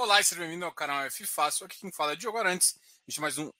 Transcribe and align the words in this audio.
Olá 0.00 0.20
e 0.20 0.24
seja 0.24 0.42
bem-vindo 0.42 0.64
ao 0.64 0.70
canal 0.70 1.02
F 1.06 1.26
Fácil. 1.26 1.66
Aqui 1.66 1.80
quem 1.80 1.90
fala 1.90 2.12
é 2.12 2.16
Diogo 2.16 2.38
Arantes. 2.38 2.78
A 2.78 3.10
gente 3.10 3.20
mais 3.20 3.36
um 3.36 3.50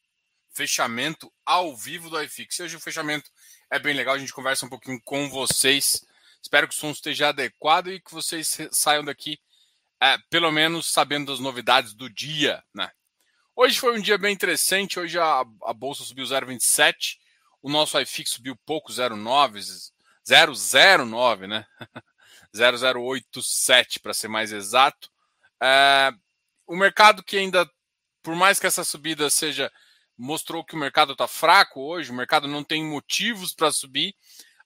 fechamento 0.53 1.33
ao 1.45 1.77
vivo 1.77 2.09
do 2.09 2.22
iFix. 2.22 2.61
Hoje 2.61 2.77
o 2.77 2.80
fechamento 2.80 3.29
é 3.69 3.77
bem 3.77 3.93
legal, 3.93 4.14
a 4.14 4.19
gente 4.19 4.33
conversa 4.33 4.64
um 4.64 4.69
pouquinho 4.69 5.01
com 5.03 5.29
vocês. 5.29 6.06
Espero 6.40 6.69
que 6.69 6.74
o 6.77 6.79
som 6.79 6.93
esteja 6.93 7.30
adequado 7.30 7.88
e 7.88 7.98
que 7.98 8.12
vocês 8.12 8.56
saiam 8.71 9.04
daqui 9.04 9.40
é, 10.01 10.16
pelo 10.31 10.53
menos 10.53 10.87
sabendo 10.87 11.33
das 11.33 11.40
novidades 11.40 11.93
do 11.93 12.09
dia. 12.09 12.63
Né? 12.73 12.89
Hoje 13.57 13.81
foi 13.81 13.99
um 13.99 14.01
dia 14.01 14.17
bem 14.17 14.33
interessante. 14.33 15.01
Hoje 15.01 15.19
a, 15.19 15.41
a 15.41 15.73
bolsa 15.75 16.05
subiu 16.05 16.25
0,27, 16.25 17.19
o 17.61 17.69
nosso 17.69 18.01
iFix 18.01 18.30
subiu 18.30 18.55
pouco 18.65 18.93
0,9, 18.93 19.91
009, 21.05 21.48
né? 21.48 21.66
0087 22.55 23.98
para 23.98 24.15
ser 24.15 24.29
mais 24.29 24.52
exato. 24.52 25.11
É, 25.61 26.12
o 26.68 26.77
mercado 26.77 27.24
que 27.24 27.36
ainda, 27.36 27.68
por 28.22 28.36
mais 28.36 28.60
que 28.60 28.66
essa 28.66 28.84
subida 28.84 29.28
seja, 29.30 29.72
mostrou 30.16 30.62
que 30.62 30.74
o 30.74 30.78
mercado 30.78 31.12
está 31.12 31.26
fraco 31.26 31.80
hoje, 31.80 32.10
o 32.10 32.14
mercado 32.14 32.46
não 32.46 32.62
tem 32.62 32.84
motivos 32.84 33.54
para 33.54 33.72
subir, 33.72 34.14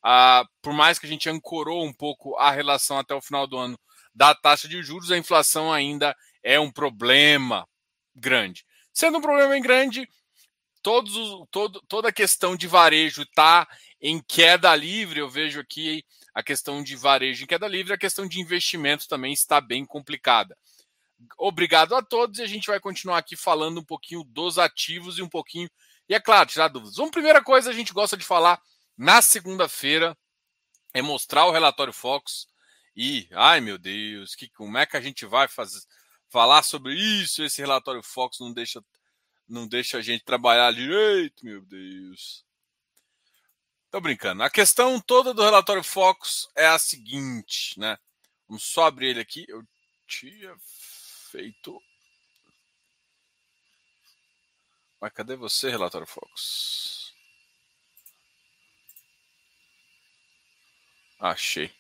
uh, 0.05 0.46
por 0.60 0.73
mais 0.73 0.98
que 0.98 1.07
a 1.07 1.09
gente 1.09 1.30
ancorou 1.30 1.84
um 1.84 1.93
pouco 1.93 2.37
a 2.37 2.51
relação 2.51 2.98
até 2.98 3.15
o 3.15 3.23
final 3.23 3.46
do 3.46 3.57
ano 3.57 3.79
da 4.12 4.34
taxa 4.34 4.69
de 4.69 4.83
juros, 4.83 5.12
a 5.12 5.16
inflação 5.16 5.73
ainda 5.73 6.15
é 6.43 6.59
um 6.59 6.70
problema 6.70 7.66
grande. 8.15 8.66
Sendo 8.93 9.19
um 9.19 9.23
problema 9.23 9.59
grande, 9.60 10.07
todos 10.82 11.16
os, 11.16 11.46
todo, 11.51 11.80
toda 11.88 12.09
a 12.09 12.12
questão 12.12 12.57
de 12.57 12.66
varejo 12.66 13.23
está 13.23 13.66
em 14.01 14.21
queda 14.21 14.74
livre. 14.74 15.21
Eu 15.21 15.30
vejo 15.30 15.60
aqui 15.60 16.05
a 16.34 16.43
questão 16.43 16.82
de 16.82 16.95
varejo 16.96 17.45
em 17.45 17.46
queda 17.46 17.69
livre, 17.69 17.95
a 17.95 17.98
questão 17.98 18.27
de 18.27 18.41
investimento 18.41 19.09
também 19.09 19.32
está 19.32 19.60
bem 19.60 19.87
complicada 19.87 20.57
obrigado 21.39 21.95
a 21.95 22.03
todos 22.03 22.39
e 22.39 22.43
a 22.43 22.47
gente 22.47 22.67
vai 22.67 22.81
continuar 22.81 23.19
aqui 23.19 23.37
falando 23.37 23.80
um 23.80 23.85
pouquinho 23.85 24.24
dos 24.24 24.59
ativos 24.59 25.19
e 25.19 25.23
um 25.23 25.29
pouquinho. 25.29 25.71
E 26.09 26.15
é 26.15 26.21
claro, 26.21 26.49
tirar 26.49 26.69
dúvidas. 26.69 26.99
Uma 26.99 27.10
primeira 27.10 27.43
coisa 27.43 27.71
a 27.71 27.73
gente 27.73 27.93
gosta 27.93 28.16
de 28.16 28.24
falar 28.24 28.60
na 28.96 29.23
segunda-feira 29.23 30.16
é 30.93 31.01
mostrar 31.01 31.46
o 31.46 31.52
relatório 31.52 31.93
Fox 31.93 32.46
e, 32.95 33.29
ai 33.33 33.61
meu 33.61 33.79
Deus, 33.79 34.35
que, 34.35 34.49
como 34.51 34.77
é 34.77 34.85
que 34.85 34.96
a 34.96 35.01
gente 35.01 35.24
vai 35.24 35.49
fazer, 35.49 35.80
falar 36.29 36.63
sobre 36.63 36.95
isso? 36.95 37.43
Esse 37.43 37.61
relatório 37.61 38.02
Fox 38.02 38.39
não 38.41 38.52
deixa, 38.52 38.85
não 39.49 39.66
deixa 39.66 39.99
a 39.99 40.02
gente 40.02 40.24
trabalhar 40.24 40.73
direito, 40.73 41.45
meu 41.45 41.63
Deus. 41.63 42.45
Tô 43.91 44.01
brincando. 44.01 44.43
A 44.43 44.51
questão 44.51 44.99
toda 44.99 45.35
do 45.35 45.43
relatório 45.43 45.85
Fox 45.85 46.49
é 46.57 46.66
a 46.66 46.79
seguinte, 46.79 47.79
né? 47.79 47.99
Vamos 48.49 48.65
só 48.65 48.87
abrir 48.87 49.09
ele 49.09 49.21
aqui. 49.21 49.45
Eu 49.49 49.63
tinha 50.07 50.55
Feito. 51.33 51.83
Mas 55.01 55.13
cadê 55.15 55.35
você, 55.35 55.71
relatório 55.71 56.07
Focus? 56.07 57.15
Achei. 61.19 61.73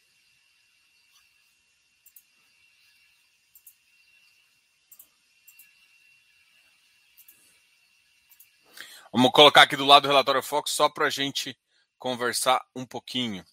Vamos 9.12 9.30
colocar 9.32 9.60
aqui 9.64 9.76
do 9.76 9.84
lado 9.84 10.04
do 10.04 10.08
relatório 10.08 10.42
Fox 10.42 10.70
só 10.70 10.88
para 10.88 11.08
a 11.08 11.10
gente 11.10 11.54
conversar 11.98 12.64
um 12.74 12.86
pouquinho. 12.86 13.44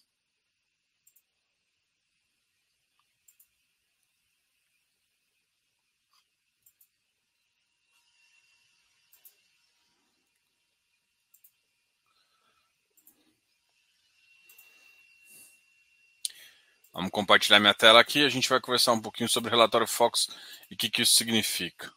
Vamos 16.92 17.10
compartilhar 17.10 17.60
minha 17.60 17.74
tela 17.74 18.00
aqui. 18.00 18.24
A 18.24 18.28
gente 18.28 18.48
vai 18.48 18.60
conversar 18.60 18.92
um 18.92 19.00
pouquinho 19.00 19.28
sobre 19.28 19.48
o 19.48 19.50
relatório 19.50 19.86
Fox 19.86 20.28
e 20.70 20.74
o 20.74 20.76
que, 20.76 20.90
que 20.90 21.02
isso 21.02 21.14
significa. 21.14 21.90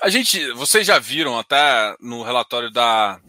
A 0.00 0.08
gente, 0.08 0.52
vocês 0.52 0.86
já 0.86 0.98
viram 0.98 1.38
até 1.38 1.96
no 1.98 2.22
relatório 2.22 2.70
da, 2.70 3.20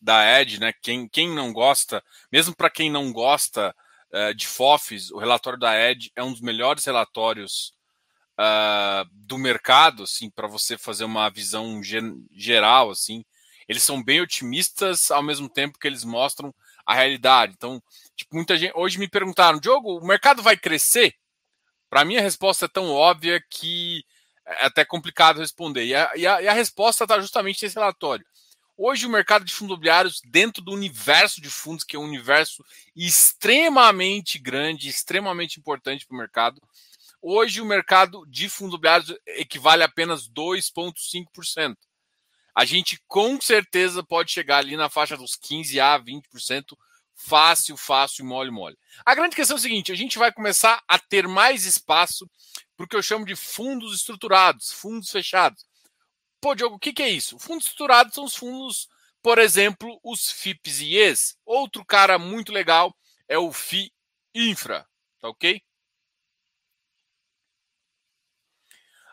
da 0.00 0.40
Ed, 0.40 0.58
né? 0.58 0.72
Quem, 0.82 1.08
quem 1.08 1.32
não 1.32 1.52
gosta, 1.52 2.02
mesmo 2.30 2.54
para 2.54 2.68
quem 2.68 2.90
não 2.90 3.12
gosta 3.12 3.74
uh, 4.12 4.34
de 4.34 4.46
FOFs, 4.46 5.10
o 5.12 5.18
relatório 5.18 5.58
da 5.58 5.74
Ed 5.78 6.10
é 6.16 6.22
um 6.22 6.32
dos 6.32 6.40
melhores 6.40 6.84
relatórios 6.84 7.72
uh, 8.38 9.08
do 9.12 9.38
mercado, 9.38 10.02
assim, 10.02 10.28
para 10.28 10.48
você 10.48 10.76
fazer 10.76 11.04
uma 11.04 11.30
visão 11.30 11.80
geral, 12.32 12.90
assim. 12.90 13.24
Eles 13.68 13.84
são 13.84 14.02
bem 14.02 14.20
otimistas 14.20 15.10
ao 15.10 15.22
mesmo 15.22 15.48
tempo 15.48 15.78
que 15.78 15.86
eles 15.86 16.02
mostram 16.02 16.52
a 16.84 16.94
realidade. 16.94 17.54
Então, 17.56 17.82
tipo, 18.16 18.34
muita 18.34 18.56
gente 18.56 18.72
hoje 18.74 18.98
me 18.98 19.08
perguntaram, 19.08 19.60
Diogo, 19.60 19.98
o 19.98 20.06
mercado 20.06 20.42
vai 20.42 20.56
crescer? 20.56 21.14
Para 21.88 22.04
mim 22.04 22.16
a 22.16 22.22
resposta 22.22 22.66
é 22.66 22.68
tão 22.68 22.90
óbvia 22.90 23.42
que 23.50 24.04
é 24.46 24.66
até 24.66 24.84
complicado 24.84 25.40
responder. 25.40 25.84
E 25.84 25.94
a, 25.94 26.10
e 26.16 26.26
a, 26.26 26.42
e 26.42 26.48
a 26.48 26.52
resposta 26.52 27.04
está 27.04 27.20
justamente 27.20 27.62
nesse 27.62 27.74
relatório. 27.74 28.24
Hoje 28.76 29.06
o 29.06 29.10
mercado 29.10 29.44
de 29.44 29.52
fundos 29.52 29.72
imobiliários, 29.72 30.22
dentro 30.24 30.62
do 30.62 30.72
universo 30.72 31.40
de 31.40 31.50
fundos, 31.50 31.84
que 31.84 31.96
é 31.96 31.98
um 31.98 32.04
universo 32.04 32.64
extremamente 32.96 34.38
grande, 34.38 34.88
extremamente 34.88 35.60
importante 35.60 36.06
para 36.06 36.14
o 36.14 36.18
mercado, 36.18 36.62
hoje 37.20 37.60
o 37.60 37.66
mercado 37.66 38.24
de 38.26 38.48
fundos 38.48 38.74
imobiliários 38.74 39.14
equivale 39.26 39.82
a 39.82 39.86
apenas 39.86 40.26
2,5% 40.30 41.76
a 42.54 42.64
gente 42.64 43.00
com 43.06 43.40
certeza 43.40 44.02
pode 44.02 44.32
chegar 44.32 44.58
ali 44.58 44.76
na 44.76 44.88
faixa 44.88 45.16
dos 45.16 45.36
15 45.36 45.80
a 45.80 45.98
20%, 45.98 46.76
fácil, 47.14 47.76
fácil, 47.76 48.24
mole, 48.24 48.50
mole. 48.50 48.78
A 49.04 49.14
grande 49.14 49.36
questão 49.36 49.56
é 49.56 49.58
o 49.58 49.62
seguinte: 49.62 49.92
a 49.92 49.94
gente 49.96 50.18
vai 50.18 50.32
começar 50.32 50.82
a 50.88 50.98
ter 50.98 51.28
mais 51.28 51.64
espaço 51.64 52.28
para 52.76 52.84
o 52.84 52.88
que 52.88 52.96
eu 52.96 53.02
chamo 53.02 53.26
de 53.26 53.36
fundos 53.36 53.94
estruturados, 53.94 54.72
fundos 54.72 55.10
fechados. 55.10 55.64
Pô, 56.40 56.54
Diogo, 56.54 56.76
o 56.76 56.78
que, 56.78 56.92
que 56.92 57.02
é 57.02 57.10
isso? 57.10 57.38
Fundos 57.38 57.66
estruturados 57.66 58.14
são 58.14 58.24
os 58.24 58.34
fundos, 58.34 58.88
por 59.22 59.38
exemplo, 59.38 60.00
os 60.02 60.30
FIPs 60.30 60.80
e 60.80 60.96
ES. 60.96 61.36
Outro 61.44 61.84
cara 61.84 62.18
muito 62.18 62.52
legal 62.52 62.96
é 63.28 63.38
o 63.38 63.52
FI 63.52 63.92
Infra, 64.34 64.86
tá 65.20 65.28
ok? 65.28 65.62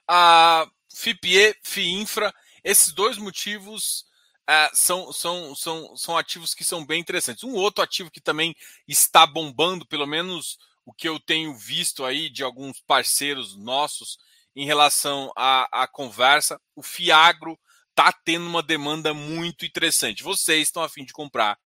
A 0.08 0.66
FIPE, 0.90 1.56
FI 1.64 1.92
Infra 1.92 2.34
esses 2.68 2.92
dois 2.92 3.18
motivos 3.18 4.04
uh, 4.50 4.70
são, 4.74 5.14
são, 5.14 5.56
são, 5.56 5.96
são 5.96 6.18
ativos 6.18 6.54
que 6.54 6.66
são 6.66 6.86
bem 6.86 7.00
interessantes. 7.00 7.46
Um 7.46 7.54
outro 7.54 7.82
ativo 7.82 8.12
que 8.12 8.20
também 8.20 8.54
está 8.86 9.26
bombando, 9.26 9.88
pelo 9.88 10.06
menos 10.06 10.58
o 10.86 10.94
que 10.94 11.08
eu 11.08 11.18
tenho 11.18 11.56
visto 11.56 12.04
aí 12.04 12.30
de 12.30 12.44
alguns 12.44 12.82
parceiros 12.82 13.56
nossos 13.58 14.18
em 14.54 14.66
relação 14.66 15.32
à, 15.34 15.84
à 15.84 15.88
conversa, 15.88 16.60
o 16.76 16.84
Fiagro 16.84 17.58
está 17.90 18.12
tendo 18.12 18.46
uma 18.46 18.62
demanda 18.62 19.14
muito 19.14 19.66
interessante. 19.66 20.22
Vocês 20.22 20.64
estão 20.68 20.84
a 20.84 20.90
fim 20.90 21.06
de 21.06 21.14
comprar 21.14 21.58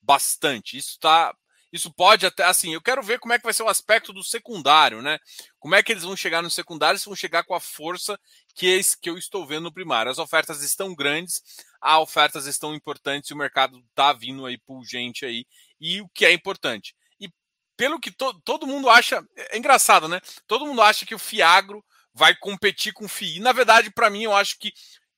bastante. 0.00 0.76
Isso 0.76 0.90
está 0.90 1.34
isso 1.74 1.92
pode 1.92 2.24
até, 2.24 2.44
assim, 2.44 2.72
eu 2.72 2.80
quero 2.80 3.02
ver 3.02 3.18
como 3.18 3.32
é 3.32 3.38
que 3.38 3.42
vai 3.42 3.52
ser 3.52 3.64
o 3.64 3.68
aspecto 3.68 4.12
do 4.12 4.22
secundário, 4.22 5.02
né? 5.02 5.18
Como 5.58 5.74
é 5.74 5.82
que 5.82 5.90
eles 5.90 6.04
vão 6.04 6.16
chegar 6.16 6.40
no 6.40 6.48
secundário, 6.48 7.00
se 7.00 7.06
vão 7.06 7.16
chegar 7.16 7.42
com 7.42 7.52
a 7.52 7.58
força 7.58 8.16
que, 8.54 8.78
é 8.78 8.80
que 9.02 9.10
eu 9.10 9.18
estou 9.18 9.44
vendo 9.44 9.64
no 9.64 9.72
primário. 9.72 10.08
As 10.08 10.18
ofertas 10.18 10.62
estão 10.62 10.94
grandes, 10.94 11.42
as 11.80 11.98
ofertas 11.98 12.46
estão 12.46 12.76
importantes 12.76 13.32
o 13.32 13.36
mercado 13.36 13.76
está 13.88 14.12
vindo 14.12 14.46
aí 14.46 14.56
pulgente 14.56 15.26
aí. 15.26 15.44
E 15.80 16.00
o 16.00 16.08
que 16.10 16.24
é 16.24 16.32
importante? 16.32 16.94
E 17.18 17.28
pelo 17.76 17.98
que 17.98 18.12
to, 18.12 18.40
todo 18.44 18.68
mundo 18.68 18.88
acha, 18.88 19.20
é 19.36 19.58
engraçado, 19.58 20.06
né? 20.06 20.20
Todo 20.46 20.66
mundo 20.66 20.80
acha 20.80 21.04
que 21.04 21.14
o 21.16 21.18
Fiagro 21.18 21.84
vai 22.14 22.36
competir 22.36 22.92
com 22.92 23.06
o 23.06 23.08
FII. 23.08 23.40
Na 23.40 23.50
verdade, 23.50 23.90
para 23.90 24.10
mim, 24.10 24.22
eu 24.22 24.36
acho 24.36 24.60
que 24.60 24.72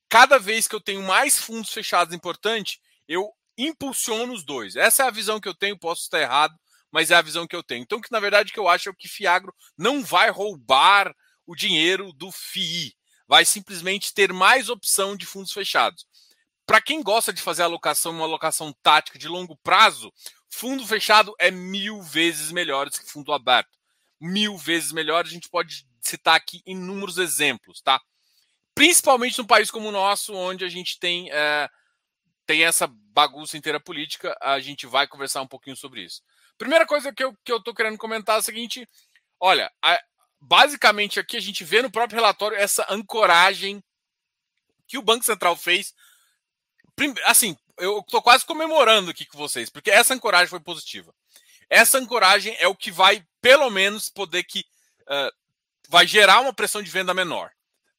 cada 0.08 0.38
vez 0.38 0.66
que 0.66 0.74
eu 0.74 0.80
tenho 0.80 1.02
mais 1.02 1.38
fundos 1.38 1.70
fechados 1.70 2.14
importantes, 2.14 2.78
eu 3.06 3.30
impulsiona 3.56 4.32
os 4.32 4.44
dois. 4.44 4.76
Essa 4.76 5.04
é 5.04 5.06
a 5.06 5.10
visão 5.10 5.40
que 5.40 5.48
eu 5.48 5.54
tenho, 5.54 5.78
posso 5.78 6.02
estar 6.02 6.20
errado, 6.20 6.54
mas 6.90 7.10
é 7.10 7.14
a 7.14 7.22
visão 7.22 7.46
que 7.46 7.56
eu 7.56 7.62
tenho. 7.62 7.82
Então, 7.82 8.00
que 8.00 8.12
na 8.12 8.20
verdade 8.20 8.52
que 8.52 8.58
eu 8.58 8.68
acho 8.68 8.88
é 8.88 8.92
que 8.94 9.08
Fiagro 9.08 9.54
não 9.76 10.02
vai 10.02 10.30
roubar 10.30 11.14
o 11.46 11.54
dinheiro 11.54 12.12
do 12.12 12.30
FII, 12.32 12.94
vai 13.28 13.44
simplesmente 13.44 14.12
ter 14.12 14.32
mais 14.32 14.68
opção 14.68 15.16
de 15.16 15.26
fundos 15.26 15.52
fechados. 15.52 16.06
Para 16.66 16.80
quem 16.80 17.02
gosta 17.02 17.32
de 17.32 17.40
fazer 17.40 17.62
alocação, 17.62 18.12
uma 18.12 18.24
alocação 18.24 18.74
tática 18.82 19.18
de 19.18 19.28
longo 19.28 19.56
prazo, 19.62 20.12
fundo 20.50 20.86
fechado 20.86 21.32
é 21.38 21.50
mil 21.50 22.02
vezes 22.02 22.50
melhor 22.50 22.90
do 22.90 22.98
que 22.98 23.10
fundo 23.10 23.32
aberto. 23.32 23.70
Mil 24.20 24.56
vezes 24.56 24.90
melhor, 24.90 25.24
a 25.24 25.28
gente 25.28 25.48
pode 25.48 25.86
citar 26.00 26.34
aqui 26.34 26.62
inúmeros 26.66 27.18
exemplos, 27.18 27.80
tá? 27.80 28.00
Principalmente 28.74 29.38
num 29.38 29.46
país 29.46 29.70
como 29.70 29.88
o 29.88 29.92
nosso, 29.92 30.34
onde 30.34 30.64
a 30.64 30.68
gente 30.68 30.98
tem 30.98 31.30
é, 31.30 31.68
tem 32.46 32.64
essa 32.64 32.86
bagunça 32.86 33.56
inteira 33.56 33.80
política, 33.80 34.36
a 34.40 34.60
gente 34.60 34.86
vai 34.86 35.06
conversar 35.06 35.42
um 35.42 35.46
pouquinho 35.46 35.76
sobre 35.76 36.02
isso. 36.02 36.22
Primeira 36.56 36.86
coisa 36.86 37.12
que 37.12 37.22
eu, 37.22 37.36
que 37.44 37.52
eu 37.52 37.62
tô 37.62 37.74
querendo 37.74 37.98
comentar 37.98 38.36
é 38.36 38.38
a 38.38 38.42
seguinte: 38.42 38.88
olha, 39.40 39.70
a, 39.82 40.00
basicamente 40.40 41.18
aqui 41.18 41.36
a 41.36 41.40
gente 41.40 41.64
vê 41.64 41.82
no 41.82 41.90
próprio 41.90 42.16
relatório 42.16 42.56
essa 42.56 42.86
ancoragem 42.88 43.82
que 44.86 44.96
o 44.96 45.02
Banco 45.02 45.24
Central 45.24 45.56
fez. 45.56 45.92
Assim, 47.24 47.56
eu 47.78 47.98
estou 47.98 48.22
quase 48.22 48.46
comemorando 48.46 49.10
aqui 49.10 49.26
com 49.26 49.36
vocês, 49.36 49.68
porque 49.68 49.90
essa 49.90 50.14
ancoragem 50.14 50.48
foi 50.48 50.60
positiva. 50.60 51.14
Essa 51.68 51.98
ancoragem 51.98 52.56
é 52.58 52.68
o 52.68 52.76
que 52.76 52.90
vai, 52.90 53.26
pelo 53.40 53.68
menos, 53.70 54.08
poder 54.08 54.44
que 54.44 54.60
uh, 55.02 55.30
vai 55.88 56.06
gerar 56.06 56.40
uma 56.40 56.54
pressão 56.54 56.80
de 56.80 56.90
venda 56.90 57.12
menor. 57.12 57.50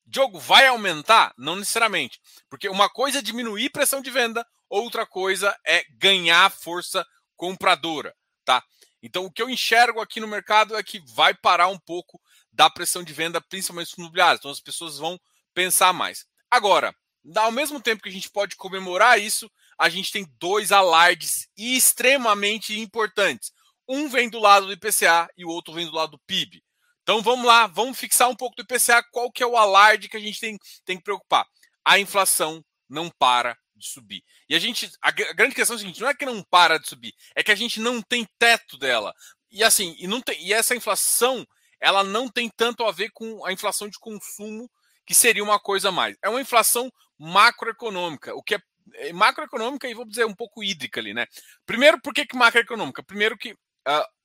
Diogo, 0.07 0.39
vai 0.39 0.65
aumentar? 0.68 1.33
Não 1.38 1.57
necessariamente. 1.57 2.21
Porque 2.50 2.69
uma 2.69 2.89
coisa 2.89 3.19
é 3.19 3.21
diminuir 3.21 3.69
pressão 3.69 4.01
de 4.01 4.09
venda, 4.09 4.48
outra 4.69 5.06
coisa 5.06 5.56
é 5.65 5.83
ganhar 5.98 6.50
força 6.50 7.06
compradora. 7.36 8.15
Tá? 8.45 8.63
Então, 9.04 9.25
o 9.25 9.31
que 9.31 9.42
eu 9.42 9.50
enxergo 9.50 10.00
aqui 10.00 10.21
no 10.21 10.27
mercado 10.27 10.77
é 10.77 10.81
que 10.81 11.04
vai 11.13 11.33
parar 11.33 11.68
um 11.68 11.77
pouco 11.77 12.21
da 12.51 12.69
pressão 12.69 13.04
de 13.04 13.12
venda, 13.12 13.42
principalmente 13.42 13.89
nos 13.89 13.98
imobiliários. 13.98 14.39
Então, 14.39 14.51
as 14.51 14.62
pessoas 14.62 14.98
vão 14.98 15.19
pensar 15.54 15.92
mais. 15.92 16.25
Agora, 16.50 16.95
ao 17.36 17.51
mesmo 17.51 17.81
tempo 17.81 18.01
que 18.01 18.09
a 18.09 18.12
gente 18.12 18.30
pode 18.30 18.56
comemorar 18.56 19.19
isso, 19.19 19.51
a 19.77 19.89
gente 19.89 20.12
tem 20.12 20.25
dois 20.39 20.71
alardes 20.71 21.50
extremamente 21.57 22.80
importantes. 22.80 23.51
Um 23.88 24.07
vem 24.07 24.30
do 24.30 24.39
lado 24.39 24.68
do 24.68 24.74
IPCA 24.74 25.30
e 25.38 25.44
o 25.44 25.50
outro 25.50 25.74
vem 25.74 25.86
do 25.86 25.94
lado 25.94 26.12
do 26.12 26.19
PIB. 26.19 26.63
Então 27.07 27.21
vamos 27.21 27.45
lá, 27.45 27.68
vamos 27.68 27.98
fixar 27.98 28.27
um 28.27 28.36
pouco 28.36 28.57
do 28.57 28.63
IPCA. 28.63 29.01
Qual 29.13 29.31
que 29.31 29.42
é 29.42 29.48
o 29.48 29.56
alarde 29.56 30.09
que 30.09 30.18
a 30.18 30.19
gente 30.19 30.42
tem, 30.42 30.59
tem 30.83 30.98
que 30.98 31.04
preocupar? 31.04 31.48
A 31.86 31.98
inflação 31.98 32.62
não 32.89 33.09
para 33.09 33.57
de 33.74 33.88
subir. 33.88 34.21
E 34.50 34.54
a 34.54 34.59
gente, 34.59 34.92
a, 35.01 35.09
grande 35.09 35.56
questão 35.56 35.75
é 35.75 35.77
a 35.77 35.80
seguinte: 35.80 36.01
não 36.01 36.09
é 36.09 36.13
que 36.13 36.25
não 36.25 36.44
para 36.44 36.77
de 36.77 36.86
subir, 36.86 37.13
é 37.33 37.42
que 37.42 37.51
a 37.51 37.56
gente 37.56 37.80
não 37.80 38.01
tem 38.01 38.27
teto 38.38 38.77
dela. 38.77 39.13
E 39.50 39.63
assim, 39.63 39.95
e, 39.98 40.06
não 40.06 40.19
tem, 40.19 40.38
e 40.45 40.51
essa 40.51 40.75
inflação, 40.75 41.48
ela 41.80 42.04
não 42.04 42.27
tem 42.27 42.50
tanto 42.50 42.83
a 42.83 42.92
ver 42.92 43.09
com 43.13 43.45
a 43.45 43.54
inflação 43.54 43.88
de 43.88 43.98
consumo, 44.00 44.69
que 45.06 45.13
seria 45.15 45.45
uma 45.45 45.62
coisa 45.62 45.89
mais. 45.89 46.18
É 46.21 46.27
uma 46.27 46.42
inflação 46.42 46.92
macroeconômica, 47.18 48.36
o 48.36 48.44
que 48.44 48.56
é, 48.56 48.59
é 48.95 49.13
macroeconômica 49.13 49.88
e 49.88 49.94
vou 49.94 50.04
dizer 50.04 50.25
um 50.25 50.36
pouco 50.36 50.62
hídrica 50.62 51.00
ali, 51.00 51.13
né? 51.13 51.25
Primeiro, 51.65 52.01
por 52.01 52.13
que, 52.13 52.25
que 52.25 52.36
macroeconômica? 52.36 53.01
Primeiro 53.01 53.38
que 53.38 53.54
uh, 53.54 54.17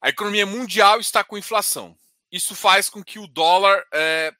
a 0.00 0.08
economia 0.08 0.46
mundial 0.46 1.00
está 1.00 1.22
com 1.22 1.38
inflação. 1.38 1.96
Isso 2.30 2.54
faz 2.54 2.88
com 2.88 3.02
que 3.02 3.18
o 3.18 3.26
dólar 3.26 3.84
é, 3.92 4.32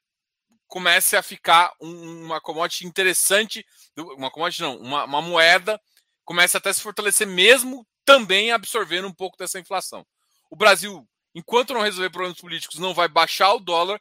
comece 0.66 1.16
a 1.16 1.22
ficar 1.22 1.72
uma 1.80 2.40
commodity 2.40 2.86
interessante, 2.86 3.66
uma 3.96 4.30
commodity 4.30 4.62
não, 4.62 4.76
uma, 4.78 5.04
uma 5.04 5.22
moeda 5.22 5.80
comece 6.24 6.56
até 6.56 6.70
a 6.70 6.72
se 6.72 6.80
fortalecer 6.80 7.26
mesmo 7.26 7.84
também 8.04 8.52
absorvendo 8.52 9.08
um 9.08 9.12
pouco 9.12 9.36
dessa 9.36 9.58
inflação. 9.58 10.06
O 10.48 10.54
Brasil, 10.54 11.04
enquanto 11.34 11.74
não 11.74 11.80
resolver 11.80 12.10
problemas 12.10 12.38
políticos, 12.38 12.78
não 12.78 12.94
vai 12.94 13.08
baixar 13.08 13.52
o 13.52 13.58
dólar. 13.58 14.00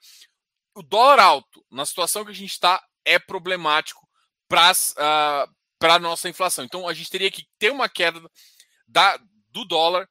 O 0.76 0.84
dólar 0.84 1.20
alto, 1.20 1.66
na 1.72 1.86
situação 1.86 2.24
que 2.24 2.32
a 2.32 2.36
gente 2.36 2.52
está, 2.52 2.84
é 3.04 3.18
problemático 3.18 4.08
para 4.48 4.72
uh, 4.72 5.86
a 5.86 6.00
nossa 6.00 6.30
inflação. 6.30 6.64
Então, 6.64 6.88
a 6.88 6.94
gente 6.94 7.10
teria 7.10 7.32
que 7.32 7.48
ter 7.58 7.72
uma 7.72 7.90
queda 7.90 8.22
da, 8.88 9.20
do 9.50 9.66
dólar. 9.66 10.08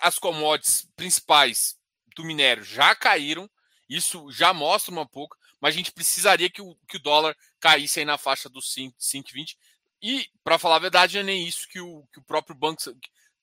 As 0.00 0.18
commodities 0.18 0.88
principais 0.96 1.76
do 2.14 2.24
minério 2.24 2.64
já 2.64 2.94
caíram. 2.94 3.48
Isso 3.88 4.30
já 4.32 4.52
mostra 4.52 4.92
um 4.94 5.06
pouco 5.06 5.36
mas 5.60 5.74
a 5.74 5.78
gente 5.78 5.92
precisaria 5.92 6.50
que 6.50 6.62
o, 6.62 6.76
que 6.88 6.96
o 6.96 7.02
dólar 7.02 7.36
caísse 7.60 8.00
aí 8.00 8.04
na 8.04 8.18
faixa 8.18 8.48
dos 8.48 8.74
5,20. 8.74 9.56
E, 10.02 10.28
para 10.44 10.58
falar 10.58 10.76
a 10.76 10.80
verdade, 10.80 11.18
é 11.18 11.22
nem 11.22 11.46
isso 11.46 11.66
que 11.68 11.80
o, 11.80 12.06
que 12.12 12.18
o 12.18 12.22
próprio 12.22 12.54
banco, 12.54 12.82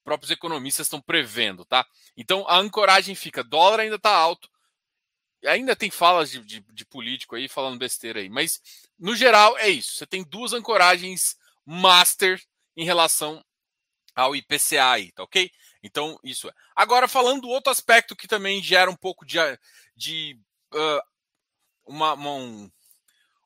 próprios 0.03 0.31
economistas 0.31 0.85
estão 0.85 1.01
prevendo, 1.01 1.65
tá? 1.65 1.85
Então 2.15 2.47
a 2.47 2.57
ancoragem 2.57 3.15
fica, 3.15 3.43
dólar 3.43 3.79
ainda 3.79 3.95
está 3.95 4.15
alto, 4.15 4.49
ainda 5.45 5.75
tem 5.75 5.89
falas 5.89 6.31
de, 6.31 6.39
de, 6.39 6.59
de, 6.61 6.85
político 6.85 7.35
aí 7.35 7.47
falando 7.47 7.79
besteira 7.79 8.19
aí, 8.19 8.29
mas 8.29 8.61
no 8.97 9.15
geral 9.15 9.57
é 9.57 9.69
isso. 9.69 9.97
Você 9.97 10.05
tem 10.05 10.23
duas 10.23 10.53
ancoragens 10.53 11.35
master 11.65 12.41
em 12.77 12.85
relação 12.85 13.43
ao 14.15 14.35
IPCA 14.35 14.91
aí, 14.91 15.11
tá 15.11 15.23
ok? 15.23 15.51
Então 15.83 16.17
isso 16.23 16.47
é. 16.47 16.53
Agora 16.73 17.07
falando 17.07 17.41
do 17.41 17.49
outro 17.49 17.71
aspecto 17.71 18.15
que 18.15 18.27
também 18.27 18.63
gera 18.63 18.89
um 18.89 18.95
pouco 18.95 19.25
de, 19.25 19.37
de 19.95 20.39
uh, 20.73 21.01
uma, 21.85 22.13
uma, 22.13 22.71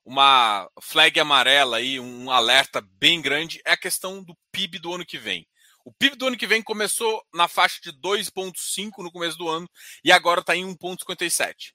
uma 0.05 0.71
flag 0.79 1.19
amarela 1.19 1.77
aí, 1.77 1.99
um 1.99 2.29
alerta 2.29 2.79
bem 2.81 3.19
grande, 3.19 3.59
é 3.65 3.71
a 3.71 3.77
questão 3.77 4.23
do 4.23 4.37
PIB 4.51 4.77
do 4.79 4.93
ano 4.93 5.05
que 5.05 5.17
vem. 5.17 5.47
O 5.83 5.91
PIB 5.91 6.15
do 6.17 6.27
ano 6.27 6.37
que 6.37 6.45
vem 6.45 6.61
começou 6.61 7.25
na 7.33 7.47
faixa 7.47 7.79
de 7.81 7.91
2,5 7.93 8.91
no 8.97 9.11
começo 9.11 9.37
do 9.37 9.49
ano 9.49 9.67
e 10.03 10.11
agora 10.11 10.41
está 10.41 10.55
em 10.55 10.65
1,57. 10.75 11.73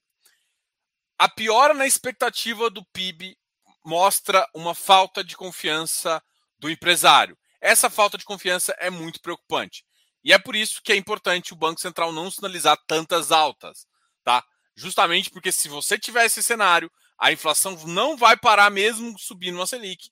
A 1.19 1.29
piora 1.29 1.73
na 1.75 1.87
expectativa 1.87 2.69
do 2.69 2.85
PIB 2.93 3.37
mostra 3.85 4.47
uma 4.55 4.75
falta 4.75 5.25
de 5.25 5.37
confiança 5.37 6.23
do 6.58 6.70
empresário. 6.70 7.38
Essa 7.61 7.88
falta 7.88 8.19
de 8.19 8.25
confiança 8.25 8.75
é 8.79 8.91
muito 8.91 9.20
preocupante. 9.20 9.85
E 10.25 10.33
é 10.33 10.39
por 10.39 10.55
isso 10.55 10.81
que 10.83 10.93
é 10.93 10.97
importante 10.97 11.53
o 11.53 11.57
Banco 11.57 11.81
Central 11.81 12.13
não 12.13 12.31
sinalizar 12.31 12.79
tantas 12.87 13.33
altas, 13.33 13.87
tá? 14.23 14.45
justamente 14.77 15.31
porque 15.31 15.53
se 15.53 15.69
você 15.69 15.99
tiver 15.99 16.27
esse 16.27 16.43
cenário, 16.43 16.91
a 17.19 17.33
inflação 17.33 17.77
não 17.87 18.17
vai 18.17 18.37
parar 18.37 18.71
mesmo 18.71 19.19
subindo 19.19 19.61
a 19.61 19.67
Selic, 19.67 20.11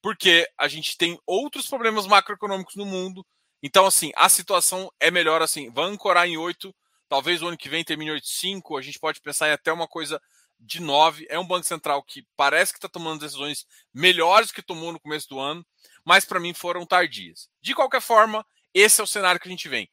porque 0.00 0.48
a 0.58 0.68
gente 0.68 0.96
tem 0.96 1.18
outros 1.26 1.66
problemas 1.68 2.06
macroeconômicos 2.06 2.74
no 2.74 2.84
mundo. 2.84 3.24
Então, 3.62 3.86
assim, 3.86 4.10
a 4.16 4.28
situação 4.28 4.90
é 4.98 5.10
melhor 5.10 5.40
assim. 5.40 5.70
Vai 5.70 5.84
ancorar 5.84 6.26
em 6.26 6.36
8, 6.36 6.74
talvez 7.08 7.40
o 7.40 7.46
ano 7.46 7.56
que 7.56 7.68
vem 7.68 7.84
termine 7.84 8.10
8,5, 8.10 8.78
a 8.78 8.82
gente 8.82 8.98
pode 8.98 9.20
pensar 9.20 9.48
em 9.48 9.52
até 9.52 9.72
uma 9.72 9.86
coisa 9.86 10.20
de 10.58 10.80
9. 10.80 11.26
É 11.30 11.38
um 11.38 11.46
Banco 11.46 11.66
Central 11.66 12.02
que 12.02 12.26
parece 12.36 12.72
que 12.72 12.78
está 12.78 12.88
tomando 12.88 13.20
decisões 13.20 13.64
melhores 13.94 14.50
que 14.50 14.60
tomou 14.60 14.92
no 14.92 15.00
começo 15.00 15.28
do 15.28 15.38
ano, 15.38 15.64
mas 16.04 16.24
para 16.24 16.40
mim 16.40 16.52
foram 16.52 16.84
tardias. 16.84 17.48
De 17.62 17.74
qualquer 17.74 18.00
forma, 18.00 18.44
esse 18.74 19.00
é 19.00 19.04
o 19.04 19.06
cenário 19.06 19.40
que 19.40 19.48
a 19.48 19.50
gente 19.50 19.68
vem. 19.68 19.88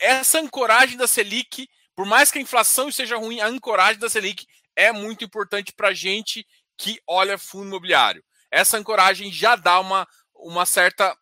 essa 0.00 0.38
ancoragem 0.38 0.96
da 0.96 1.06
Selic 1.06 1.68
por 1.94 2.06
mais 2.06 2.30
que 2.30 2.38
a 2.38 2.42
inflação 2.42 2.88
esteja 2.88 3.16
ruim, 3.16 3.40
a 3.40 3.46
ancoragem 3.46 4.00
da 4.00 4.10
Selic 4.10 4.46
é 4.74 4.90
muito 4.90 5.24
importante 5.24 5.72
para 5.72 5.88
a 5.88 5.94
gente 5.94 6.46
que 6.76 7.00
olha 7.06 7.38
fundo 7.38 7.66
imobiliário. 7.66 8.24
Essa 8.50 8.76
ancoragem 8.76 9.30
já 9.30 9.54
dá 9.54 9.78
uma, 9.78 10.06
uma 10.34 10.66
certa 10.66 11.16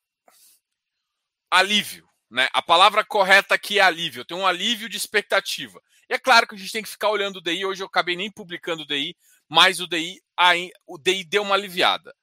alívio. 1.50 2.08
Né? 2.30 2.48
A 2.54 2.62
palavra 2.62 3.04
correta 3.04 3.54
aqui 3.54 3.78
é 3.78 3.82
alívio. 3.82 4.24
Tem 4.24 4.36
um 4.36 4.46
alívio 4.46 4.88
de 4.88 4.96
expectativa. 4.96 5.80
E 6.08 6.14
é 6.14 6.18
claro 6.18 6.46
que 6.46 6.54
a 6.54 6.58
gente 6.58 6.72
tem 6.72 6.82
que 6.82 6.88
ficar 6.88 7.10
olhando 7.10 7.36
o 7.36 7.42
DI. 7.42 7.66
Hoje 7.66 7.82
eu 7.82 7.86
acabei 7.86 8.16
nem 8.16 8.30
publicando 8.30 8.82
o 8.82 8.86
DI, 8.86 9.14
mas 9.46 9.78
o 9.78 9.86
DI, 9.86 10.22
o 10.86 10.98
DI 10.98 11.24
deu 11.24 11.42
uma 11.42 11.54
aliviada. 11.54 12.14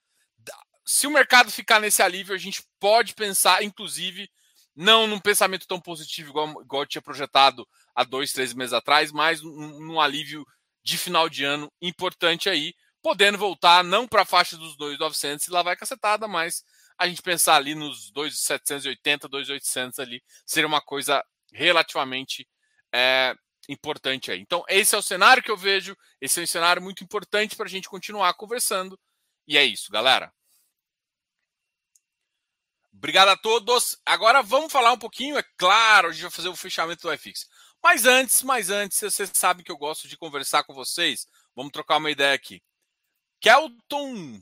Se 0.91 1.05
o 1.05 1.11
mercado 1.11 1.51
ficar 1.51 1.79
nesse 1.79 2.01
alívio, 2.01 2.33
a 2.33 2.37
gente 2.39 2.63
pode 2.79 3.13
pensar, 3.13 3.61
inclusive, 3.61 4.27
não 4.75 5.05
num 5.05 5.19
pensamento 5.19 5.67
tão 5.67 5.79
positivo 5.79 6.31
igual, 6.31 6.49
igual 6.63 6.81
eu 6.81 6.87
tinha 6.87 7.01
projetado 7.01 7.63
há 7.93 8.03
dois, 8.03 8.33
três 8.33 8.55
meses 8.55 8.73
atrás, 8.73 9.11
mas 9.11 9.39
num 9.43 10.01
alívio 10.01 10.43
de 10.83 10.97
final 10.97 11.29
de 11.29 11.43
ano 11.43 11.71
importante 11.79 12.49
aí, 12.49 12.73
podendo 13.03 13.37
voltar 13.37 13.83
não 13.83 14.07
para 14.07 14.23
a 14.23 14.25
faixa 14.25 14.57
dos 14.57 14.75
2,900 14.77 15.45
e 15.47 15.51
lá 15.51 15.61
vai 15.61 15.75
cacetada, 15.75 16.27
mas 16.27 16.63
a 16.97 17.07
gente 17.07 17.21
pensar 17.21 17.57
ali 17.57 17.75
nos 17.75 18.09
2,780, 18.09 19.27
2,800 19.29 19.99
ali, 19.99 20.23
seria 20.43 20.67
uma 20.67 20.81
coisa 20.81 21.23
relativamente 21.53 22.47
é, 22.91 23.35
importante 23.69 24.31
aí. 24.31 24.39
Então, 24.39 24.63
esse 24.67 24.95
é 24.95 24.97
o 24.97 25.03
cenário 25.03 25.43
que 25.43 25.51
eu 25.51 25.57
vejo, 25.57 25.95
esse 26.19 26.39
é 26.39 26.43
um 26.43 26.47
cenário 26.47 26.81
muito 26.81 27.03
importante 27.03 27.55
para 27.55 27.67
a 27.67 27.69
gente 27.69 27.87
continuar 27.87 28.33
conversando. 28.33 28.99
E 29.47 29.55
é 29.55 29.63
isso, 29.63 29.91
galera. 29.91 30.33
Obrigado 32.99 33.29
a 33.29 33.37
todos. 33.37 33.97
Agora 34.05 34.43
vamos 34.43 34.73
falar 34.73 34.91
um 34.91 34.97
pouquinho, 34.97 35.37
é 35.37 35.43
claro, 35.57 36.09
a 36.09 36.11
gente 36.11 36.23
vai 36.23 36.31
fazer 36.31 36.49
o 36.49 36.55
fechamento 36.55 37.07
do 37.07 37.13
iFix. 37.13 37.47
Mas 37.81 38.05
antes, 38.05 38.43
mas 38.43 38.69
antes, 38.69 38.99
vocês 38.99 39.31
sabem 39.33 39.63
que 39.63 39.71
eu 39.71 39.77
gosto 39.77 40.05
de 40.05 40.17
conversar 40.17 40.63
com 40.63 40.73
vocês. 40.73 41.25
Vamos 41.55 41.71
trocar 41.71 41.95
uma 41.95 42.11
ideia 42.11 42.33
aqui. 42.33 42.61
Kelton 43.39 44.41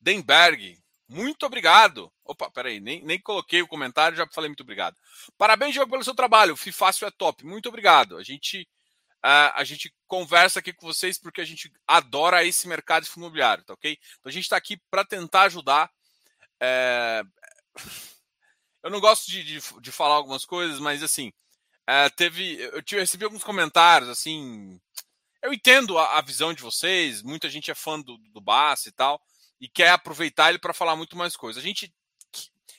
Denberg, 0.00 0.78
muito 1.08 1.44
obrigado. 1.44 2.12
Opa, 2.24 2.48
peraí, 2.52 2.78
nem, 2.78 3.02
nem 3.04 3.20
coloquei 3.20 3.62
o 3.62 3.66
comentário, 3.66 4.16
já 4.16 4.28
falei 4.28 4.48
muito 4.48 4.62
obrigado. 4.62 4.96
Parabéns, 5.36 5.72
Diogo, 5.72 5.90
pelo 5.90 6.04
seu 6.04 6.14
trabalho. 6.14 6.54
Fifácil 6.54 7.08
é 7.08 7.10
top. 7.10 7.44
Muito 7.44 7.68
obrigado. 7.68 8.16
A 8.16 8.22
gente, 8.22 8.62
uh, 9.24 9.50
a 9.56 9.64
gente 9.64 9.92
conversa 10.06 10.60
aqui 10.60 10.72
com 10.72 10.86
vocês 10.86 11.18
porque 11.18 11.40
a 11.40 11.44
gente 11.44 11.68
adora 11.84 12.44
esse 12.44 12.68
mercado 12.68 13.08
imobiliário, 13.16 13.64
tá 13.64 13.74
ok? 13.74 13.98
Então 14.20 14.30
a 14.30 14.32
gente 14.32 14.44
está 14.44 14.56
aqui 14.56 14.80
para 14.88 15.04
tentar 15.04 15.42
ajudar. 15.42 15.90
É... 16.60 17.24
Eu 18.82 18.90
não 18.90 19.00
gosto 19.00 19.30
de, 19.30 19.44
de, 19.44 19.80
de 19.80 19.92
falar 19.92 20.16
algumas 20.16 20.44
coisas, 20.44 20.80
mas 20.80 21.02
assim, 21.02 21.32
é, 21.86 22.08
teve, 22.10 22.58
eu, 22.60 22.82
recebi 22.98 23.24
alguns 23.24 23.44
comentários 23.44 24.08
assim. 24.08 24.80
Eu 25.42 25.52
entendo 25.52 25.98
a, 25.98 26.18
a, 26.18 26.20
visão 26.20 26.52
de 26.52 26.62
vocês, 26.62 27.22
muita 27.22 27.50
gente 27.50 27.70
é 27.70 27.74
fã 27.74 28.00
do, 28.00 28.16
do 28.18 28.40
Bass 28.40 28.86
e 28.86 28.92
tal, 28.92 29.20
e 29.60 29.68
quer 29.68 29.90
aproveitar 29.90 30.48
ele 30.50 30.58
para 30.58 30.74
falar 30.74 30.96
muito 30.96 31.16
mais 31.16 31.36
coisas. 31.36 31.62
A 31.62 31.66
gente, 31.66 31.92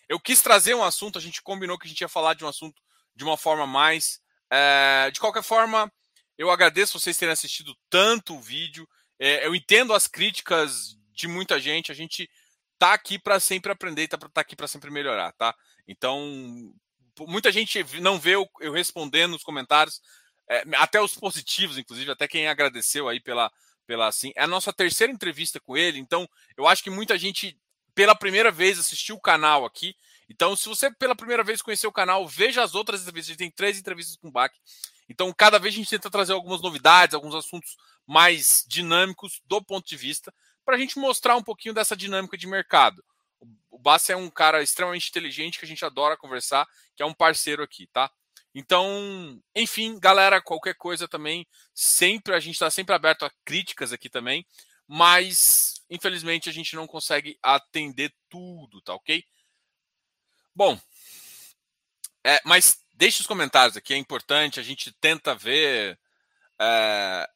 eu 0.07 0.19
quis 0.19 0.41
trazer 0.41 0.73
um 0.73 0.83
assunto, 0.83 1.17
a 1.17 1.21
gente 1.21 1.41
combinou 1.41 1.77
que 1.77 1.85
a 1.85 1.89
gente 1.89 2.01
ia 2.01 2.09
falar 2.09 2.33
de 2.33 2.45
um 2.45 2.47
assunto 2.47 2.81
de 3.15 3.23
uma 3.23 3.37
forma 3.37 3.67
mais. 3.67 4.21
É, 4.51 5.09
de 5.11 5.19
qualquer 5.19 5.43
forma, 5.43 5.91
Eu 6.37 6.49
agradeço 6.49 6.99
vocês 6.99 7.17
terem 7.17 7.33
assistido 7.33 7.75
tanto 7.89 8.35
o 8.35 8.41
vídeo. 8.41 8.87
É, 9.19 9.45
eu 9.45 9.55
entendo 9.55 9.93
as 9.93 10.07
críticas 10.07 10.97
de 11.13 11.27
muita 11.27 11.59
gente. 11.59 11.91
A 11.91 11.95
gente 11.95 12.29
tá 12.83 12.93
aqui 12.93 13.17
para 13.17 13.39
sempre 13.39 13.71
aprender, 13.71 14.09
tá, 14.09 14.17
tá 14.17 14.41
aqui 14.41 14.57
para 14.57 14.67
sempre 14.67 14.91
melhorar, 14.91 15.31
tá? 15.31 15.55
Então, 15.87 16.19
muita 17.21 17.49
gente 17.49 17.81
não 18.01 18.19
vê 18.19 18.35
eu, 18.35 18.45
eu 18.59 18.73
respondendo 18.73 19.31
nos 19.31 19.43
comentários, 19.43 20.01
é, 20.49 20.65
até 20.75 21.01
os 21.01 21.15
positivos, 21.15 21.77
inclusive, 21.77 22.11
até 22.11 22.27
quem 22.27 22.45
agradeceu 22.45 23.07
aí 23.07 23.21
pela, 23.21 23.49
pela 23.87 24.07
assim. 24.09 24.33
É 24.35 24.43
a 24.43 24.47
nossa 24.47 24.73
terceira 24.73 25.13
entrevista 25.13 25.61
com 25.61 25.77
ele, 25.77 25.97
então 25.97 26.27
eu 26.57 26.67
acho 26.67 26.83
que 26.83 26.89
muita 26.89 27.17
gente 27.17 27.57
pela 27.95 28.13
primeira 28.13 28.51
vez 28.51 28.77
assistiu 28.77 29.15
o 29.15 29.21
canal 29.21 29.63
aqui. 29.63 29.95
Então, 30.29 30.53
se 30.53 30.67
você 30.67 30.91
pela 30.91 31.15
primeira 31.15 31.41
vez 31.41 31.61
conheceu 31.61 31.89
o 31.89 31.93
canal, 31.93 32.27
veja 32.27 32.61
as 32.61 32.75
outras 32.75 33.01
entrevistas. 33.01 33.29
A 33.29 33.31
gente 33.31 33.39
tem 33.39 33.51
três 33.51 33.79
entrevistas 33.79 34.17
com 34.17 34.27
o 34.27 34.31
Bach. 34.31 34.51
Então, 35.07 35.31
cada 35.31 35.57
vez 35.57 35.73
a 35.73 35.77
gente 35.77 35.89
tenta 35.89 36.09
trazer 36.09 36.33
algumas 36.33 36.61
novidades, 36.61 37.13
alguns 37.13 37.33
assuntos 37.33 37.77
mais 38.05 38.65
dinâmicos 38.67 39.41
do 39.45 39.63
ponto 39.63 39.87
de 39.87 39.95
vista, 39.95 40.33
para 40.65 40.75
a 40.75 40.79
gente 40.79 40.97
mostrar 40.97 41.35
um 41.35 41.43
pouquinho 41.43 41.73
dessa 41.73 41.95
dinâmica 41.95 42.37
de 42.37 42.47
mercado. 42.47 43.03
O 43.69 43.77
Bassi 43.77 44.11
é 44.11 44.15
um 44.15 44.29
cara 44.29 44.61
extremamente 44.61 45.09
inteligente 45.09 45.59
que 45.59 45.65
a 45.65 45.67
gente 45.67 45.83
adora 45.83 46.17
conversar, 46.17 46.67
que 46.95 47.03
é 47.03 47.05
um 47.05 47.13
parceiro 47.13 47.63
aqui, 47.63 47.87
tá? 47.87 48.09
Então, 48.55 49.41
enfim, 49.55 49.99
galera, 49.99 50.41
qualquer 50.41 50.75
coisa 50.75 51.07
também, 51.07 51.47
sempre 51.73 52.35
a 52.35 52.39
gente 52.39 52.53
está 52.53 52.69
sempre 52.69 52.93
aberto 52.93 53.25
a 53.25 53.31
críticas 53.43 53.91
aqui 53.91 54.09
também, 54.09 54.45
mas 54.87 55.81
infelizmente 55.89 56.49
a 56.49 56.53
gente 56.53 56.75
não 56.75 56.85
consegue 56.85 57.37
atender 57.41 58.13
tudo, 58.29 58.79
tá 58.81 58.93
ok? 58.93 59.23
Bom, 60.55 60.79
é, 62.23 62.39
mas 62.45 62.79
deixe 62.93 63.21
os 63.21 63.27
comentários 63.27 63.75
aqui, 63.75 63.93
é 63.93 63.97
importante, 63.97 64.59
a 64.59 64.63
gente 64.63 64.91
tenta 64.93 65.35
ver. 65.35 65.99
É, 66.59 67.29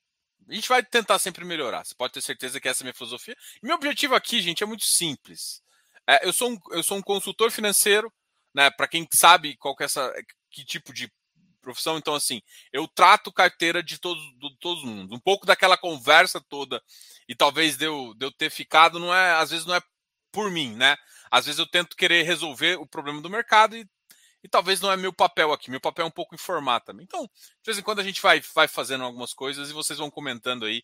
a 0.49 0.53
gente 0.53 0.69
vai 0.69 0.83
tentar 0.83 1.19
sempre 1.19 1.43
melhorar. 1.43 1.85
Você 1.85 1.95
pode 1.95 2.13
ter 2.13 2.21
certeza 2.21 2.59
que 2.59 2.67
essa 2.67 2.81
é 2.81 2.83
a 2.83 2.85
minha 2.85 2.93
filosofia. 2.93 3.35
E 3.61 3.65
meu 3.65 3.75
objetivo 3.75 4.15
aqui, 4.15 4.41
gente, 4.41 4.63
é 4.63 4.65
muito 4.65 4.85
simples. 4.85 5.61
É, 6.07 6.25
eu, 6.25 6.31
sou 6.31 6.51
um, 6.51 6.59
eu 6.71 6.83
sou 6.83 6.97
um 6.97 7.01
consultor 7.01 7.51
financeiro, 7.51 8.11
né? 8.53 8.69
Para 8.71 8.87
quem 8.87 9.07
sabe 9.11 9.57
qual 9.57 9.75
que 9.75 9.83
é 9.83 9.85
essa, 9.85 10.13
que 10.49 10.63
tipo 10.63 10.93
de 10.93 11.11
profissão, 11.61 11.97
então 11.97 12.15
assim, 12.15 12.41
eu 12.71 12.87
trato 12.87 13.31
carteira 13.31 13.83
de 13.83 13.99
todos, 13.99 14.23
de 14.39 14.57
todo 14.59 14.87
mundo. 14.87 15.13
Um 15.13 15.19
pouco 15.19 15.45
daquela 15.45 15.75
conversa 15.77 16.39
toda, 16.39 16.81
e 17.27 17.35
talvez 17.35 17.75
de 17.75 17.85
eu, 17.85 18.13
de 18.15 18.25
eu 18.25 18.31
ter 18.31 18.49
ficado, 18.49 18.99
não 18.99 19.13
é, 19.13 19.33
às 19.33 19.49
vezes 19.49 19.65
não 19.65 19.75
é 19.75 19.81
por 20.31 20.49
mim, 20.49 20.73
né? 20.75 20.95
Às 21.29 21.45
vezes 21.45 21.59
eu 21.59 21.67
tento 21.67 21.97
querer 21.97 22.23
resolver 22.23 22.79
o 22.79 22.87
problema 22.87 23.21
do 23.21 23.29
mercado 23.29 23.75
e, 23.75 23.85
e 24.47 24.49
talvez 24.49 24.79
não 24.79 24.89
é 24.89 24.95
meu 24.95 25.11
papel 25.11 25.51
aqui. 25.51 25.69
Meu 25.69 25.81
papel 25.81 26.05
é 26.05 26.07
um 26.07 26.11
pouco 26.11 26.33
informar 26.33 26.79
também. 26.79 27.03
Então, 27.03 27.23
de 27.23 27.65
vez 27.65 27.77
em 27.77 27.81
quando 27.81 27.99
a 27.99 28.03
gente 28.03 28.21
vai, 28.21 28.41
vai 28.55 28.67
fazendo 28.67 29.03
algumas 29.03 29.33
coisas 29.33 29.69
e 29.69 29.73
vocês 29.73 29.99
vão 29.99 30.09
comentando 30.09 30.65
aí 30.65 30.83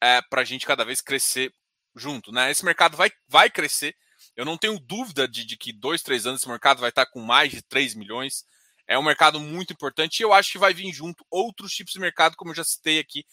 é, 0.00 0.20
para 0.20 0.42
a 0.42 0.44
gente 0.44 0.66
cada 0.66 0.84
vez 0.84 1.00
crescer 1.00 1.54
junto, 1.94 2.32
né? 2.32 2.50
Esse 2.50 2.64
mercado 2.64 2.96
vai, 2.96 3.12
vai 3.28 3.48
crescer. 3.48 3.94
Eu 4.34 4.44
não 4.44 4.58
tenho 4.58 4.80
dúvida 4.80 5.28
de, 5.28 5.44
de 5.44 5.56
que 5.56 5.72
dois, 5.72 6.02
três 6.02 6.26
anos 6.26 6.40
esse 6.40 6.48
mercado 6.48 6.80
vai 6.80 6.88
estar 6.88 7.06
com 7.06 7.20
mais 7.20 7.52
de 7.52 7.62
3 7.62 7.94
milhões. 7.94 8.44
É 8.86 8.98
um 8.98 9.02
mercado 9.02 9.38
muito 9.38 9.72
importante 9.72 10.18
e 10.18 10.22
eu 10.24 10.32
acho 10.32 10.50
que 10.50 10.58
vai 10.58 10.74
vir 10.74 10.92
junto 10.92 11.24
outros 11.30 11.72
tipos 11.72 11.92
de 11.92 12.00
mercado, 12.00 12.36
como 12.36 12.50
eu 12.50 12.56
já 12.56 12.64
citei 12.64 12.98
aqui 12.98 13.24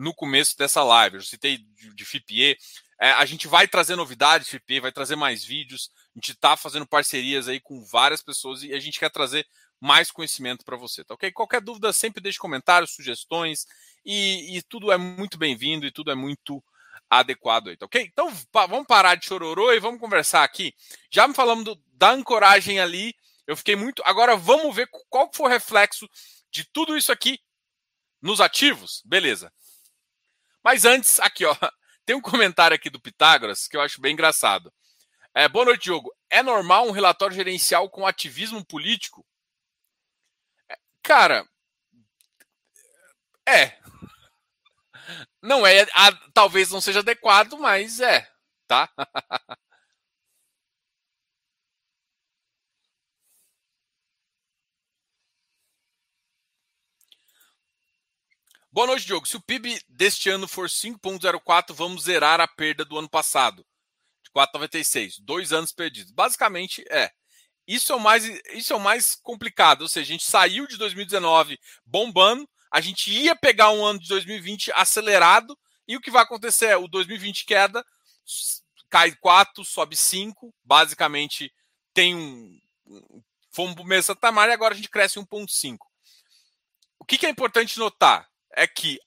no 0.00 0.14
começo 0.14 0.56
dessa 0.56 0.82
live. 0.82 1.16
Eu 1.16 1.22
citei 1.22 1.58
de, 1.94 2.04
FIPE. 2.06 2.56
É, 2.98 3.12
a 3.12 3.26
gente 3.26 3.46
vai 3.46 3.68
trazer 3.68 3.96
novidades, 3.96 4.48
FIPE, 4.48 4.80
vai 4.80 4.90
trazer 4.90 5.14
mais 5.14 5.44
vídeos. 5.44 5.90
A 6.16 6.18
gente 6.18 6.32
está 6.32 6.56
fazendo 6.56 6.86
parcerias 6.86 7.48
aí 7.48 7.60
com 7.60 7.84
várias 7.84 8.22
pessoas 8.22 8.62
e 8.62 8.72
a 8.72 8.80
gente 8.80 8.98
quer 8.98 9.10
trazer 9.10 9.46
mais 9.78 10.10
conhecimento 10.10 10.64
para 10.64 10.76
você, 10.76 11.04
tá 11.04 11.14
ok? 11.14 11.30
Qualquer 11.32 11.60
dúvida, 11.60 11.92
sempre 11.92 12.22
deixe 12.22 12.38
comentários, 12.38 12.94
sugestões 12.94 13.66
e, 14.04 14.56
e 14.56 14.62
tudo 14.62 14.90
é 14.90 14.96
muito 14.96 15.38
bem-vindo 15.38 15.86
e 15.86 15.92
tudo 15.92 16.10
é 16.10 16.14
muito 16.14 16.62
adequado 17.08 17.68
aí, 17.68 17.76
tá 17.76 17.86
ok? 17.86 18.02
Então 18.02 18.30
vamos 18.52 18.86
parar 18.86 19.16
de 19.16 19.26
chororô 19.26 19.72
e 19.72 19.80
vamos 19.80 20.00
conversar 20.00 20.44
aqui. 20.44 20.74
Já 21.10 21.28
me 21.28 21.34
falamos 21.34 21.64
do, 21.64 21.82
da 21.92 22.10
ancoragem 22.10 22.80
ali, 22.80 23.14
eu 23.46 23.56
fiquei 23.56 23.76
muito. 23.76 24.02
Agora 24.06 24.34
vamos 24.36 24.74
ver 24.74 24.88
qual 25.10 25.30
foi 25.32 25.46
o 25.46 25.50
reflexo 25.50 26.08
de 26.50 26.64
tudo 26.64 26.96
isso 26.96 27.12
aqui 27.12 27.38
nos 28.22 28.40
ativos. 28.40 29.02
Beleza. 29.04 29.52
Mas 30.62 30.84
antes, 30.84 31.18
aqui, 31.20 31.44
ó, 31.44 31.54
tem 32.04 32.16
um 32.16 32.20
comentário 32.20 32.74
aqui 32.74 32.90
do 32.90 33.00
Pitágoras 33.00 33.66
que 33.66 33.76
eu 33.76 33.80
acho 33.80 34.00
bem 34.00 34.12
engraçado. 34.12 34.72
É, 35.34 35.48
boa 35.48 35.64
noite, 35.64 35.84
Diogo. 35.84 36.12
É 36.28 36.42
normal 36.42 36.86
um 36.86 36.90
relatório 36.92 37.34
gerencial 37.34 37.88
com 37.88 38.06
ativismo 38.06 38.64
político? 38.64 39.24
É, 40.68 40.76
cara, 41.02 41.46
é. 43.48 43.76
Não 45.42 45.66
é, 45.66 45.86
talvez 46.32 46.70
não 46.70 46.80
seja 46.80 47.00
adequado, 47.00 47.58
mas 47.58 47.98
é, 48.00 48.28
tá? 48.66 48.88
Boa 58.72 58.86
noite, 58.86 59.04
Diogo. 59.04 59.26
Se 59.26 59.36
o 59.36 59.40
PIB 59.40 59.80
deste 59.88 60.30
ano 60.30 60.46
for 60.46 60.68
5,04, 60.68 61.74
vamos 61.74 62.04
zerar 62.04 62.40
a 62.40 62.46
perda 62.46 62.84
do 62.84 62.96
ano 62.96 63.08
passado, 63.08 63.66
de 64.22 64.30
4,96. 64.30 65.16
Dois 65.22 65.52
anos 65.52 65.72
perdidos. 65.72 66.12
Basicamente, 66.12 66.84
é. 66.88 67.10
Isso 67.66 67.92
é, 67.92 67.96
o 67.96 68.00
mais, 68.00 68.24
isso 68.52 68.72
é 68.72 68.76
o 68.76 68.80
mais 68.80 69.16
complicado. 69.16 69.82
Ou 69.82 69.88
seja, 69.88 70.06
a 70.06 70.12
gente 70.12 70.24
saiu 70.24 70.68
de 70.68 70.76
2019 70.76 71.58
bombando, 71.84 72.48
a 72.70 72.80
gente 72.80 73.10
ia 73.10 73.34
pegar 73.34 73.72
um 73.72 73.84
ano 73.84 73.98
de 73.98 74.06
2020 74.06 74.70
acelerado, 74.72 75.58
e 75.88 75.96
o 75.96 76.00
que 76.00 76.10
vai 76.10 76.22
acontecer 76.22 76.66
é 76.66 76.76
o 76.76 76.86
2020 76.86 77.44
queda, 77.44 77.84
cai 78.88 79.10
4, 79.16 79.64
sobe 79.64 79.96
5. 79.96 80.54
Basicamente, 80.62 81.52
tem 81.92 82.14
um. 82.14 82.60
Fomos 83.50 83.74
para 83.74 83.82
o 83.82 83.86
mesmo 83.86 84.14
patamar 84.14 84.48
e 84.48 84.52
agora 84.52 84.74
a 84.74 84.76
gente 84.76 84.88
cresce 84.88 85.18
1,5. 85.18 85.78
O 87.00 87.04
que, 87.04 87.18
que 87.18 87.26
é 87.26 87.30
importante 87.30 87.76
notar? 87.76 88.29
É 88.56 88.66
que 88.66 88.98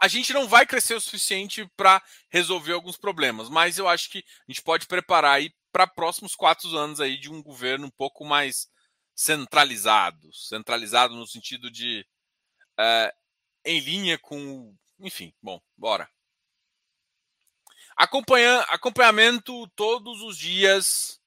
a 0.00 0.08
gente 0.08 0.32
não 0.32 0.46
vai 0.46 0.66
crescer 0.66 0.94
o 0.94 1.00
suficiente 1.00 1.66
para 1.76 2.02
resolver 2.30 2.72
alguns 2.72 2.96
problemas, 2.96 3.48
mas 3.48 3.78
eu 3.78 3.88
acho 3.88 4.10
que 4.10 4.18
a 4.18 4.52
gente 4.52 4.62
pode 4.62 4.86
preparar 4.86 5.36
aí 5.36 5.52
para 5.72 5.86
próximos 5.86 6.34
quatro 6.34 6.74
anos 6.76 7.00
aí 7.00 7.18
de 7.18 7.30
um 7.30 7.42
governo 7.42 7.86
um 7.86 7.90
pouco 7.90 8.24
mais 8.24 8.68
centralizado, 9.14 10.32
centralizado 10.34 11.14
no 11.14 11.26
sentido 11.26 11.70
de 11.70 12.06
é, 12.78 13.14
em 13.64 13.80
linha 13.80 14.18
com, 14.18 14.76
enfim, 15.00 15.34
bom, 15.42 15.60
bora. 15.76 16.08
Acompanha, 17.96 18.60
acompanhamento 18.68 19.66
todos 19.68 20.20
os 20.20 20.36
dias 20.36 21.18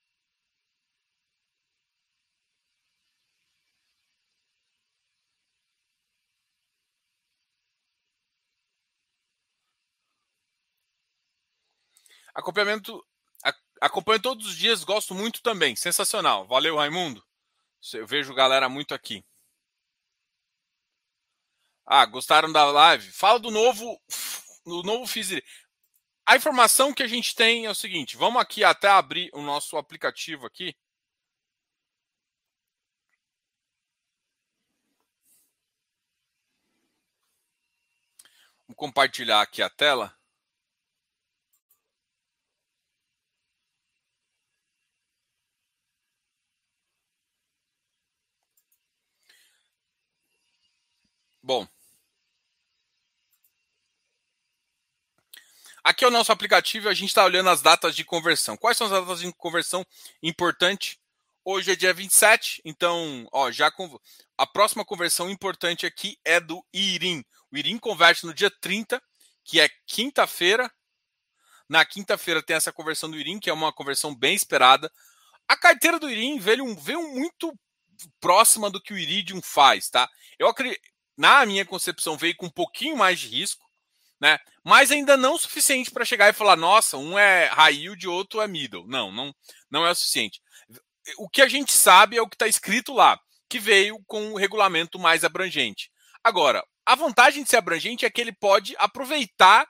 Acompanhamento. 12.39 13.05
Acompanho 13.81 14.21
todos 14.21 14.45
os 14.47 14.55
dias, 14.55 14.83
gosto 14.83 15.13
muito 15.13 15.41
também. 15.41 15.75
Sensacional. 15.75 16.47
Valeu, 16.47 16.77
Raimundo. 16.77 17.23
Eu 17.93 18.07
vejo 18.07 18.33
galera 18.33 18.69
muito 18.69 18.93
aqui. 18.93 19.23
Ah, 21.85 22.05
gostaram 22.05 22.51
da 22.51 22.65
live? 22.65 23.11
Fala 23.11 23.39
do 23.39 23.51
novo, 23.51 24.01
do 24.65 24.83
novo 24.83 25.05
Fiz. 25.07 25.29
A 26.25 26.35
informação 26.35 26.93
que 26.93 27.03
a 27.03 27.07
gente 27.07 27.35
tem 27.35 27.65
é 27.65 27.69
o 27.69 27.75
seguinte: 27.75 28.15
vamos 28.15 28.41
aqui 28.41 28.63
até 28.63 28.87
abrir 28.87 29.29
o 29.33 29.41
nosso 29.41 29.77
aplicativo 29.77 30.45
aqui. 30.45 30.75
Vamos 38.67 38.77
compartilhar 38.77 39.41
aqui 39.41 39.61
a 39.61 39.69
tela. 39.69 40.15
Bom. 51.49 51.67
Aqui 55.99 56.05
é 56.05 56.07
o 56.07 56.11
nosso 56.11 56.31
aplicativo 56.31 56.87
e 56.87 56.91
a 56.91 56.93
gente 56.93 57.09
está 57.09 57.25
olhando 57.25 57.49
as 57.49 57.61
datas 57.61 57.93
de 57.93 58.05
conversão. 58.05 58.55
Quais 58.55 58.77
são 58.77 58.87
as 58.87 58.93
datas 58.93 59.19
de 59.19 59.33
conversão 59.33 59.85
importantes? 60.23 60.97
Hoje 61.43 61.73
é 61.73 61.75
dia 61.75 61.93
27, 61.93 62.61
então, 62.63 63.27
ó, 63.33 63.51
já 63.51 63.69
com... 63.69 63.99
a 64.37 64.47
próxima 64.47 64.85
conversão 64.85 65.29
importante 65.29 65.85
aqui 65.85 66.17
é 66.23 66.39
do 66.39 66.65
IRIM. 66.73 67.21
O 67.51 67.57
IRIM 67.57 67.77
converte 67.77 68.25
no 68.25 68.33
dia 68.33 68.49
30, 68.61 69.03
que 69.43 69.59
é 69.59 69.69
quinta-feira. 69.85 70.71
Na 71.67 71.83
quinta-feira 71.83 72.41
tem 72.41 72.55
essa 72.55 72.71
conversão 72.71 73.11
do 73.11 73.17
IRIM, 73.17 73.37
que 73.37 73.49
é 73.49 73.53
uma 73.53 73.73
conversão 73.73 74.15
bem 74.15 74.33
esperada. 74.33 74.89
A 75.49 75.57
carteira 75.57 75.99
do 75.99 76.09
IRIM 76.09 76.39
veio, 76.39 76.77
veio 76.77 77.13
muito 77.13 77.53
próxima 78.21 78.69
do 78.69 78.81
que 78.81 78.93
o 78.93 78.97
Iridium 78.97 79.41
faz, 79.41 79.89
tá? 79.89 80.09
Eu 80.39 80.47
acredito 80.47 80.79
na 81.17 81.45
minha 81.45 81.65
concepção, 81.65 82.15
veio 82.15 82.37
com 82.37 82.45
um 82.45 82.49
pouquinho 82.49 82.95
mais 82.95 83.19
de 83.19 83.27
risco, 83.27 83.68
né? 84.19 84.37
Mas 84.63 84.91
ainda 84.91 85.15
não 85.15 85.35
o 85.35 85.39
suficiente 85.39 85.91
para 85.91 86.05
chegar 86.05 86.29
e 86.29 86.33
falar, 86.33 86.55
nossa, 86.55 86.97
um 86.97 87.17
é 87.17 87.47
high 87.47 87.75
yield, 87.75 88.07
outro 88.07 88.41
é 88.41 88.47
middle. 88.47 88.87
Não, 88.87 89.11
não, 89.11 89.33
não 89.71 89.85
é 89.85 89.91
o 89.91 89.95
suficiente. 89.95 90.41
O 91.17 91.29
que 91.29 91.41
a 91.41 91.47
gente 91.47 91.71
sabe 91.71 92.17
é 92.17 92.21
o 92.21 92.27
que 92.27 92.35
está 92.35 92.47
escrito 92.47 92.93
lá, 92.93 93.19
que 93.49 93.59
veio 93.59 93.99
com 94.05 94.21
um 94.21 94.35
regulamento 94.35 94.99
mais 94.99 95.23
abrangente. 95.23 95.89
Agora, 96.23 96.63
a 96.85 96.95
vantagem 96.95 97.43
de 97.43 97.49
ser 97.49 97.57
abrangente 97.57 98.05
é 98.05 98.09
que 98.09 98.19
ele 98.19 98.33
pode 98.33 98.75
aproveitar 98.77 99.67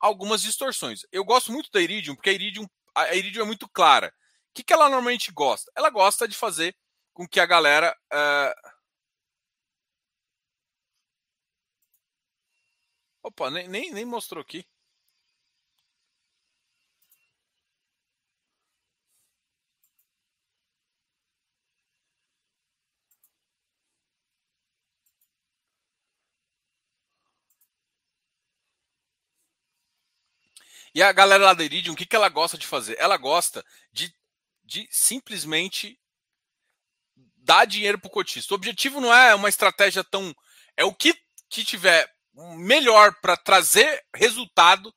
algumas 0.00 0.42
distorções. 0.42 1.00
Eu 1.12 1.24
gosto 1.24 1.52
muito 1.52 1.70
da 1.72 1.80
Iridium, 1.80 2.14
porque 2.14 2.30
a 2.30 2.32
Iridium, 2.32 2.66
a 2.94 3.14
Iridium 3.14 3.42
é 3.42 3.46
muito 3.46 3.68
clara. 3.68 4.08
O 4.08 4.54
que, 4.54 4.62
que 4.62 4.72
ela 4.72 4.84
normalmente 4.84 5.32
gosta? 5.32 5.70
Ela 5.76 5.90
gosta 5.90 6.28
de 6.28 6.36
fazer 6.36 6.76
com 7.12 7.26
que 7.26 7.40
a 7.40 7.46
galera. 7.46 7.96
Uh... 8.12 8.73
Opa, 13.24 13.50
nem, 13.50 13.66
nem, 13.66 13.90
nem 13.92 14.04
mostrou 14.04 14.40
aqui. 14.40 14.64
E 30.94 31.02
a 31.02 31.12
galera 31.12 31.44
lá 31.44 31.54
da 31.54 31.64
Iridium, 31.64 31.92
o 31.92 31.96
que, 31.96 32.06
que 32.06 32.16
ela 32.16 32.28
gosta 32.28 32.56
de 32.56 32.66
fazer? 32.66 32.96
Ela 32.98 33.16
gosta 33.16 33.64
de, 33.92 34.14
de 34.64 34.88
simplesmente 34.90 35.98
dar 37.36 37.66
dinheiro 37.66 37.98
para 37.98 38.08
o 38.08 38.10
cotista. 38.10 38.54
O 38.54 38.56
objetivo 38.56 39.00
não 39.00 39.12
é 39.12 39.34
uma 39.34 39.48
estratégia 39.48 40.02
tão. 40.04 40.34
É 40.76 40.84
o 40.84 40.94
que, 40.94 41.14
que 41.48 41.64
tiver 41.64 42.08
melhor 42.34 43.14
para 43.20 43.36
trazer 43.36 44.04
resultado. 44.14 44.94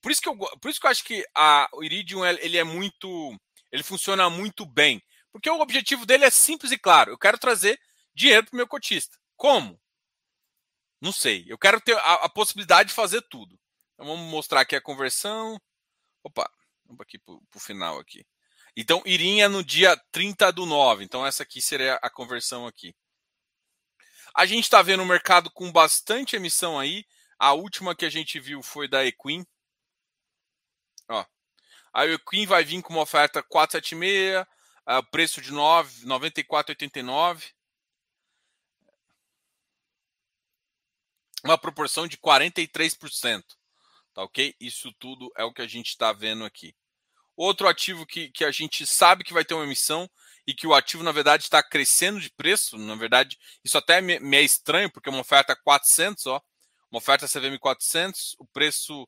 Por 0.00 0.10
isso, 0.10 0.20
que 0.20 0.28
eu, 0.28 0.36
por 0.36 0.70
isso 0.70 0.80
que 0.80 0.86
eu 0.86 0.90
acho 0.90 1.04
que 1.04 1.24
a, 1.34 1.68
o 1.72 1.82
Iridium 1.82 2.24
ele 2.24 2.58
é 2.58 2.64
muito. 2.64 3.36
Ele 3.72 3.82
funciona 3.82 4.28
muito 4.30 4.64
bem. 4.64 5.02
Porque 5.32 5.50
o 5.50 5.60
objetivo 5.60 6.06
dele 6.06 6.24
é 6.24 6.30
simples 6.30 6.72
e 6.72 6.78
claro. 6.78 7.12
Eu 7.12 7.18
quero 7.18 7.38
trazer 7.38 7.78
dinheiro 8.14 8.46
para 8.46 8.54
o 8.54 8.56
meu 8.56 8.66
cotista. 8.66 9.18
Como? 9.36 9.78
Não 11.00 11.12
sei. 11.12 11.44
Eu 11.46 11.58
quero 11.58 11.80
ter 11.80 11.96
a, 11.96 12.14
a 12.24 12.28
possibilidade 12.28 12.88
de 12.88 12.94
fazer 12.94 13.22
tudo. 13.28 13.58
Então 13.94 14.06
vamos 14.06 14.30
mostrar 14.30 14.62
aqui 14.62 14.74
a 14.74 14.80
conversão. 14.80 15.60
Opa, 16.22 16.50
vamos 16.84 17.00
aqui 17.00 17.18
para 17.18 17.34
o 17.34 17.60
final 17.60 17.98
aqui. 17.98 18.24
Então, 18.76 19.02
iria 19.06 19.48
no 19.48 19.64
dia 19.64 19.96
30 20.12 20.52
do 20.52 20.66
9. 20.66 21.02
Então, 21.02 21.26
essa 21.26 21.42
aqui 21.42 21.62
seria 21.62 21.94
a 22.02 22.10
conversão 22.10 22.66
aqui. 22.66 22.94
A 24.36 24.44
gente 24.44 24.64
está 24.64 24.82
vendo 24.82 25.02
o 25.02 25.06
mercado 25.06 25.50
com 25.50 25.72
bastante 25.72 26.36
emissão 26.36 26.78
aí. 26.78 27.06
A 27.38 27.54
última 27.54 27.96
que 27.96 28.04
a 28.04 28.10
gente 28.10 28.38
viu 28.38 28.62
foi 28.62 28.86
da 28.86 29.02
Equin. 29.02 29.46
Ó. 31.08 31.24
A 31.90 32.06
Equin 32.06 32.44
vai 32.44 32.62
vir 32.62 32.82
com 32.82 32.92
uma 32.92 33.00
oferta 33.00 33.42
476, 33.42 34.42
uh, 34.42 34.46
preço 35.10 35.40
de 35.40 35.50
94,89. 35.52 37.54
Uma 41.42 41.56
proporção 41.56 42.06
de 42.06 42.18
43%. 42.18 43.42
Tá 44.12 44.22
ok? 44.22 44.54
Isso 44.60 44.92
tudo 44.98 45.32
é 45.34 45.44
o 45.44 45.52
que 45.52 45.62
a 45.62 45.66
gente 45.66 45.88
está 45.88 46.12
vendo 46.12 46.44
aqui. 46.44 46.76
Outro 47.34 47.66
ativo 47.66 48.04
que, 48.04 48.30
que 48.30 48.44
a 48.44 48.50
gente 48.50 48.84
sabe 48.84 49.24
que 49.24 49.32
vai 49.32 49.46
ter 49.46 49.54
uma 49.54 49.64
emissão 49.64 50.10
e 50.46 50.54
que 50.54 50.66
o 50.66 50.74
ativo, 50.74 51.02
na 51.02 51.12
verdade, 51.12 51.44
está 51.44 51.62
crescendo 51.62 52.20
de 52.20 52.30
preço. 52.30 52.78
Na 52.78 52.94
verdade, 52.94 53.36
isso 53.64 53.76
até 53.76 54.00
me, 54.00 54.20
me 54.20 54.36
é 54.36 54.42
estranho, 54.42 54.90
porque 54.90 55.08
é 55.08 55.12
uma 55.12 55.20
oferta 55.20 55.56
400, 55.56 56.26
ó, 56.26 56.40
uma 56.90 56.98
oferta 56.98 57.26
CVM 57.26 57.58
400, 57.58 58.36
o 58.38 58.46
preço 58.46 59.06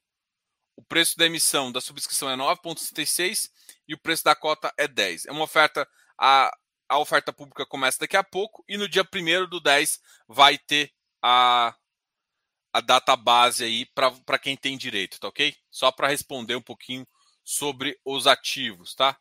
o 0.78 0.82
preço 0.82 1.18
da 1.18 1.26
emissão 1.26 1.72
da 1.72 1.80
subscrição 1.80 2.30
é 2.30 2.36
9,66 2.36 3.50
e 3.88 3.94
o 3.94 3.98
preço 3.98 4.22
da 4.22 4.36
cota 4.36 4.72
é 4.78 4.86
10. 4.86 5.26
É 5.26 5.32
uma 5.32 5.42
oferta, 5.42 5.88
a, 6.16 6.56
a 6.88 6.98
oferta 7.00 7.32
pública 7.32 7.66
começa 7.66 7.98
daqui 7.98 8.16
a 8.16 8.22
pouco 8.22 8.64
e 8.68 8.76
no 8.76 8.88
dia 8.88 9.02
1 9.02 9.48
do 9.48 9.60
10 9.60 10.00
vai 10.28 10.56
ter 10.56 10.92
a, 11.20 11.74
a 12.72 12.80
data 12.80 13.16
base 13.16 13.64
aí 13.64 13.86
para 13.86 14.38
quem 14.38 14.56
tem 14.56 14.78
direito, 14.78 15.18
tá 15.18 15.26
ok? 15.26 15.52
Só 15.68 15.90
para 15.90 16.06
responder 16.06 16.54
um 16.54 16.62
pouquinho 16.62 17.04
sobre 17.42 17.98
os 18.04 18.28
ativos, 18.28 18.94
tá? 18.94 19.18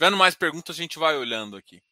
Tiverendo 0.00 0.16
mais 0.16 0.34
perguntas, 0.34 0.76
a 0.76 0.80
gente 0.80 0.98
vai 0.98 1.14
olhando 1.14 1.58
aqui. 1.58 1.82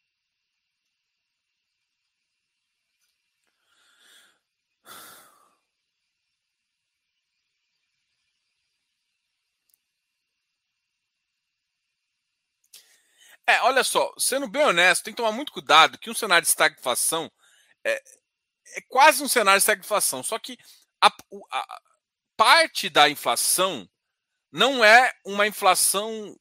É, 13.45 13.61
olha 13.61 13.83
só, 13.83 14.11
sendo 14.17 14.47
bem 14.47 14.63
honesto, 14.65 15.03
tem 15.03 15.13
que 15.13 15.17
tomar 15.17 15.31
muito 15.31 15.51
cuidado 15.51 15.99
que 15.99 16.09
um 16.09 16.15
cenário 16.15 16.41
de 16.41 16.49
estagflação 16.49 17.31
é, 17.83 18.01
é 18.75 18.81
quase 18.87 19.21
um 19.21 19.27
cenário 19.27 19.59
de 19.59 19.61
estagflação, 19.61 20.23
só 20.23 20.39
que 20.39 20.57
a, 20.99 21.11
a, 21.51 21.81
parte 22.35 22.89
da 22.89 23.07
inflação 23.07 23.87
não 24.51 24.83
é 24.83 25.13
uma 25.23 25.45
inflação 25.45 26.35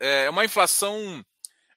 é 0.00 0.30
uma 0.30 0.44
inflação 0.44 1.24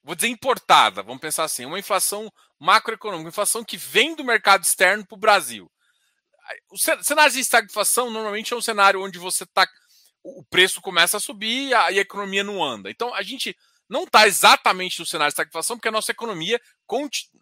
vou 0.02 0.14
dizer 0.14 0.28
importada 0.28 1.02
vamos 1.02 1.20
pensar 1.20 1.44
assim 1.44 1.64
uma 1.64 1.78
inflação 1.78 2.32
macroeconômica 2.58 3.24
uma 3.24 3.30
inflação 3.30 3.64
que 3.64 3.76
vem 3.76 4.14
do 4.14 4.24
mercado 4.24 4.64
externo 4.64 5.06
para 5.06 5.16
o 5.16 5.20
Brasil 5.20 5.70
o 6.70 6.76
cenário 6.76 7.32
de 7.32 7.40
estagflação 7.40 8.10
normalmente 8.10 8.52
é 8.52 8.56
um 8.56 8.62
cenário 8.62 9.02
onde 9.02 9.18
você 9.18 9.44
está 9.44 9.68
o 10.22 10.44
preço 10.44 10.80
começa 10.80 11.16
a 11.16 11.20
subir 11.20 11.68
e 11.68 11.74
a, 11.74 11.86
a 11.86 11.92
economia 11.92 12.44
não 12.44 12.62
anda 12.62 12.90
então 12.90 13.14
a 13.14 13.22
gente 13.22 13.56
não 13.90 14.04
está 14.04 14.28
exatamente 14.28 15.00
no 15.00 15.04
cenário 15.04 15.30
de 15.30 15.32
estagflação, 15.32 15.76
porque 15.76 15.88
a 15.88 15.92
nossa 15.92 16.12
economia 16.12 16.60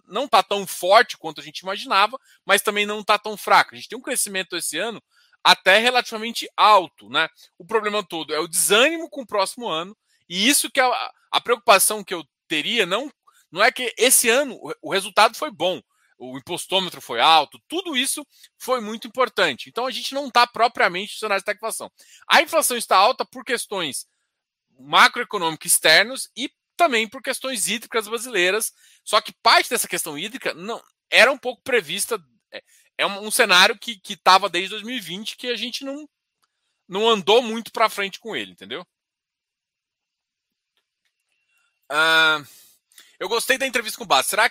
não 0.06 0.24
está 0.24 0.42
tão 0.42 0.66
forte 0.66 1.18
quanto 1.18 1.42
a 1.42 1.44
gente 1.44 1.58
imaginava, 1.58 2.18
mas 2.42 2.62
também 2.62 2.86
não 2.86 3.00
está 3.00 3.18
tão 3.18 3.36
fraca. 3.36 3.74
A 3.74 3.76
gente 3.76 3.90
tem 3.90 3.98
um 3.98 4.02
crescimento 4.02 4.56
esse 4.56 4.78
ano 4.78 5.02
até 5.44 5.78
relativamente 5.78 6.48
alto. 6.56 7.10
Né? 7.10 7.28
O 7.58 7.66
problema 7.66 8.02
todo 8.02 8.34
é 8.34 8.38
o 8.38 8.48
desânimo 8.48 9.10
com 9.10 9.20
o 9.20 9.26
próximo 9.26 9.68
ano, 9.68 9.94
e 10.28 10.48
isso 10.48 10.70
que 10.70 10.80
é 10.80 10.84
a, 10.84 11.12
a 11.32 11.40
preocupação 11.40 12.04
que 12.04 12.14
eu 12.14 12.24
teria 12.46 12.86
não, 12.86 13.10
não 13.50 13.62
é 13.62 13.72
que 13.72 13.94
esse 13.96 14.28
ano 14.28 14.58
o 14.82 14.92
resultado 14.92 15.36
foi 15.36 15.50
bom, 15.50 15.80
o 16.18 16.36
impostômetro 16.36 17.00
foi 17.00 17.20
alto, 17.20 17.60
tudo 17.68 17.96
isso 17.96 18.26
foi 18.58 18.80
muito 18.80 19.06
importante. 19.06 19.68
Então 19.68 19.86
a 19.86 19.90
gente 19.90 20.14
não 20.14 20.26
está 20.26 20.46
propriamente 20.46 21.14
no 21.14 21.18
cenário 21.18 21.40
de 21.40 21.42
estagflação. 21.42 21.90
A 22.28 22.42
inflação 22.42 22.76
está 22.76 22.96
alta 22.96 23.24
por 23.24 23.44
questões 23.44 24.06
macroeconômicos 24.78 25.72
externos 25.72 26.28
e 26.36 26.50
também 26.76 27.08
por 27.08 27.22
questões 27.22 27.68
hídricas 27.68 28.08
brasileiras. 28.08 28.72
Só 29.04 29.20
que 29.20 29.32
parte 29.42 29.70
dessa 29.70 29.88
questão 29.88 30.18
hídrica 30.18 30.52
não 30.54 30.82
era 31.10 31.30
um 31.30 31.38
pouco 31.38 31.62
prevista. 31.62 32.20
É, 32.52 32.62
é 32.98 33.06
um, 33.06 33.26
um 33.26 33.30
cenário 33.30 33.78
que 33.78 34.00
estava 34.08 34.48
desde 34.48 34.70
2020 34.70 35.36
que 35.36 35.46
a 35.46 35.56
gente 35.56 35.84
não, 35.84 36.08
não 36.88 37.08
andou 37.08 37.42
muito 37.42 37.70
para 37.70 37.88
frente 37.88 38.18
com 38.18 38.34
ele, 38.34 38.52
entendeu? 38.52 38.84
Uh, 41.90 42.46
eu 43.18 43.28
gostei 43.28 43.58
da 43.58 43.66
entrevista 43.66 43.98
com 43.98 44.04
o 44.04 44.06
Bassi. 44.06 44.30
Será 44.30 44.50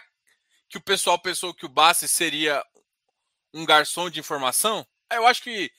que 0.69 0.77
o 0.77 0.81
pessoal 0.81 1.19
pensou 1.19 1.53
que 1.53 1.65
o 1.65 1.69
Bassi 1.69 2.07
seria 2.07 2.63
um 3.53 3.65
garçom 3.65 4.09
de 4.09 4.19
informação? 4.19 4.85
Eu 5.11 5.25
acho 5.25 5.41
que 5.41 5.71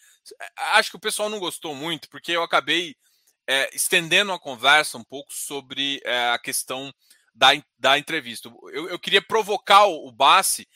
acho 0.75 0.91
que 0.91 0.97
o 0.97 1.01
pessoal 1.01 1.29
não 1.29 1.39
gostou 1.39 1.75
muito, 1.75 2.09
porque 2.09 2.33
eu 2.33 2.43
acabei 2.43 2.95
é, 3.47 3.75
estendendo 3.75 4.33
a 4.33 4.39
conversa 4.39 4.99
um 4.99 5.05
pouco 5.05 5.33
sobre 5.33 6.01
é, 6.05 6.31
a 6.31 6.39
questão 6.39 6.93
da, 7.35 7.49
da 7.79 7.99
entrevista. 7.99 8.53
Eu, 8.73 8.89
eu 8.89 8.99
queria 8.99 9.23
provocar 9.23 9.87
o, 9.87 10.13
Bassi 10.13 10.69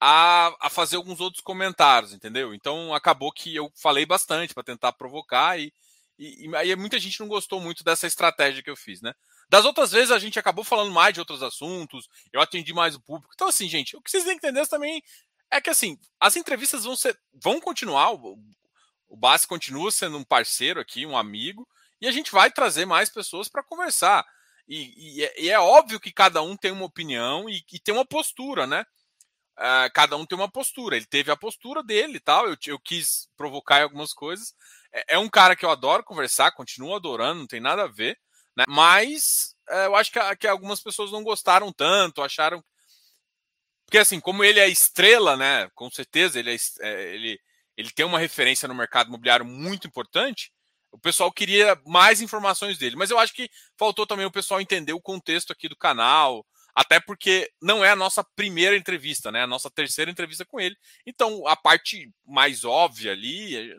a, 0.00 0.54
a, 0.60 0.70
fazer 0.70 0.96
alguns 0.96 1.20
outros 1.20 1.42
comentários, 1.42 2.12
entendeu? 2.12 2.52
Então 2.54 2.94
acabou 2.94 3.30
que 3.30 3.54
eu 3.54 3.70
falei 3.76 4.04
bastante 4.04 4.54
para 4.54 4.64
tentar 4.64 4.92
provocar 4.92 5.58
e, 5.58 5.72
e, 6.18 6.46
e, 6.46 6.76
muita 6.76 6.98
gente 6.98 7.20
não 7.20 7.28
gostou 7.28 7.60
muito 7.60 7.84
dessa 7.84 8.06
estratégia 8.06 8.62
que 8.62 8.70
eu 8.70 8.76
fiz, 8.76 9.00
né? 9.00 9.14
Das 9.48 9.64
outras 9.64 9.92
vezes 9.92 10.10
a 10.10 10.18
gente 10.18 10.38
acabou 10.38 10.64
falando 10.64 10.92
mais 10.92 11.14
de 11.14 11.20
outros 11.20 11.42
assuntos, 11.42 12.08
eu 12.32 12.40
atendi 12.40 12.72
mais 12.72 12.94
o 12.94 13.00
público. 13.00 13.32
Então, 13.34 13.48
assim, 13.48 13.68
gente, 13.68 13.96
o 13.96 14.02
que 14.02 14.10
vocês 14.10 14.24
têm 14.24 14.38
que 14.38 14.46
entender 14.46 14.66
também 14.66 15.02
é 15.50 15.60
que 15.60 15.70
assim, 15.70 15.98
as 16.20 16.36
entrevistas 16.36 16.84
vão 16.84 16.96
ser. 16.96 17.18
vão 17.32 17.60
continuar. 17.60 18.12
O, 18.12 18.38
o 19.08 19.16
Bassi 19.16 19.46
continua 19.46 19.90
sendo 19.92 20.18
um 20.18 20.24
parceiro 20.24 20.80
aqui, 20.80 21.06
um 21.06 21.16
amigo. 21.16 21.66
E 22.00 22.06
a 22.06 22.12
gente 22.12 22.30
vai 22.30 22.50
trazer 22.50 22.84
mais 22.84 23.08
pessoas 23.08 23.48
para 23.48 23.62
conversar. 23.62 24.24
E, 24.68 25.20
e, 25.20 25.24
é, 25.24 25.42
e, 25.42 25.50
é, 25.50 25.58
óbvio 25.58 26.00
que 26.00 26.12
cada 26.12 26.42
um 26.42 26.56
tem 26.56 26.72
uma 26.72 26.84
opinião 26.84 27.48
e, 27.48 27.62
e 27.72 27.78
tem 27.78 27.94
uma 27.94 28.04
postura, 28.04 28.66
né? 28.66 28.84
Uh, 29.58 29.88
cada 29.94 30.16
um 30.16 30.26
tem 30.26 30.36
uma 30.36 30.50
postura. 30.50 30.96
Ele 30.96 31.06
teve 31.06 31.30
a 31.30 31.36
postura 31.36 31.82
dele 31.82 32.16
e 32.16 32.20
tal. 32.20 32.48
Eu, 32.48 32.56
eu 32.66 32.78
quis 32.78 33.28
provocar 33.36 33.82
algumas 33.82 34.12
coisas. 34.12 34.54
É, 34.92 35.14
é, 35.14 35.18
um 35.18 35.28
cara 35.28 35.56
que 35.56 35.64
eu 35.64 35.70
adoro 35.70 36.04
conversar, 36.04 36.52
continuo 36.52 36.94
adorando, 36.94 37.40
não 37.40 37.46
tem 37.46 37.60
nada 37.60 37.84
a 37.84 37.88
ver. 37.88 38.18
Né? 38.56 38.64
Mas 38.68 39.54
uh, 39.68 39.86
eu 39.86 39.96
acho 39.96 40.10
que, 40.10 40.36
que 40.36 40.46
algumas 40.46 40.80
pessoas 40.80 41.12
não 41.12 41.22
gostaram 41.22 41.72
tanto, 41.72 42.22
acharam 42.22 42.64
Porque 43.84 43.98
assim, 43.98 44.18
como 44.20 44.42
ele 44.42 44.58
é 44.60 44.68
estrela, 44.68 45.36
né? 45.36 45.68
Com 45.74 45.90
certeza 45.90 46.38
ele, 46.38 46.54
é, 46.54 46.56
é, 46.80 47.14
ele, 47.14 47.40
ele 47.76 47.90
tem 47.90 48.06
uma 48.06 48.18
referência 48.18 48.66
no 48.66 48.74
mercado 48.74 49.08
imobiliário 49.08 49.44
muito 49.44 49.86
importante. 49.86 50.52
O 50.90 50.98
pessoal 50.98 51.30
queria 51.30 51.78
mais 51.84 52.22
informações 52.22 52.78
dele, 52.78 52.96
mas 52.96 53.10
eu 53.10 53.18
acho 53.18 53.34
que 53.34 53.50
faltou 53.78 54.06
também 54.06 54.24
o 54.24 54.30
pessoal 54.30 54.60
entender 54.60 54.94
o 54.94 55.00
contexto 55.00 55.52
aqui 55.52 55.68
do 55.68 55.76
canal, 55.76 56.46
até 56.74 56.98
porque 56.98 57.50
não 57.60 57.84
é 57.84 57.90
a 57.90 57.96
nossa 57.96 58.24
primeira 58.34 58.76
entrevista, 58.76 59.30
né? 59.30 59.42
A 59.42 59.46
nossa 59.46 59.70
terceira 59.70 60.10
entrevista 60.10 60.44
com 60.46 60.58
ele. 60.58 60.76
Então, 61.06 61.46
a 61.46 61.56
parte 61.56 62.10
mais 62.24 62.64
óbvia 62.64 63.12
ali 63.12 63.74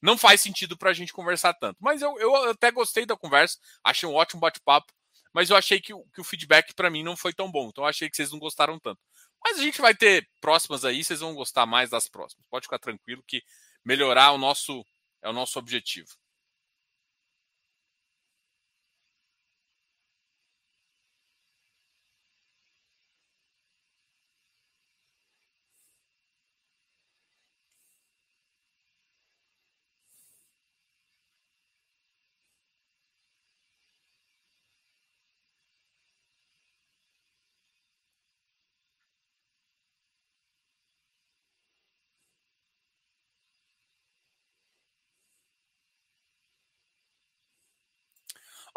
não 0.00 0.16
faz 0.18 0.40
sentido 0.40 0.76
para 0.76 0.90
a 0.90 0.94
gente 0.94 1.12
conversar 1.12 1.54
tanto. 1.54 1.76
Mas 1.80 2.02
eu, 2.02 2.18
eu 2.18 2.50
até 2.50 2.70
gostei 2.70 3.06
da 3.06 3.16
conversa, 3.16 3.58
achei 3.82 4.08
um 4.08 4.14
ótimo 4.14 4.40
bate-papo, 4.40 4.92
mas 5.32 5.50
eu 5.50 5.56
achei 5.56 5.80
que, 5.80 5.92
que 6.14 6.20
o 6.20 6.24
feedback 6.24 6.74
para 6.74 6.90
mim 6.90 7.02
não 7.02 7.16
foi 7.16 7.32
tão 7.32 7.50
bom. 7.50 7.68
Então, 7.68 7.84
achei 7.84 8.08
que 8.08 8.16
vocês 8.16 8.32
não 8.32 8.38
gostaram 8.38 8.78
tanto. 8.78 9.00
Mas 9.44 9.58
a 9.58 9.62
gente 9.62 9.80
vai 9.80 9.94
ter 9.94 10.28
próximas 10.40 10.84
aí, 10.84 11.04
vocês 11.04 11.20
vão 11.20 11.34
gostar 11.34 11.66
mais 11.66 11.90
das 11.90 12.08
próximas. 12.08 12.46
Pode 12.48 12.64
ficar 12.64 12.78
tranquilo 12.78 13.22
que 13.26 13.42
melhorar 13.84 14.32
o 14.32 14.38
nosso 14.38 14.84
é 15.22 15.28
o 15.28 15.32
nosso 15.32 15.58
objetivo. 15.58 16.08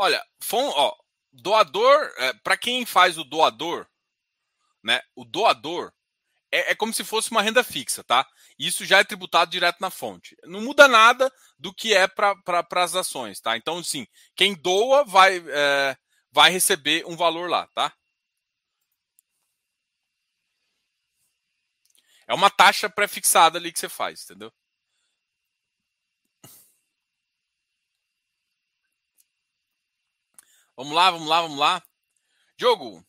Olha, 0.01 0.23
ó, 0.53 0.95
doador, 1.33 2.13
é, 2.17 2.31
para 2.41 2.55
quem 2.55 2.85
faz 2.85 3.17
o 3.17 3.23
doador, 3.25 3.85
né? 4.83 5.01
O 5.13 5.25
doador 5.25 5.91
é, 6.51 6.71
é, 6.71 6.75
como 6.75 6.93
se 6.93 7.03
fosse 7.03 7.31
uma 7.31 7.41
renda 7.41 7.63
fixa, 7.63 8.03
tá? 8.03 8.25
Isso 8.57 8.85
já 8.85 8.99
é 8.99 9.03
tributado 9.03 9.51
direto 9.51 9.79
na 9.81 9.91
fonte. 9.91 10.37
Não 10.45 10.61
muda 10.61 10.87
nada 10.87 11.31
do 11.59 11.73
que 11.73 11.93
é 11.93 12.07
para 12.07 12.35
as 12.77 12.95
ações, 12.95 13.41
tá? 13.41 13.57
Então, 13.57 13.83
sim, 13.83 14.07
quem 14.35 14.55
doa 14.55 15.03
vai, 15.05 15.43
é, 15.47 15.97
vai 16.31 16.51
receber 16.51 17.05
um 17.05 17.17
valor 17.17 17.49
lá, 17.49 17.67
tá? 17.75 17.93
É 22.27 22.33
uma 22.33 22.49
taxa 22.49 22.89
pré-fixada 22.89 23.57
ali 23.57 23.73
que 23.73 23.79
você 23.79 23.89
faz, 23.89 24.23
entendeu? 24.23 24.53
Vamos 30.79 30.93
lá, 30.93 31.11
vamos 31.11 31.27
lá, 31.27 31.41
vamos 31.41 31.57
lá. 31.59 31.83
Jogo. 32.57 33.05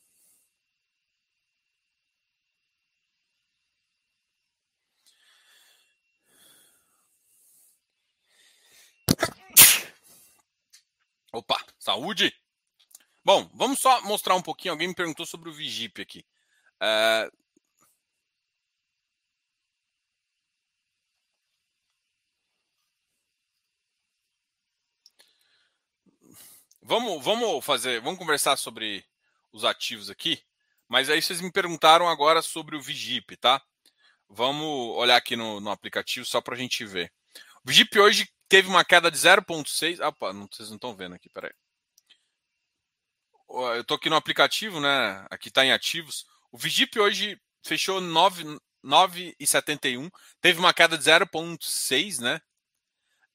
Opa, 11.33 11.65
saúde. 11.79 12.35
Bom, 13.25 13.49
vamos 13.55 13.79
só 13.79 14.03
mostrar 14.03 14.35
um 14.35 14.43
pouquinho. 14.43 14.73
Alguém 14.73 14.89
me 14.89 14.95
perguntou 14.97 15.25
sobre 15.25 15.49
o 15.49 15.53
Vigip 15.53 16.03
aqui. 16.03 16.27
É... 16.83 17.31
Vamos, 26.91 27.25
vamos 27.25 27.65
fazer, 27.65 28.01
vamos 28.01 28.19
conversar 28.19 28.57
sobre 28.57 29.07
os 29.53 29.65
ativos 29.65 30.11
aqui. 30.11 30.43
Mas 30.89 31.09
aí 31.09 31.23
vocês 31.23 31.41
me 31.41 31.53
perguntaram 31.53 32.09
agora 32.09 32.43
sobre 32.43 32.75
o 32.75 32.83
Vigip, 32.83 33.37
tá? 33.37 33.63
Vamos 34.29 34.97
olhar 34.97 35.15
aqui 35.15 35.37
no, 35.37 35.61
no 35.61 35.71
aplicativo 35.71 36.27
só 36.27 36.41
para 36.41 36.57
a 36.57 36.59
gente 36.59 36.85
ver. 36.85 37.13
O 37.65 37.69
Vigip 37.69 37.97
hoje 37.97 38.29
teve 38.49 38.69
uma 38.69 38.85
queda 38.85 39.09
de 39.09 39.17
0,6. 39.17 40.05
Opa, 40.05 40.33
não, 40.33 40.49
vocês 40.51 40.69
não 40.69 40.75
estão 40.75 40.93
vendo 40.93 41.15
aqui, 41.15 41.29
peraí. 41.29 41.53
Eu 43.49 43.83
estou 43.83 43.97
aqui 43.97 44.11
no 44.11 44.17
aplicativo, 44.17 44.81
né? 44.81 45.25
Aqui 45.31 45.47
está 45.47 45.65
em 45.65 45.71
ativos. 45.71 46.27
O 46.51 46.59
Vigip 46.59 46.99
hoje 46.99 47.41
fechou 47.65 48.01
9,71. 48.01 50.11
Teve 50.41 50.59
uma 50.59 50.75
queda 50.75 50.99
de 50.99 51.05
0,6, 51.05 52.19
né? 52.19 52.41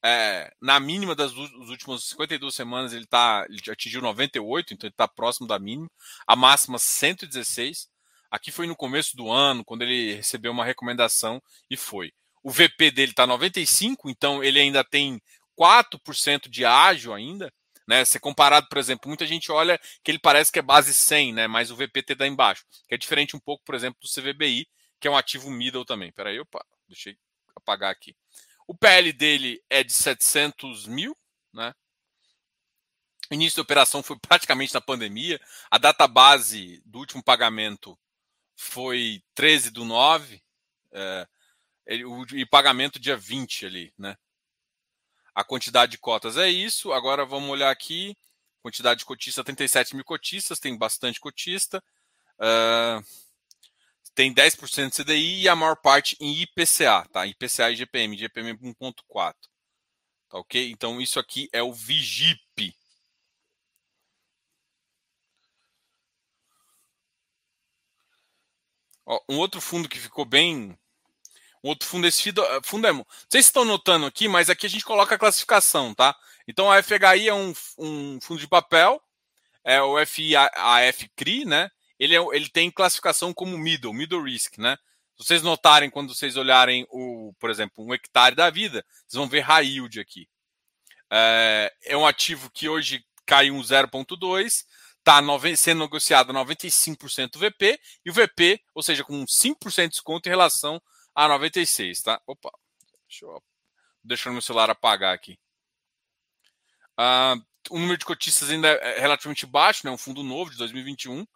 É, 0.08 0.52
na 0.62 0.78
mínima 0.78 1.16
das 1.16 1.32
últimas 1.34 2.04
52 2.04 2.54
semanas 2.54 2.92
ele, 2.92 3.06
tá, 3.06 3.44
ele 3.48 3.60
atingiu 3.68 4.00
98, 4.00 4.72
então 4.72 4.86
ele 4.86 4.92
está 4.92 5.08
próximo 5.08 5.48
da 5.48 5.58
mínima. 5.58 5.90
A 6.24 6.36
máxima 6.36 6.78
116. 6.78 7.88
Aqui 8.30 8.52
foi 8.52 8.68
no 8.68 8.76
começo 8.76 9.16
do 9.16 9.28
ano, 9.32 9.64
quando 9.64 9.82
ele 9.82 10.14
recebeu 10.14 10.52
uma 10.52 10.64
recomendação 10.64 11.42
e 11.68 11.76
foi. 11.76 12.12
O 12.40 12.52
VP 12.52 12.92
dele 12.92 13.10
está 13.10 13.26
95, 13.26 14.08
então 14.08 14.44
ele 14.44 14.60
ainda 14.60 14.84
tem 14.84 15.20
4% 15.58 16.48
de 16.48 16.64
ágio 16.64 17.12
ainda. 17.12 17.52
Né? 17.88 18.04
Se 18.04 18.20
comparado, 18.20 18.68
por 18.68 18.78
exemplo, 18.78 19.08
muita 19.08 19.26
gente 19.26 19.50
olha 19.50 19.76
que 20.04 20.10
ele 20.12 20.20
parece 20.20 20.52
que 20.52 20.60
é 20.60 20.62
base 20.62 20.94
100, 20.94 21.32
né? 21.32 21.46
mas 21.48 21.72
o 21.72 21.76
VPT 21.76 22.14
dá 22.14 22.28
embaixo, 22.28 22.64
que 22.88 22.94
é 22.94 22.98
diferente 22.98 23.34
um 23.34 23.40
pouco, 23.40 23.64
por 23.64 23.74
exemplo, 23.74 23.98
do 24.00 24.08
CVBI, 24.08 24.68
que 25.00 25.08
é 25.08 25.10
um 25.10 25.16
ativo 25.16 25.50
middle 25.50 25.84
também. 25.84 26.12
Peraí, 26.12 26.38
opa, 26.38 26.64
deixa 26.88 27.10
eu 27.10 27.16
apagar 27.56 27.90
aqui. 27.90 28.14
O 28.66 28.74
PL 28.74 29.12
dele 29.12 29.62
é 29.70 29.84
de 29.84 29.92
700 29.92 30.86
mil, 30.86 31.16
né? 31.52 31.74
O 33.30 33.34
início 33.34 33.56
da 33.56 33.62
operação 33.62 34.02
foi 34.02 34.18
praticamente 34.18 34.74
na 34.74 34.80
pandemia. 34.80 35.40
A 35.70 35.78
data 35.78 36.06
base 36.06 36.82
do 36.84 36.98
último 36.98 37.22
pagamento 37.22 37.98
foi 38.54 39.22
13 39.34 39.70
do 39.70 39.84
9. 39.84 40.42
É, 40.92 41.28
e 41.86 42.46
pagamento 42.46 42.98
dia 42.98 43.16
20 43.16 43.66
ali, 43.66 43.94
né? 43.96 44.16
A 45.34 45.44
quantidade 45.44 45.92
de 45.92 45.98
cotas 45.98 46.36
é 46.36 46.48
isso. 46.48 46.92
Agora 46.92 47.24
vamos 47.24 47.50
olhar 47.50 47.70
aqui. 47.70 48.16
Quantidade 48.62 49.00
de 49.00 49.04
cotistas, 49.04 49.44
37 49.44 49.94
mil 49.94 50.04
cotistas, 50.04 50.58
tem 50.58 50.76
bastante 50.76 51.20
cotista. 51.20 51.82
Uh, 52.38 53.04
tem 54.16 54.32
10% 54.34 54.90
de 54.90 55.04
CDI 55.04 55.42
e 55.42 55.48
a 55.48 55.54
maior 55.54 55.76
parte 55.76 56.16
em 56.18 56.40
IPCA, 56.42 57.06
tá? 57.12 57.26
IPCA 57.26 57.70
e 57.70 57.76
GPM, 57.76 58.16
GPM 58.16 58.54
1.4. 58.54 59.34
Tá 60.28 60.38
ok? 60.38 60.70
Então 60.70 61.00
isso 61.00 61.20
aqui 61.20 61.48
é 61.52 61.62
o 61.62 61.72
Vigip. 61.72 62.74
Ó, 69.04 69.20
um 69.28 69.36
outro 69.38 69.60
fundo 69.60 69.88
que 69.88 69.98
ficou 69.98 70.24
bem. 70.24 70.76
Um 71.62 71.68
outro 71.68 71.86
fundo, 71.88 72.06
esse 72.06 72.32
fundo 72.64 72.86
é. 72.86 72.92
Não 72.92 73.06
sei 73.30 73.42
se 73.42 73.48
estão 73.48 73.64
notando 73.64 74.06
aqui, 74.06 74.28
mas 74.28 74.48
aqui 74.48 74.66
a 74.66 74.68
gente 74.68 74.84
coloca 74.84 75.14
a 75.14 75.18
classificação, 75.18 75.94
tá? 75.94 76.16
Então 76.48 76.70
a 76.72 76.82
FHI 76.82 77.28
é 77.28 77.34
um, 77.34 77.52
um 77.78 78.18
fundo 78.22 78.40
de 78.40 78.48
papel, 78.48 79.02
é 79.64 79.80
o 79.82 80.04
FIAF 80.06 81.08
CRI, 81.16 81.44
né? 81.44 81.70
Ele, 81.98 82.16
é, 82.16 82.20
ele 82.32 82.48
tem 82.48 82.70
classificação 82.70 83.32
como 83.32 83.58
middle, 83.58 83.92
middle 83.92 84.22
risk, 84.22 84.58
né? 84.58 84.76
Se 85.16 85.24
vocês 85.24 85.42
notarem 85.42 85.88
quando 85.88 86.14
vocês 86.14 86.36
olharem 86.36 86.86
o, 86.90 87.32
por 87.38 87.48
exemplo, 87.48 87.84
um 87.84 87.94
hectare 87.94 88.34
da 88.34 88.50
vida, 88.50 88.84
vocês 89.06 89.18
vão 89.18 89.28
ver 89.28 89.40
high 89.40 89.66
yield 89.66 89.98
aqui. 89.98 90.28
É, 91.10 91.72
é 91.84 91.96
um 91.96 92.06
ativo 92.06 92.50
que 92.50 92.68
hoje 92.68 93.04
caiu 93.24 93.54
um 93.54 93.62
0,2, 93.62 94.64
está 94.98 95.22
sendo 95.56 95.80
negociado 95.80 96.30
a 96.30 96.44
95% 96.44 97.38
VP, 97.38 97.80
e 98.04 98.10
o 98.10 98.12
VP, 98.12 98.60
ou 98.74 98.82
seja, 98.82 99.02
com 99.04 99.24
5% 99.24 99.82
de 99.82 99.88
desconto 99.88 100.28
em 100.28 100.30
relação 100.30 100.80
a 101.14 101.26
96, 101.28 102.02
tá? 102.02 102.20
Opa, 102.26 102.50
deixa 103.08 103.24
eu 103.24 103.42
deixar 104.04 104.30
meu 104.30 104.42
celular 104.42 104.68
apagar 104.68 105.14
aqui. 105.14 105.38
Uh, 106.98 107.40
o 107.70 107.78
número 107.78 107.98
de 107.98 108.04
cotistas 108.04 108.50
ainda 108.50 108.68
é 108.68 109.00
relativamente 109.00 109.46
baixo, 109.46 109.86
né? 109.86 109.90
Um 109.90 109.98
fundo 109.98 110.22
novo 110.22 110.50
de 110.50 110.58
2021 110.58 111.26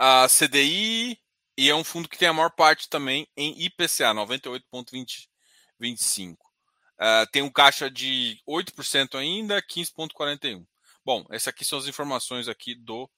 a 0.00 0.26
CDI 0.26 1.20
e 1.58 1.68
é 1.68 1.74
um 1.74 1.84
fundo 1.84 2.08
que 2.08 2.16
tem 2.16 2.26
a 2.26 2.32
maior 2.32 2.50
parte 2.50 2.88
também 2.88 3.28
em 3.36 3.66
IPCA, 3.66 4.14
98,25. 4.14 6.36
Uh, 6.36 7.26
tem 7.30 7.42
um 7.42 7.52
caixa 7.52 7.90
de 7.90 8.40
8% 8.48 9.18
ainda, 9.18 9.60
15,41. 9.60 10.66
Bom, 11.04 11.26
essas 11.30 11.48
aqui 11.48 11.66
são 11.66 11.78
as 11.78 11.86
informações 11.86 12.48
aqui 12.48 12.74
do 12.74 13.10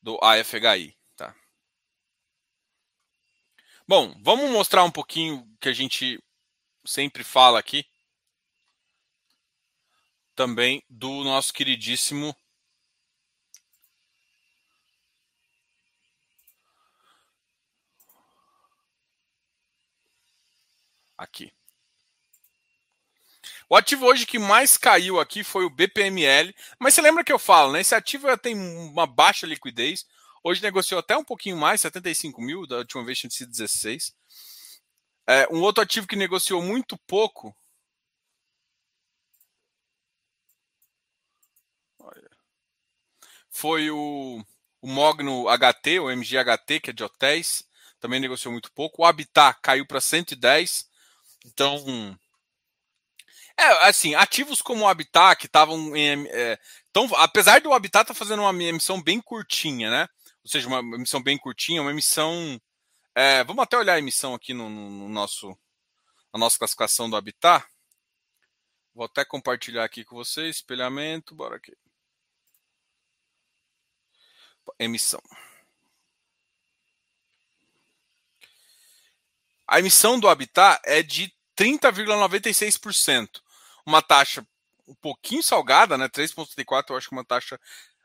do 0.00 0.18
AFHI, 0.22 0.96
tá? 1.14 1.36
Bom, 3.86 4.18
vamos 4.22 4.50
mostrar 4.50 4.84
um 4.84 4.90
pouquinho 4.90 5.46
que 5.60 5.68
a 5.68 5.72
gente 5.72 6.18
sempre 6.84 7.22
fala 7.22 7.58
aqui 7.58 7.84
também 10.34 10.82
do 10.88 11.22
nosso 11.24 11.52
queridíssimo 11.52 12.34
Aqui. 21.22 21.52
O 23.68 23.76
ativo 23.76 24.06
hoje 24.06 24.26
que 24.26 24.40
mais 24.40 24.76
caiu 24.76 25.20
aqui 25.20 25.44
foi 25.44 25.64
o 25.64 25.70
BPML, 25.70 26.52
mas 26.80 26.94
você 26.94 27.00
lembra 27.00 27.22
que 27.22 27.32
eu 27.32 27.38
falo, 27.38 27.72
né? 27.72 27.80
Esse 27.80 27.94
ativo 27.94 28.36
tem 28.36 28.56
uma 28.56 29.06
baixa 29.06 29.46
liquidez. 29.46 30.04
Hoje 30.42 30.60
negociou 30.60 30.98
até 30.98 31.16
um 31.16 31.22
pouquinho 31.24 31.56
mais, 31.56 31.80
75 31.80 32.42
mil, 32.42 32.66
da 32.66 32.78
última 32.78 33.04
vez 33.04 33.20
tinha 33.20 33.30
sido 33.30 33.52
16. 33.52 34.12
É, 35.24 35.46
um 35.48 35.60
outro 35.62 35.84
ativo 35.84 36.08
que 36.08 36.16
negociou 36.16 36.60
muito 36.60 36.98
pouco. 37.06 37.56
Foi 43.48 43.90
o, 43.92 44.44
o 44.80 44.88
Mogno 44.88 45.46
HT, 45.48 46.00
o 46.00 46.10
MGHT, 46.10 46.80
que 46.80 46.90
é 46.90 46.92
de 46.92 47.04
hotéis. 47.04 47.64
Também 48.00 48.18
negociou 48.18 48.50
muito 48.50 48.72
pouco. 48.72 49.02
O 49.02 49.04
Habitat 49.04 49.60
caiu 49.62 49.86
para 49.86 50.00
110. 50.00 50.90
Então, 51.44 52.16
é, 53.58 53.88
assim, 53.88 54.14
ativos 54.14 54.62
como 54.62 54.84
o 54.84 54.88
Habitat, 54.88 55.38
que 55.38 55.46
estavam 55.46 55.94
em. 55.96 56.26
É, 56.28 56.58
tão, 56.92 57.08
apesar 57.16 57.60
do 57.60 57.72
Habitat 57.72 58.04
estar 58.04 58.14
tá 58.14 58.18
fazendo 58.18 58.42
uma 58.42 58.62
emissão 58.62 59.02
bem 59.02 59.20
curtinha, 59.20 59.90
né? 59.90 60.08
Ou 60.44 60.50
seja, 60.50 60.66
uma 60.68 60.80
emissão 60.96 61.22
bem 61.22 61.38
curtinha, 61.38 61.82
uma 61.82 61.90
emissão. 61.90 62.60
É, 63.14 63.44
vamos 63.44 63.62
até 63.62 63.76
olhar 63.76 63.94
a 63.94 63.98
emissão 63.98 64.34
aqui 64.34 64.54
no, 64.54 64.68
no, 64.68 65.08
nosso, 65.08 65.48
na 66.32 66.40
nossa 66.40 66.58
classificação 66.58 67.10
do 67.10 67.16
Habitat. 67.16 67.64
Vou 68.94 69.04
até 69.06 69.24
compartilhar 69.24 69.84
aqui 69.84 70.04
com 70.04 70.16
vocês. 70.16 70.56
Espelhamento, 70.56 71.34
bora 71.34 71.56
aqui. 71.56 71.76
Emissão. 74.78 75.20
A 79.72 79.78
emissão 79.78 80.20
do 80.20 80.28
Habitat 80.28 80.82
é 80.84 81.02
de 81.02 81.32
30,96%. 81.56 83.40
Uma 83.86 84.02
taxa 84.02 84.46
um 84.86 84.94
pouquinho 84.94 85.42
salgada, 85.42 85.96
né? 85.96 86.10
3,34 86.10 86.90
eu 86.90 86.96
acho 86.98 87.08
que 87.08 87.14
é 87.14 87.16
uma 87.16 87.24
taxa. 87.24 87.58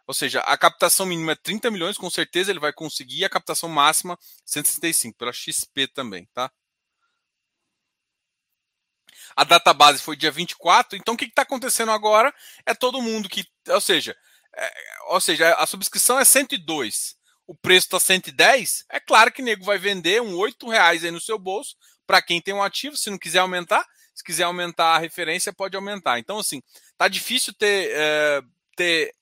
Ou 0.08 0.14
seja, 0.14 0.40
a 0.40 0.58
captação 0.58 1.06
mínima 1.06 1.34
é 1.34 1.36
30 1.36 1.70
milhões, 1.70 1.98
com 1.98 2.10
certeza 2.10 2.52
ele 2.52 2.62
vai 2.62 2.72
conseguir, 2.72 3.26
a 3.26 3.30
captação 3.30 3.68
máxima 3.68 4.18
165, 4.46 5.18
pela 5.18 5.34
XP 5.34 5.90
também, 5.90 6.26
tá? 6.34 6.50
A 9.36 9.44
data 9.44 9.74
base 9.74 10.02
foi 10.02 10.16
dia 10.16 10.32
24, 10.32 10.98
então 10.98 11.16
o 11.16 11.18
que 11.18 11.26
está 11.26 11.42
acontecendo 11.42 11.92
agora 11.92 12.34
é 12.66 12.74
todo 12.74 13.02
mundo 13.02 13.28
que. 13.28 13.46
Ou 13.68 13.82
seja, 13.82 14.16
é, 14.56 14.74
ou 15.10 15.20
seja, 15.20 15.54
a 15.56 15.66
subscrição 15.68 16.18
é 16.18 16.24
102, 16.24 17.17
o 17.48 17.56
preço 17.56 17.88
está 17.88 18.00
110, 18.00 18.86
é 18.90 19.00
claro 19.00 19.32
que 19.32 19.42
nego 19.42 19.64
vai 19.64 19.78
vender 19.78 20.22
um 20.22 20.36
8 20.36 20.70
reais 20.70 21.04
aí 21.06 21.12
no 21.12 21.22
seu 21.22 21.40
bolso 21.40 21.76
para 22.06 22.22
quem 22.22 22.42
tem 22.42 22.54
um 22.54 22.62
ativo, 22.62 22.98
se 22.98 23.10
não 23.10 23.18
quiser 23.18 23.40
aumentar, 23.40 23.86
se 24.14 24.24
quiser 24.24 24.44
aumentar 24.44 24.96
a 24.96 25.00
referência, 25.00 25.54
pode 25.54 25.76
aumentar. 25.76 26.20
Então, 26.20 26.40
assim, 26.40 26.62
tá 26.98 27.08
difícil 27.08 27.54
ter, 27.54 27.90
é, 27.92 28.42
ter, 28.76 29.16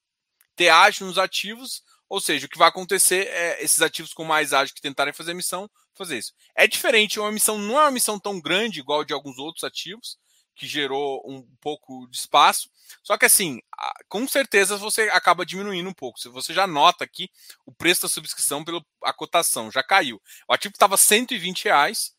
ter 0.56 0.70
ágio 0.70 1.06
nos 1.06 1.18
ativos, 1.18 1.84
ou 2.10 2.20
seja, 2.20 2.46
o 2.46 2.50
que 2.50 2.58
vai 2.58 2.70
acontecer 2.70 3.28
é 3.28 3.64
esses 3.64 3.82
ativos 3.82 4.14
com 4.14 4.24
mais 4.24 4.54
ágio 4.54 4.74
que 4.74 4.82
tentarem 4.82 5.14
fazer 5.14 5.32
emissão, 5.32 5.70
fazer 5.94 6.18
isso. 6.18 6.34
É 6.56 6.68
diferente, 6.68 7.20
uma 7.20 7.30
emissão 7.30 7.58
não 7.58 7.80
é 7.80 7.84
uma 7.84 7.92
emissão 7.92 8.20
tão 8.20 8.40
grande 8.40 8.80
igual 8.80 9.04
de 9.04 9.14
alguns 9.14 9.38
outros 9.38 9.64
ativos, 9.64 10.18
que 10.56 10.66
gerou 10.66 11.22
um 11.26 11.42
pouco 11.60 12.08
de 12.08 12.18
espaço. 12.18 12.70
Só 13.04 13.18
que 13.18 13.26
assim, 13.26 13.62
com 14.08 14.28
certeza 14.28 14.78
você 14.78 15.04
acaba 15.10 15.46
diminuindo 15.46 15.90
um 15.90 15.94
pouco. 15.94 16.20
Se 16.20 16.30
você 16.30 16.54
já 16.54 16.66
nota 16.66 17.04
aqui 17.04 17.30
o 17.66 17.72
preço 17.72 18.04
da 18.04 18.10
subscrição 18.10 18.64
pela 18.64 18.84
a 19.04 19.14
cotação 19.14 19.70
já 19.70 19.84
caiu. 19.84 20.22
O 20.48 20.54
ativo 20.54 20.74
estava 20.74 20.98
120 20.98 21.66
reais, 21.66 22.16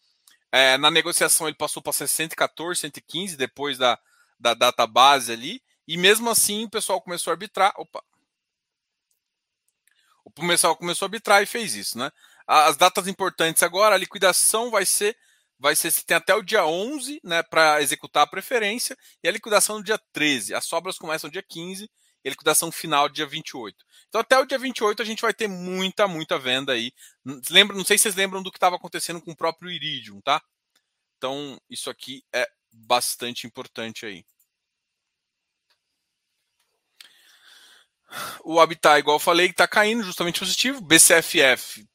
é, 0.52 0.76
na 0.78 0.90
negociação 0.90 1.48
ele 1.48 1.56
passou 1.56 1.82
para 1.82 1.92
114, 1.92 2.80
115 2.80 3.36
depois 3.36 3.78
da, 3.78 3.98
da 4.38 4.54
data 4.54 4.86
base 4.86 5.32
ali. 5.32 5.62
E 5.88 5.96
mesmo 5.96 6.28
assim 6.30 6.64
o 6.64 6.70
pessoal 6.70 7.00
começou 7.00 7.30
a 7.30 7.34
arbitrar. 7.34 7.72
Opa! 7.76 8.02
O 10.24 10.30
pessoal 10.30 10.76
começou 10.76 11.06
a 11.06 11.08
arbitrar 11.08 11.42
e 11.42 11.46
fez 11.46 11.74
isso, 11.74 11.98
né? 11.98 12.10
As 12.46 12.76
datas 12.76 13.08
importantes 13.08 13.62
agora, 13.62 13.94
a 13.94 13.98
liquidação 13.98 14.70
vai 14.70 14.84
ser 14.84 15.16
vai 15.58 15.74
ser 15.74 15.92
tem 16.04 16.16
até 16.16 16.34
o 16.34 16.42
dia 16.42 16.66
11, 16.66 17.20
né, 17.24 17.42
para 17.42 17.80
executar 17.82 18.24
a 18.24 18.26
preferência 18.26 18.96
e 19.22 19.28
a 19.28 19.32
liquidação 19.32 19.78
no 19.78 19.84
dia 19.84 19.98
13. 20.12 20.54
As 20.54 20.64
sobras 20.66 20.98
começam 20.98 21.28
no 21.28 21.32
dia 21.32 21.42
15 21.42 21.84
e 22.24 22.28
a 22.28 22.30
liquidação 22.30 22.70
final 22.70 23.08
dia 23.08 23.26
28. 23.26 23.76
Então 24.08 24.20
até 24.20 24.38
o 24.38 24.44
dia 24.44 24.58
28 24.58 25.00
a 25.00 25.04
gente 25.04 25.22
vai 25.22 25.32
ter 25.32 25.48
muita, 25.48 26.06
muita 26.06 26.38
venda 26.38 26.72
aí. 26.72 26.92
Lembra, 27.50 27.76
não 27.76 27.84
sei 27.84 27.96
se 27.96 28.02
vocês 28.02 28.14
lembram 28.14 28.42
do 28.42 28.50
que 28.50 28.58
estava 28.58 28.76
acontecendo 28.76 29.20
com 29.20 29.32
o 29.32 29.36
próprio 29.36 29.70
Iridium, 29.70 30.20
tá? 30.20 30.42
Então 31.16 31.60
isso 31.70 31.88
aqui 31.88 32.22
é 32.32 32.48
bastante 32.70 33.46
importante 33.46 34.04
aí. 34.04 34.24
O 38.44 38.60
Habitat, 38.60 38.98
igual 38.98 39.16
eu 39.16 39.20
falei, 39.20 39.46
está 39.46 39.66
caindo 39.66 40.02
justamente 40.02 40.38
positivo. 40.38 40.80
BCFF 40.80 41.86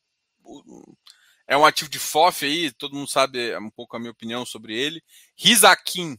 é 1.51 1.57
um 1.57 1.65
ativo 1.65 1.89
de 1.89 1.99
FOF 1.99 2.45
aí, 2.45 2.71
todo 2.71 2.95
mundo 2.95 3.09
sabe 3.09 3.57
um 3.57 3.69
pouco 3.69 3.97
a 3.97 3.99
minha 3.99 4.13
opinião 4.13 4.45
sobre 4.45 4.73
ele. 4.73 5.03
Risakin, 5.35 6.17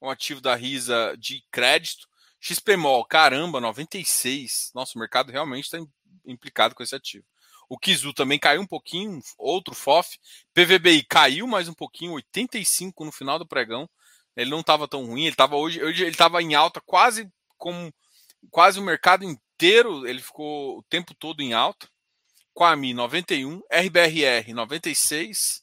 um 0.00 0.08
ativo 0.08 0.40
da 0.40 0.54
Risa 0.54 1.16
de 1.18 1.42
crédito. 1.50 2.06
XPMOL, 2.38 3.04
caramba, 3.04 3.60
96. 3.60 4.70
Nossa, 4.72 4.92
o 4.94 5.00
mercado 5.00 5.32
realmente 5.32 5.64
está 5.64 5.78
implicado 6.24 6.76
com 6.76 6.82
esse 6.84 6.94
ativo. 6.94 7.24
O 7.68 7.76
Kizu 7.76 8.12
também 8.12 8.38
caiu 8.38 8.60
um 8.60 8.66
pouquinho, 8.68 9.20
outro 9.36 9.74
FOF. 9.74 10.16
PVBI 10.54 11.02
caiu 11.02 11.48
mais 11.48 11.66
um 11.66 11.74
pouquinho, 11.74 12.12
85 12.12 13.04
no 13.04 13.10
final 13.10 13.36
do 13.36 13.48
pregão. 13.48 13.90
Ele 14.36 14.50
não 14.50 14.60
estava 14.60 14.86
tão 14.86 15.04
ruim, 15.06 15.22
ele 15.22 15.30
estava 15.30 15.56
hoje, 15.56 15.82
hoje 15.82 16.04
ele 16.04 16.12
estava 16.12 16.40
em 16.40 16.54
alta 16.54 16.80
quase 16.80 17.28
como 17.56 17.92
quase 18.48 18.78
o 18.78 18.84
mercado 18.84 19.24
inteiro, 19.24 20.06
ele 20.06 20.22
ficou 20.22 20.78
o 20.78 20.82
tempo 20.84 21.14
todo 21.14 21.40
em 21.40 21.52
alta. 21.52 21.88
Quami 22.58 22.92
91, 22.92 23.62
RBRR 23.70 24.52
96, 24.52 25.62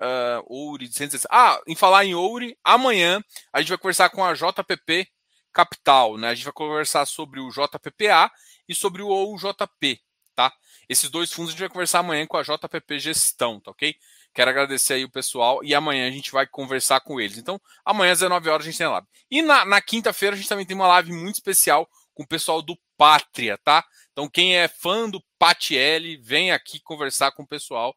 uh, 0.00 0.42
Ouri 0.46 0.90
160. 0.90 1.28
Ah, 1.30 1.60
em 1.66 1.76
falar 1.76 2.06
em 2.06 2.14
Ouri, 2.14 2.56
amanhã 2.64 3.22
a 3.52 3.60
gente 3.60 3.68
vai 3.68 3.76
conversar 3.76 4.08
com 4.08 4.24
a 4.24 4.32
JPP 4.32 5.06
Capital, 5.52 6.16
né? 6.16 6.28
A 6.28 6.34
gente 6.34 6.44
vai 6.44 6.54
conversar 6.54 7.04
sobre 7.04 7.38
o 7.38 7.50
JPPA 7.50 8.32
e 8.66 8.74
sobre 8.74 9.02
o 9.02 9.08
OUJP, 9.08 10.00
tá? 10.34 10.50
Esses 10.88 11.10
dois 11.10 11.30
fundos 11.30 11.50
a 11.50 11.52
gente 11.52 11.60
vai 11.60 11.68
conversar 11.68 11.98
amanhã 11.98 12.26
com 12.26 12.38
a 12.38 12.42
JPP 12.42 12.98
Gestão, 12.98 13.60
tá 13.60 13.72
ok? 13.72 13.94
Quero 14.32 14.50
agradecer 14.50 14.94
aí 14.94 15.04
o 15.04 15.12
pessoal 15.12 15.62
e 15.62 15.74
amanhã 15.74 16.08
a 16.08 16.10
gente 16.10 16.32
vai 16.32 16.46
conversar 16.46 17.00
com 17.00 17.20
eles. 17.20 17.36
Então, 17.36 17.60
amanhã 17.84 18.12
às 18.12 18.20
19 18.20 18.48
horas 18.48 18.66
a 18.66 18.70
gente 18.70 18.78
tem 18.78 18.86
a 18.86 18.90
live. 18.92 19.06
E 19.30 19.42
na, 19.42 19.66
na 19.66 19.82
quinta-feira 19.82 20.34
a 20.34 20.38
gente 20.38 20.48
também 20.48 20.64
tem 20.64 20.74
uma 20.74 20.88
live 20.88 21.12
muito 21.12 21.34
especial 21.34 21.86
com 22.16 22.22
o 22.22 22.26
pessoal 22.26 22.62
do 22.62 22.76
Pátria, 22.96 23.58
tá? 23.58 23.86
Então, 24.10 24.28
quem 24.28 24.56
é 24.56 24.66
fã 24.66 25.08
do 25.08 25.22
Patielli, 25.38 26.16
vem 26.16 26.50
aqui 26.50 26.80
conversar 26.80 27.30
com 27.32 27.42
o 27.42 27.46
pessoal 27.46 27.94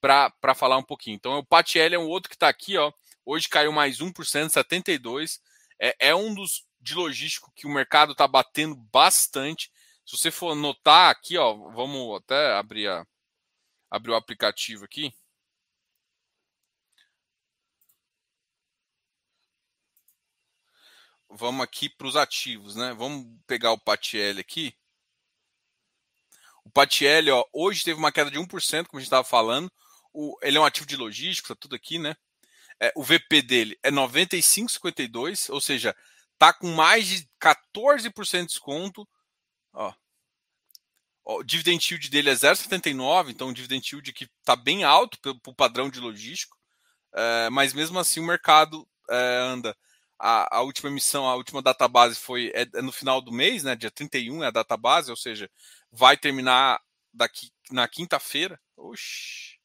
para 0.00 0.54
falar 0.56 0.78
um 0.78 0.82
pouquinho. 0.82 1.16
Então, 1.16 1.38
o 1.38 1.44
Patielli 1.44 1.94
é 1.94 1.98
um 1.98 2.08
outro 2.08 2.30
que 2.30 2.34
está 2.34 2.48
aqui, 2.48 2.78
ó. 2.78 2.90
Hoje 3.26 3.46
caiu 3.46 3.70
mais 3.70 3.98
1%, 3.98 4.48
72. 4.48 5.38
É, 5.78 6.08
é 6.08 6.14
um 6.14 6.34
dos 6.34 6.66
de 6.80 6.94
logístico 6.94 7.52
que 7.54 7.66
o 7.66 7.70
mercado 7.70 8.12
está 8.12 8.26
batendo 8.26 8.74
bastante. 8.90 9.70
Se 10.06 10.16
você 10.16 10.30
for 10.30 10.54
notar 10.54 11.10
aqui, 11.10 11.36
ó, 11.36 11.52
vamos 11.70 12.16
até 12.16 12.54
abrir, 12.54 12.88
a, 12.88 13.06
abrir 13.90 14.12
o 14.12 14.16
aplicativo 14.16 14.86
aqui. 14.86 15.12
Vamos 21.30 21.62
aqui 21.62 21.88
para 21.88 22.06
os 22.06 22.16
ativos, 22.16 22.74
né? 22.74 22.94
Vamos 22.94 23.26
pegar 23.46 23.72
o 23.72 23.78
Patiel 23.78 24.38
aqui. 24.38 24.74
O 26.64 26.70
Patiel, 26.70 27.36
ó, 27.36 27.44
hoje 27.52 27.84
teve 27.84 27.98
uma 27.98 28.12
queda 28.12 28.30
de 28.30 28.38
1%, 28.38 28.86
como 28.86 28.98
a 28.98 29.00
gente 29.00 29.06
estava 29.06 29.24
falando. 29.24 29.70
O, 30.12 30.38
ele 30.42 30.56
é 30.56 30.60
um 30.60 30.64
ativo 30.64 30.86
de 30.86 30.96
logística, 30.96 31.54
tá 31.54 31.58
tudo 31.60 31.74
aqui, 31.74 31.98
né? 31.98 32.16
É, 32.80 32.92
o 32.94 33.02
VP 33.02 33.42
dele 33.42 33.78
é 33.82 33.90
95,52, 33.90 35.52
ou 35.52 35.60
seja, 35.60 35.94
tá 36.38 36.52
com 36.52 36.68
mais 36.68 37.06
de 37.06 37.28
14% 37.40 38.40
de 38.40 38.46
desconto. 38.46 39.06
Ó. 39.72 39.92
O 41.24 41.42
dividend 41.42 41.86
yield 41.90 42.08
dele 42.08 42.30
é 42.30 42.34
0,79, 42.34 43.30
então 43.30 43.48
o 43.48 43.52
dividend 43.52 43.86
yield 43.92 44.12
que 44.12 44.24
está 44.24 44.56
bem 44.56 44.84
alto 44.84 45.18
para 45.20 45.32
o 45.46 45.54
padrão 45.54 45.90
de 45.90 46.00
logístico, 46.00 46.56
é, 47.12 47.50
mas 47.50 47.74
mesmo 47.74 47.98
assim 47.98 48.20
o 48.20 48.26
mercado 48.26 48.88
é, 49.10 49.38
anda. 49.42 49.76
A, 50.18 50.58
a, 50.58 50.62
última 50.62 50.90
emissão, 50.90 51.26
a 51.26 51.34
última 51.36 51.62
database 51.62 52.16
foi 52.16 52.50
é, 52.54 52.62
é, 52.74 52.82
no 52.82 52.92
final 52.92 53.20
do 53.20 53.32
mês, 53.32 53.62
né? 53.62 53.76
Dia 53.76 53.90
31 53.90 54.42
é 54.44 54.48
a 54.48 54.50
database, 54.50 55.10
ou 55.10 55.16
seja, 55.16 55.50
vai 55.92 56.16
terminar 56.16 56.80
daqui 57.12 57.50
na 57.70 57.86
quinta-feira. 57.88 58.60
Oxi. 58.76 59.58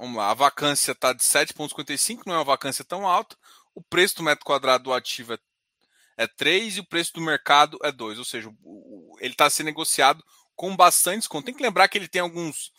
Vamos 0.00 0.16
lá, 0.16 0.30
a 0.30 0.34
vacância 0.34 0.92
está 0.92 1.12
de 1.12 1.22
7,55, 1.22 2.22
não 2.24 2.34
é 2.34 2.38
uma 2.38 2.44
vacância 2.44 2.82
tão 2.82 3.06
alta. 3.06 3.36
O 3.74 3.82
preço 3.82 4.16
do 4.16 4.22
metro 4.22 4.46
quadrado 4.46 4.84
do 4.84 4.94
ativo 4.94 5.34
é, 5.34 5.38
é 6.16 6.26
3 6.26 6.78
e 6.78 6.80
o 6.80 6.86
preço 6.86 7.12
do 7.12 7.20
mercado 7.20 7.78
é 7.82 7.92
2, 7.92 8.18
ou 8.18 8.24
seja, 8.24 8.50
ele 9.18 9.34
está 9.34 9.50
sendo 9.50 9.66
negociado 9.66 10.24
com 10.56 10.74
bastante 10.74 11.18
desconto. 11.18 11.44
Tem 11.44 11.54
que 11.54 11.62
lembrar 11.62 11.86
que 11.86 11.98
ele 11.98 12.08
tem 12.08 12.22
alguns, 12.22 12.72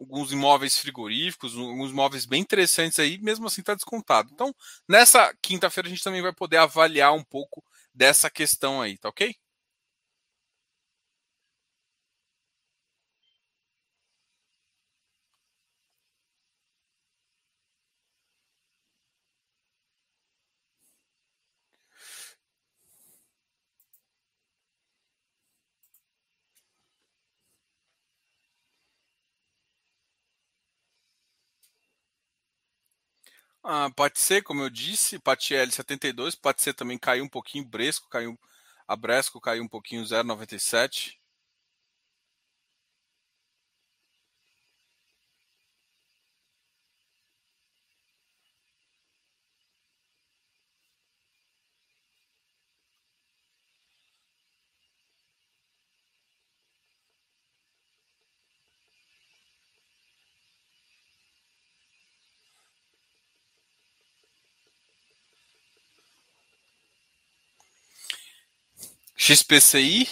alguns 0.00 0.32
imóveis 0.32 0.78
frigoríficos, 0.78 1.56
alguns 1.56 1.90
imóveis 1.90 2.24
bem 2.26 2.40
interessantes 2.40 2.98
aí, 2.98 3.18
mesmo 3.18 3.46
assim 3.46 3.60
está 3.60 3.74
descontado. 3.74 4.30
Então, 4.32 4.54
nessa 4.88 5.32
quinta-feira 5.42 5.88
a 5.88 5.90
gente 5.90 6.02
também 6.02 6.22
vai 6.22 6.32
poder 6.32 6.56
avaliar 6.56 7.12
um 7.14 7.22
pouco 7.24 7.62
dessa 7.94 8.30
questão 8.30 8.80
aí, 8.80 8.96
tá 8.98 9.08
ok? 9.10 9.34
Ah, 33.62 33.90
pode 33.94 34.18
ser, 34.18 34.42
como 34.42 34.62
eu 34.62 34.70
disse, 34.70 35.18
Patiel 35.18 35.70
72, 35.70 36.34
pode 36.34 36.62
ser 36.62 36.72
também 36.74 36.98
caiu 36.98 37.24
um 37.24 37.28
pouquinho, 37.28 37.64
Bresco 37.64 38.08
caiu, 38.08 38.38
a 38.88 38.96
Bresco 38.96 39.40
caiu 39.40 39.62
um 39.62 39.68
pouquinho, 39.68 40.04
0,97. 40.04 41.19
XPCI. 69.36 70.08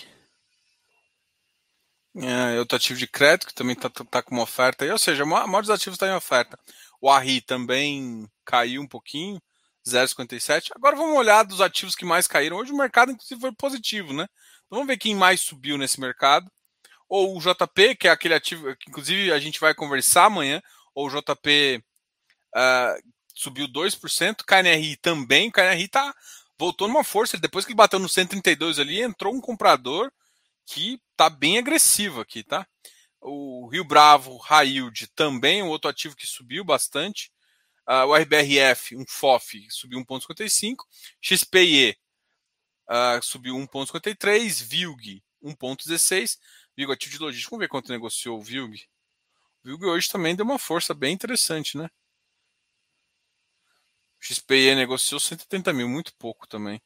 É, 2.17 2.59
outro 2.59 2.77
ativo 2.77 2.99
de 2.99 3.07
crédito 3.07 3.47
que 3.49 3.55
também 3.55 3.75
está 3.75 3.89
tá 3.89 4.23
com 4.23 4.35
uma 4.35 4.43
oferta 4.43 4.85
aí, 4.85 4.91
ou 4.91 4.99
seja, 4.99 5.23
a 5.23 5.27
maioria 5.27 5.61
dos 5.61 5.71
ativos 5.71 5.97
está 5.97 6.07
em 6.07 6.15
oferta. 6.15 6.59
O 7.01 7.11
ARRI 7.11 7.41
também 7.41 8.29
caiu 8.45 8.81
um 8.83 8.87
pouquinho, 8.87 9.41
0,57. 9.87 10.71
Agora 10.75 10.97
vamos 10.97 11.17
olhar 11.17 11.43
dos 11.43 11.61
ativos 11.61 11.95
que 11.95 12.05
mais 12.05 12.27
caíram. 12.27 12.57
Hoje 12.57 12.73
o 12.73 12.77
mercado, 12.77 13.13
inclusive, 13.13 13.41
foi 13.41 13.53
positivo, 13.53 14.13
né? 14.13 14.29
Então 14.67 14.79
vamos 14.79 14.87
ver 14.87 14.99
quem 14.99 15.15
mais 15.15 15.41
subiu 15.41 15.77
nesse 15.77 16.01
mercado. 16.01 16.51
Ou 17.09 17.37
o 17.37 17.41
JP, 17.41 17.97
que 17.97 18.09
é 18.09 18.11
aquele 18.11 18.35
ativo 18.35 18.77
que, 18.77 18.91
inclusive, 18.91 19.33
a 19.33 19.39
gente 19.39 19.61
vai 19.61 19.75
conversar 19.75 20.27
amanhã. 20.27 20.61
Ou 20.95 21.07
o 21.07 21.11
JP 21.11 21.83
uh, 22.55 22.59
é, 22.59 22.99
subiu 23.35 23.67
2%. 23.69 24.45
KNRI 24.45 24.97
também. 24.97 25.49
O 25.49 25.53
KNRI 25.53 25.85
está 25.85 26.15
voltou 26.59 26.89
numa 26.89 27.05
força. 27.05 27.39
Depois 27.39 27.65
que 27.65 27.75
bateu 27.75 27.99
no 27.99 28.09
132 28.09 28.79
ali, 28.79 29.01
entrou 29.01 29.35
um 29.35 29.41
comprador 29.41 30.13
que 30.67 31.01
tá 31.17 31.31
bem 31.31 31.59
agressivo 31.59 32.21
aqui, 32.21 32.43
tá? 32.43 32.67
O 33.21 33.69
Rio 33.69 33.85
Bravo, 33.85 34.37
Railde, 34.37 35.09
também 35.09 35.63
um 35.63 35.69
outro 35.69 35.91
ativo 35.91 36.15
que 36.15 36.27
subiu 36.27 36.65
bastante. 36.65 37.33
Uh, 37.89 38.07
o 38.07 38.15
RBRF, 38.15 38.97
um 38.97 39.05
FOF, 39.09 39.67
subiu 39.71 39.99
1,55. 40.05 40.77
XPE 41.23 41.97
uh, 42.89 43.23
subiu 43.23 43.57
1,53. 43.57 44.63
VILG, 44.65 45.23
1,16. 45.43 46.37
VILG, 46.77 46.93
ativo 46.93 47.13
de 47.13 47.19
logística. 47.19 47.51
Vamos 47.51 47.65
ver 47.65 47.69
quanto 47.69 47.91
negociou 47.91 48.39
o 48.39 48.43
VILG. 48.43 48.85
O 49.65 49.69
VILG 49.69 49.87
hoje 49.87 50.09
também 50.09 50.37
deu 50.37 50.45
uma 50.45 50.59
força 50.59 50.93
bem 50.93 51.15
interessante, 51.15 51.79
né? 51.79 51.89
XPE 54.21 54.75
negociou 54.75 55.21
180 55.21 55.73
mil, 55.73 55.89
muito 55.89 56.15
pouco 56.15 56.47
também. 56.47 56.81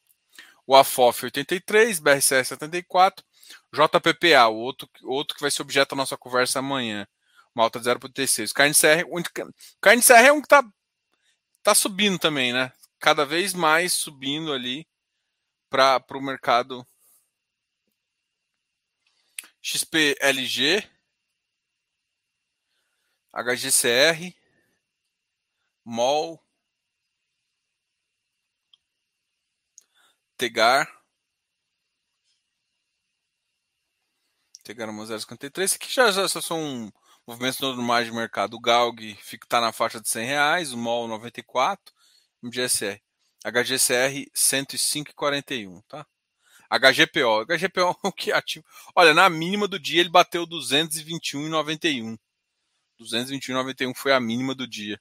O 0.67 0.77
AFOF 0.77 1.25
83, 1.25 1.99
BRCS 1.99 2.49
74, 2.49 3.25
JPPA, 3.73 4.49
o 4.49 4.57
outro, 4.57 4.89
outro 5.03 5.35
que 5.35 5.41
vai 5.43 5.51
ser 5.51 5.63
objeto 5.63 5.91
da 5.91 5.97
nossa 5.97 6.17
conversa 6.17 6.61
amanhã, 6.61 7.07
uma 7.55 7.65
alta 7.65 7.81
de 7.81 7.87
0,36. 7.87 8.53
Carne 8.53 8.75
CR, 8.75 9.05
carne 9.81 10.03
CR 10.03 10.13
é 10.13 10.33
um 10.33 10.41
que 10.41 10.47
está 10.47 10.65
tá 11.63 11.75
subindo 11.75 12.19
também, 12.19 12.53
né? 12.53 12.73
Cada 12.99 13.25
vez 13.25 13.55
mais 13.55 13.93
subindo 13.93 14.53
ali 14.53 14.87
para 15.69 16.05
o 16.15 16.21
mercado 16.21 16.87
XPLG, 19.61 20.89
HGCR, 23.33 24.35
MOL, 25.85 26.41
Tegar. 30.43 30.91
Tegar 34.65 34.89
0,53. 34.89 35.77
Aqui 35.77 35.89
já, 35.89 36.11
já 36.11 36.29
são 36.29 36.93
movimentos 37.25 37.61
normais 37.61 38.07
de 38.07 38.13
mercado. 38.13 38.55
O 38.55 38.61
Galg 38.61 39.17
está 39.23 39.61
na 39.61 39.71
faixa 39.73 40.01
de 40.01 40.09
100 40.09 40.27
reais, 40.27 40.73
o 40.73 40.77
MOL 40.77 41.07
94, 41.07 41.95
MGSR. 42.43 43.01
HGCR 43.45 44.29
105,41, 44.35 45.81
tá? 45.87 46.05
HGPO. 46.69 47.45
HGPO 47.47 48.01
é 48.03 48.09
o 48.09 48.13
que 48.13 48.33
ativo. 48.33 48.65
Olha, 48.97 49.15
na 49.15 49.31
mínima 49.31 49.69
do 49.69 49.79
dia 49.79 50.01
ele 50.01 50.11
bateu 50.11 50.45
221,91. 50.45 52.19
221,91 53.01 53.95
foi 53.95 54.13
a 54.13 54.19
mínima 54.19 54.57
do 54.57 54.67
dia. 54.67 55.01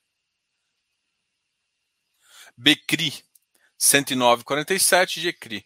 Becri 2.56 3.26
109,47 3.82 5.20
GCRI. 5.20 5.65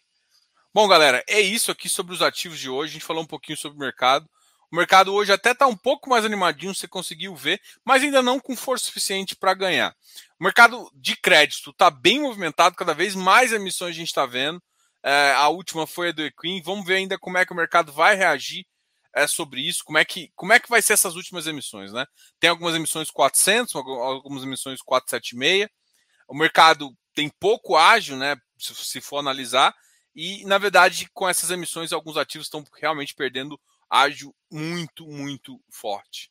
Bom, 0.72 0.88
galera, 0.88 1.22
é 1.28 1.38
isso 1.38 1.70
aqui 1.70 1.86
sobre 1.86 2.14
os 2.14 2.22
ativos 2.22 2.58
de 2.58 2.70
hoje. 2.70 2.90
A 2.90 2.92
gente 2.94 3.04
falou 3.04 3.22
um 3.22 3.26
pouquinho 3.26 3.58
sobre 3.58 3.76
o 3.76 3.80
mercado. 3.80 4.26
O 4.72 4.76
mercado 4.76 5.12
hoje 5.12 5.32
até 5.32 5.52
está 5.52 5.66
um 5.66 5.76
pouco 5.76 6.08
mais 6.08 6.24
animadinho, 6.24 6.74
você 6.74 6.88
conseguiu 6.88 7.36
ver, 7.36 7.60
mas 7.84 8.02
ainda 8.02 8.22
não 8.22 8.40
com 8.40 8.56
força 8.56 8.86
suficiente 8.86 9.36
para 9.36 9.54
ganhar. 9.54 9.94
O 10.40 10.44
mercado 10.44 10.90
de 10.94 11.14
crédito 11.14 11.70
está 11.70 11.90
bem 11.90 12.20
movimentado, 12.20 12.74
cada 12.74 12.94
vez 12.94 13.14
mais 13.14 13.52
emissões 13.52 13.90
a 13.90 13.98
gente 13.98 14.08
está 14.08 14.24
vendo. 14.24 14.60
É, 15.04 15.32
a 15.32 15.48
última 15.48 15.86
foi 15.86 16.08
a 16.08 16.12
do 16.12 16.24
Equin. 16.24 16.62
Vamos 16.62 16.86
ver 16.86 16.96
ainda 16.96 17.18
como 17.18 17.38
é 17.38 17.44
que 17.44 17.52
o 17.52 17.56
mercado 17.56 17.92
vai 17.92 18.16
reagir 18.16 18.66
é, 19.14 19.26
sobre 19.26 19.60
isso, 19.60 19.84
como 19.84 19.98
é, 19.98 20.04
que, 20.04 20.32
como 20.34 20.52
é 20.52 20.58
que 20.58 20.68
vai 20.68 20.80
ser 20.80 20.94
essas 20.94 21.16
últimas 21.16 21.46
emissões. 21.46 21.92
Né? 21.92 22.04
Tem 22.40 22.50
algumas 22.50 22.74
emissões 22.74 23.10
400, 23.10 23.74
algumas 23.76 24.42
emissões 24.42 24.80
476. 24.82 25.68
O 26.28 26.34
mercado 26.34 26.96
tem 27.16 27.30
pouco 27.30 27.76
ágil, 27.76 28.16
né? 28.16 28.36
Se, 28.58 28.74
se 28.74 29.00
for 29.00 29.18
analisar, 29.18 29.74
e 30.14 30.44
na 30.44 30.58
verdade, 30.58 31.08
com 31.12 31.28
essas 31.28 31.50
emissões, 31.50 31.92
alguns 31.92 32.16
ativos 32.16 32.46
estão 32.46 32.64
realmente 32.78 33.14
perdendo 33.14 33.58
ágil 33.90 34.34
muito, 34.50 35.06
muito 35.06 35.60
forte. 35.70 36.30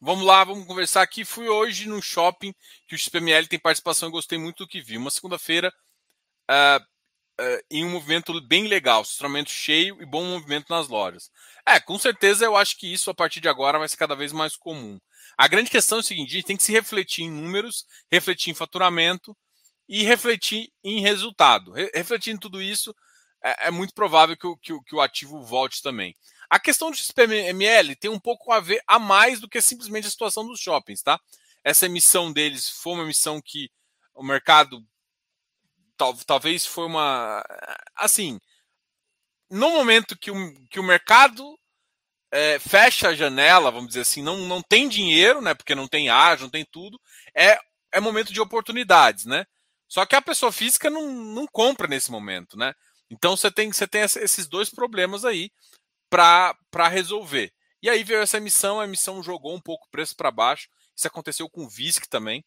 Vamos 0.00 0.24
lá, 0.26 0.44
vamos 0.44 0.66
conversar 0.66 1.02
aqui. 1.02 1.24
Fui 1.24 1.48
hoje 1.48 1.88
no 1.88 2.02
shopping 2.02 2.54
que 2.86 2.94
o 2.94 2.98
XPML 2.98 3.46
tem 3.48 3.58
participação 3.58 4.08
e 4.08 4.12
gostei 4.12 4.38
muito 4.38 4.64
do 4.64 4.68
que 4.68 4.80
vi. 4.80 4.96
Uma 4.96 5.10
segunda-feira 5.10 5.72
uh, 6.50 6.86
uh, 7.40 7.64
em 7.70 7.84
um 7.84 7.90
movimento 7.90 8.38
bem 8.40 8.66
legal, 8.66 9.02
estacionamento 9.02 9.50
cheio 9.50 10.00
e 10.00 10.06
bom 10.06 10.24
movimento 10.24 10.66
nas 10.70 10.88
lojas. 10.88 11.30
É, 11.66 11.80
com 11.80 11.98
certeza 11.98 12.44
eu 12.44 12.56
acho 12.56 12.76
que 12.76 12.92
isso 12.92 13.10
a 13.10 13.14
partir 13.14 13.40
de 13.40 13.48
agora 13.48 13.78
vai 13.78 13.88
ser 13.88 13.96
cada 13.96 14.14
vez 14.14 14.32
mais 14.32 14.56
comum. 14.56 14.98
A 15.36 15.48
grande 15.48 15.70
questão 15.70 15.98
é 15.98 16.00
o 16.00 16.04
seguinte: 16.04 16.30
a 16.30 16.34
gente 16.34 16.46
tem 16.46 16.56
que 16.56 16.62
se 16.62 16.72
refletir 16.72 17.24
em 17.24 17.30
números, 17.30 17.86
refletir 18.10 18.50
em 18.50 18.54
faturamento 18.54 19.36
e 19.88 20.02
refletir 20.02 20.70
em 20.82 21.00
resultado. 21.00 21.72
Re 21.72 21.90
refletir 21.94 22.32
em 22.32 22.38
tudo 22.38 22.62
isso, 22.62 22.94
é, 23.42 23.68
é 23.68 23.70
muito 23.70 23.94
provável 23.94 24.36
que 24.36 24.46
o, 24.46 24.56
que, 24.56 24.72
o, 24.72 24.82
que 24.82 24.94
o 24.94 25.00
ativo 25.00 25.42
volte 25.42 25.82
também. 25.82 26.14
A 26.48 26.60
questão 26.60 26.90
do 26.90 26.96
XPML 26.96 27.96
tem 27.96 28.10
um 28.10 28.20
pouco 28.20 28.52
a 28.52 28.60
ver 28.60 28.80
a 28.86 28.98
mais 28.98 29.40
do 29.40 29.48
que 29.48 29.60
simplesmente 29.60 30.06
a 30.06 30.10
situação 30.10 30.46
dos 30.46 30.60
shoppings, 30.60 31.02
tá? 31.02 31.20
Essa 31.64 31.86
emissão 31.86 32.32
deles 32.32 32.70
foi 32.70 32.92
uma 32.92 33.02
emissão 33.02 33.40
que 33.44 33.68
o 34.14 34.22
mercado 34.22 34.80
tal, 35.96 36.14
talvez 36.26 36.66
foi 36.66 36.86
uma 36.86 37.42
assim 37.96 38.38
no 39.50 39.70
momento 39.70 40.18
que 40.18 40.30
o, 40.30 40.54
que 40.68 40.80
o 40.80 40.82
mercado 40.82 41.56
é, 42.32 42.58
fecha 42.58 43.08
a 43.08 43.14
janela, 43.14 43.70
vamos 43.70 43.88
dizer 43.88 44.00
assim, 44.00 44.22
não, 44.22 44.38
não 44.38 44.60
tem 44.62 44.88
dinheiro, 44.88 45.40
né? 45.40 45.54
Porque 45.54 45.74
não 45.74 45.88
tem 45.88 46.08
ágio, 46.08 46.44
não 46.44 46.50
tem 46.50 46.66
tudo, 46.70 47.00
é, 47.34 47.58
é 47.92 48.00
momento 48.00 48.32
de 48.32 48.40
oportunidades, 48.40 49.24
né? 49.24 49.46
Só 49.88 50.04
que 50.04 50.16
a 50.16 50.22
pessoa 50.22 50.50
física 50.50 50.90
não, 50.90 51.08
não 51.12 51.46
compra 51.46 51.86
nesse 51.86 52.10
momento, 52.10 52.56
né? 52.56 52.74
Então 53.10 53.36
você 53.36 53.50
tem, 53.50 53.72
você 53.72 53.86
tem 53.86 54.02
esses 54.02 54.48
dois 54.48 54.68
problemas 54.68 55.24
aí 55.24 55.50
para 56.10 56.88
resolver. 56.88 57.52
E 57.82 57.88
aí 57.88 58.02
veio 58.02 58.20
essa 58.20 58.38
emissão, 58.38 58.80
a 58.80 58.84
emissão 58.84 59.22
jogou 59.22 59.54
um 59.54 59.60
pouco 59.60 59.86
o 59.86 59.90
preço 59.90 60.16
para 60.16 60.30
baixo. 60.30 60.68
Isso 60.96 61.06
aconteceu 61.06 61.48
com 61.48 61.64
o 61.64 61.68
VISC 61.68 62.08
também. 62.08 62.44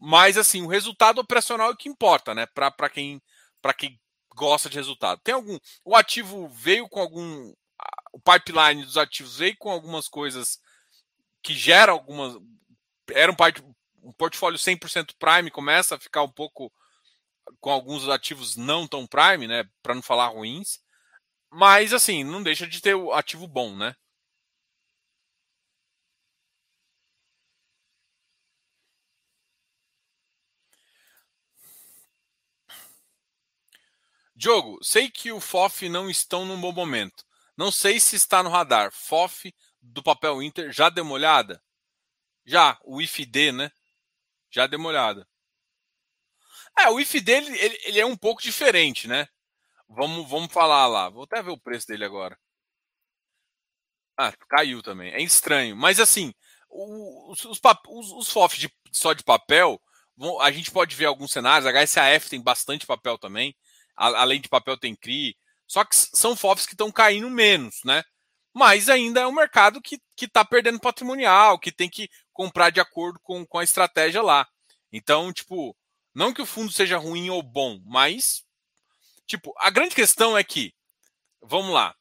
Mas 0.00 0.36
assim, 0.38 0.62
o 0.62 0.68
resultado 0.68 1.20
operacional 1.20 1.68
é 1.68 1.72
o 1.72 1.76
que 1.76 1.88
importa, 1.88 2.34
né? 2.34 2.46
Para 2.46 2.88
quem 2.88 3.20
para 3.60 3.74
quem 3.74 4.00
gosta 4.34 4.70
de 4.70 4.76
resultado. 4.76 5.20
Tem 5.22 5.34
algum. 5.34 5.58
O 5.84 5.94
ativo 5.94 6.48
veio 6.48 6.88
com 6.88 7.00
algum. 7.00 7.52
O 8.12 8.20
pipeline 8.20 8.84
dos 8.84 8.96
ativos 8.96 9.36
veio 9.36 9.56
com 9.58 9.70
algumas 9.70 10.08
coisas 10.08 10.58
que 11.42 11.54
geram 11.54 11.92
algumas. 11.92 12.36
Era 13.12 13.30
um, 13.30 13.36
um 14.02 14.12
portfólio 14.12 14.58
100% 14.58 15.14
Prime, 15.18 15.50
começa 15.50 15.96
a 15.96 16.00
ficar 16.00 16.22
um 16.22 16.30
pouco 16.30 16.72
com 17.60 17.70
alguns 17.70 18.08
ativos 18.08 18.56
não 18.56 18.86
tão 18.86 19.06
Prime, 19.06 19.46
né? 19.46 19.68
Para 19.82 19.94
não 19.94 20.02
falar 20.02 20.28
ruins. 20.28 20.80
Mas, 21.52 21.92
assim, 21.92 22.22
não 22.22 22.42
deixa 22.42 22.66
de 22.66 22.80
ter 22.80 22.94
o 22.94 23.12
ativo 23.12 23.46
bom, 23.46 23.76
né? 23.76 23.94
Diogo, 34.40 34.78
sei 34.82 35.10
que 35.10 35.30
o 35.30 35.38
FOF 35.38 35.86
não 35.90 36.08
estão 36.08 36.46
num 36.46 36.58
bom 36.58 36.72
momento. 36.72 37.26
Não 37.58 37.70
sei 37.70 38.00
se 38.00 38.16
está 38.16 38.42
no 38.42 38.48
radar. 38.48 38.90
FOF 38.90 39.54
do 39.82 40.02
papel 40.02 40.42
Inter, 40.42 40.72
já 40.72 40.88
deu 40.88 41.04
uma 41.04 41.12
olhada? 41.12 41.62
Já, 42.46 42.80
o 42.82 43.02
IFD, 43.02 43.52
né? 43.52 43.70
Já 44.50 44.66
deu 44.66 44.78
uma 44.78 44.88
olhada. 44.88 45.28
É, 46.78 46.88
o 46.88 46.98
IFD 46.98 47.30
ele, 47.30 47.58
ele, 47.58 47.80
ele 47.84 48.00
é 48.00 48.06
um 48.06 48.16
pouco 48.16 48.40
diferente, 48.40 49.06
né? 49.06 49.28
Vamos, 49.86 50.26
vamos 50.26 50.50
falar 50.50 50.86
lá. 50.86 51.10
Vou 51.10 51.24
até 51.24 51.42
ver 51.42 51.50
o 51.50 51.60
preço 51.60 51.88
dele 51.88 52.06
agora. 52.06 52.38
Ah, 54.16 54.32
caiu 54.48 54.82
também. 54.82 55.12
É 55.12 55.20
estranho. 55.20 55.76
Mas 55.76 56.00
assim, 56.00 56.32
os, 56.70 57.44
os, 57.44 57.60
os, 57.88 58.10
os 58.12 58.30
FOF 58.30 58.58
de, 58.58 58.74
só 58.90 59.12
de 59.12 59.22
papel, 59.22 59.78
a 60.40 60.50
gente 60.50 60.70
pode 60.70 60.96
ver 60.96 61.04
alguns 61.04 61.30
cenários. 61.30 61.66
A 61.66 61.84
HSAF 61.84 62.30
tem 62.30 62.40
bastante 62.40 62.86
papel 62.86 63.18
também 63.18 63.54
além 63.96 64.40
de 64.40 64.48
papel 64.48 64.76
tem 64.76 64.94
CRI, 64.94 65.36
só 65.66 65.84
que 65.84 65.94
são 65.94 66.36
FOFs 66.36 66.66
que 66.66 66.74
estão 66.74 66.90
caindo 66.90 67.30
menos, 67.30 67.80
né? 67.84 68.02
Mas 68.52 68.88
ainda 68.88 69.20
é 69.20 69.26
um 69.26 69.32
mercado 69.32 69.80
que 69.80 70.00
está 70.20 70.44
perdendo 70.44 70.80
patrimonial, 70.80 71.58
que 71.58 71.70
tem 71.70 71.88
que 71.88 72.08
comprar 72.32 72.70
de 72.70 72.80
acordo 72.80 73.20
com, 73.22 73.46
com 73.46 73.58
a 73.58 73.64
estratégia 73.64 74.22
lá. 74.22 74.46
Então, 74.92 75.32
tipo, 75.32 75.76
não 76.14 76.32
que 76.32 76.42
o 76.42 76.46
fundo 76.46 76.72
seja 76.72 76.98
ruim 76.98 77.30
ou 77.30 77.42
bom, 77.42 77.80
mas, 77.84 78.44
tipo, 79.26 79.54
a 79.58 79.70
grande 79.70 79.94
questão 79.94 80.36
é 80.36 80.42
que, 80.42 80.74
vamos 81.40 81.72
lá, 81.72 81.94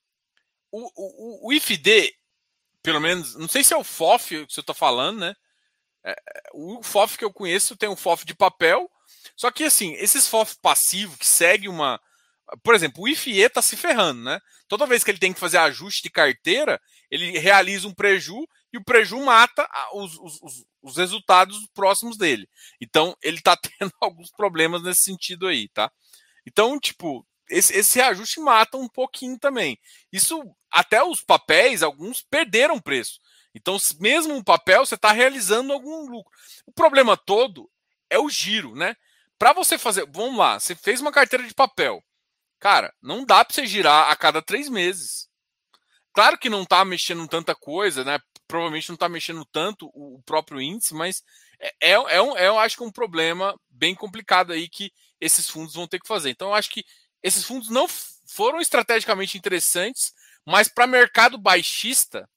o, 0.71 0.89
o, 0.95 1.47
o 1.47 1.53
IFD, 1.53 2.13
pelo 2.81 2.99
menos, 2.99 3.35
não 3.35 3.47
sei 3.47 3.63
se 3.63 3.73
é 3.73 3.77
o 3.77 3.83
FOF 3.83 4.45
que 4.47 4.53
você 4.53 4.61
está 4.61 4.73
falando, 4.73 5.19
né? 5.19 5.35
É, 6.03 6.15
o 6.53 6.81
FOF 6.81 7.17
que 7.17 7.25
eu 7.25 7.33
conheço 7.33 7.77
tem 7.77 7.89
um 7.89 7.95
FOF 7.95 8.25
de 8.25 8.33
papel 8.33 8.89
só 9.35 9.51
que, 9.51 9.63
assim, 9.63 9.93
esses 9.93 10.27
FOF 10.27 10.57
passivos 10.61 11.17
que 11.17 11.27
segue 11.27 11.67
uma. 11.67 11.99
Por 12.63 12.73
exemplo, 12.73 13.03
o 13.03 13.07
IFE 13.07 13.39
está 13.39 13.61
se 13.61 13.77
ferrando, 13.77 14.23
né? 14.23 14.39
Toda 14.67 14.87
vez 14.87 15.03
que 15.03 15.11
ele 15.11 15.19
tem 15.19 15.33
que 15.33 15.39
fazer 15.39 15.57
ajuste 15.57 16.01
de 16.03 16.09
carteira, 16.09 16.79
ele 17.11 17.37
realiza 17.37 17.87
um 17.87 17.93
preju 17.93 18.43
e 18.73 18.77
o 18.77 18.83
preju 18.83 19.23
mata 19.23 19.67
os, 19.93 20.17
os, 20.17 20.65
os 20.81 20.97
resultados 20.97 21.67
próximos 21.73 22.17
dele. 22.17 22.47
Então, 22.81 23.15
ele 23.21 23.37
está 23.37 23.55
tendo 23.79 23.91
alguns 24.01 24.31
problemas 24.31 24.81
nesse 24.83 25.03
sentido 25.03 25.47
aí, 25.47 25.67
tá? 25.69 25.91
Então, 26.45 26.79
tipo, 26.79 27.25
esse, 27.49 27.75
esse 27.75 27.97
reajuste 27.97 28.39
mata 28.39 28.77
um 28.77 28.87
pouquinho 28.87 29.37
também. 29.37 29.77
Isso, 30.11 30.41
até 30.71 31.03
os 31.03 31.21
papéis, 31.21 31.81
alguns 31.81 32.21
perderam 32.21 32.79
preço. 32.79 33.19
Então, 33.53 33.77
mesmo 33.99 34.35
o 34.37 34.43
papel, 34.43 34.85
você 34.85 34.95
está 34.95 35.11
realizando 35.11 35.73
algum 35.73 36.09
lucro. 36.09 36.31
O 36.65 36.71
problema 36.71 37.17
todo 37.17 37.69
é 38.09 38.19
o 38.19 38.29
giro, 38.29 38.75
né? 38.75 38.95
Para 39.39 39.53
você 39.53 39.77
fazer, 39.77 40.05
vamos 40.11 40.37
lá, 40.37 40.59
você 40.59 40.75
fez 40.75 40.99
uma 40.99 41.13
carteira 41.13 41.47
de 41.47 41.53
papel, 41.53 42.03
cara, 42.59 42.93
não 43.01 43.25
dá 43.25 43.43
para 43.43 43.55
você 43.55 43.65
girar 43.65 44.11
a 44.11 44.15
cada 44.15 44.41
três 44.41 44.67
meses. 44.67 45.29
Claro 46.11 46.37
que 46.37 46.49
não 46.49 46.63
está 46.63 46.83
mexendo 46.83 47.25
tanta 47.25 47.55
coisa, 47.55 48.03
né? 48.03 48.19
Provavelmente 48.45 48.89
não 48.89 48.95
está 48.95 49.07
mexendo 49.07 49.45
tanto 49.45 49.89
o 49.93 50.21
próprio 50.25 50.59
índice, 50.59 50.93
mas 50.93 51.23
é, 51.57 51.73
é, 51.81 51.91
é, 51.91 52.21
um, 52.21 52.37
é, 52.37 52.47
eu 52.47 52.59
acho 52.59 52.75
que 52.75 52.83
um 52.83 52.91
problema 52.91 53.57
bem 53.69 53.95
complicado 53.95 54.51
aí 54.51 54.67
que 54.67 54.91
esses 55.21 55.49
fundos 55.49 55.73
vão 55.73 55.87
ter 55.87 55.99
que 55.99 56.07
fazer. 56.07 56.31
Então, 56.31 56.49
eu 56.49 56.53
acho 56.55 56.69
que 56.69 56.83
esses 57.23 57.45
fundos 57.45 57.69
não 57.69 57.87
foram 58.27 58.59
estrategicamente 58.59 59.37
interessantes, 59.37 60.13
mas 60.45 60.67
para 60.67 60.85
mercado 60.85 61.37
baixista, 61.37 62.29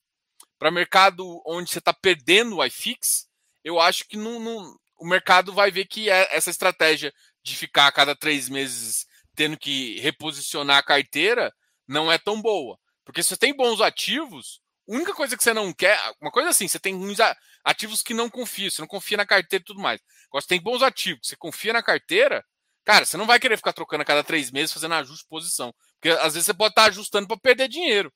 para 0.58 0.70
mercado 0.70 1.42
onde 1.44 1.70
você 1.70 1.78
está 1.80 1.92
perdendo 1.92 2.58
o 2.58 2.64
iFix, 2.64 3.26
eu 3.64 3.80
acho 3.80 4.06
que 4.06 4.16
não, 4.16 4.38
não, 4.38 4.76
o 5.02 5.08
mercado 5.08 5.52
vai 5.52 5.68
ver 5.68 5.86
que 5.86 6.08
é 6.08 6.28
essa 6.30 6.48
estratégia 6.48 7.12
de 7.42 7.56
ficar 7.56 7.88
a 7.88 7.92
cada 7.92 8.14
três 8.14 8.48
meses 8.48 9.04
tendo 9.34 9.58
que 9.58 9.98
reposicionar 9.98 10.78
a 10.78 10.82
carteira 10.82 11.52
não 11.88 12.10
é 12.10 12.18
tão 12.18 12.40
boa. 12.40 12.78
Porque 13.04 13.20
se 13.20 13.30
você 13.30 13.36
tem 13.36 13.52
bons 13.52 13.80
ativos, 13.80 14.60
a 14.88 14.94
única 14.94 15.12
coisa 15.12 15.36
que 15.36 15.42
você 15.42 15.52
não 15.52 15.72
quer, 15.72 15.98
uma 16.20 16.30
coisa 16.30 16.50
assim, 16.50 16.68
você 16.68 16.78
tem 16.78 16.94
ruins 16.94 17.18
ativos 17.64 18.00
que 18.00 18.14
não 18.14 18.30
confia, 18.30 18.70
você 18.70 18.80
não 18.80 18.86
confia 18.86 19.16
na 19.16 19.26
carteira 19.26 19.60
e 19.60 19.64
tudo 19.64 19.80
mais. 19.82 20.00
Agora, 20.28 20.40
você 20.40 20.48
tem 20.48 20.62
bons 20.62 20.82
ativos, 20.82 21.26
você 21.26 21.34
confia 21.34 21.72
na 21.72 21.82
carteira, 21.82 22.44
cara, 22.84 23.04
você 23.04 23.16
não 23.16 23.26
vai 23.26 23.40
querer 23.40 23.56
ficar 23.56 23.72
trocando 23.72 24.02
a 24.02 24.06
cada 24.06 24.22
três 24.22 24.52
meses 24.52 24.72
fazendo 24.72 24.94
ajuste 24.94 25.24
de 25.24 25.28
posição. 25.28 25.74
Porque 25.94 26.10
às 26.10 26.34
vezes 26.34 26.46
você 26.46 26.54
pode 26.54 26.70
estar 26.70 26.84
ajustando 26.84 27.26
para 27.26 27.36
perder 27.38 27.66
dinheiro. 27.66 28.12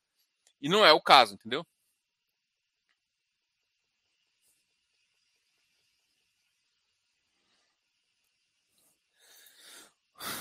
E 0.62 0.68
não 0.68 0.86
é 0.86 0.92
o 0.92 1.00
caso, 1.00 1.34
entendeu? 1.34 1.66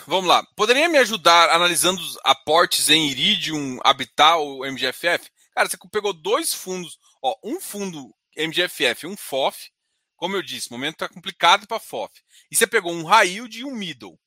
Vamos 0.07 0.27
lá. 0.27 0.45
Poderia 0.55 0.87
me 0.87 0.97
ajudar 0.97 1.49
analisando 1.49 2.01
os 2.01 2.17
aportes 2.23 2.89
em 2.89 3.09
Iridium, 3.09 3.79
Habitat 3.83 4.37
ou 4.37 4.65
MGFF? 4.65 5.31
Cara, 5.53 5.69
você 5.69 5.77
pegou 5.91 6.13
dois 6.13 6.53
fundos, 6.53 6.99
ó, 7.21 7.35
um 7.43 7.59
fundo 7.59 8.13
MGFF, 8.35 9.07
um 9.07 9.17
FOF. 9.17 9.71
Como 10.15 10.35
eu 10.35 10.41
disse, 10.41 10.69
o 10.69 10.73
momento 10.73 10.93
está 10.93 11.09
complicado 11.09 11.67
para 11.67 11.79
FOF. 11.79 12.11
E 12.51 12.55
você 12.55 12.67
pegou 12.67 12.93
um 12.93 13.11
yield 13.23 13.59
e 13.59 13.65
um 13.65 13.71
middle. 13.71 14.19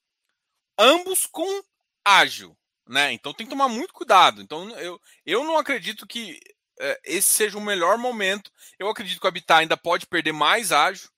Ambos 0.78 1.26
com 1.26 1.62
ágil, 2.04 2.56
né? 2.86 3.12
Então 3.12 3.32
tem 3.32 3.46
que 3.46 3.50
tomar 3.50 3.68
muito 3.68 3.92
cuidado. 3.92 4.40
Então 4.42 4.70
eu, 4.78 5.00
eu 5.24 5.44
não 5.44 5.58
acredito 5.58 6.06
que 6.06 6.40
é, 6.80 7.00
esse 7.04 7.28
seja 7.28 7.58
o 7.58 7.62
melhor 7.62 7.98
momento. 7.98 8.50
Eu 8.78 8.88
acredito 8.88 9.20
que 9.20 9.26
o 9.26 9.28
Habitat 9.28 9.60
ainda 9.60 9.76
pode 9.76 10.06
perder 10.06 10.32
mais 10.32 10.72
ágil, 10.72 11.08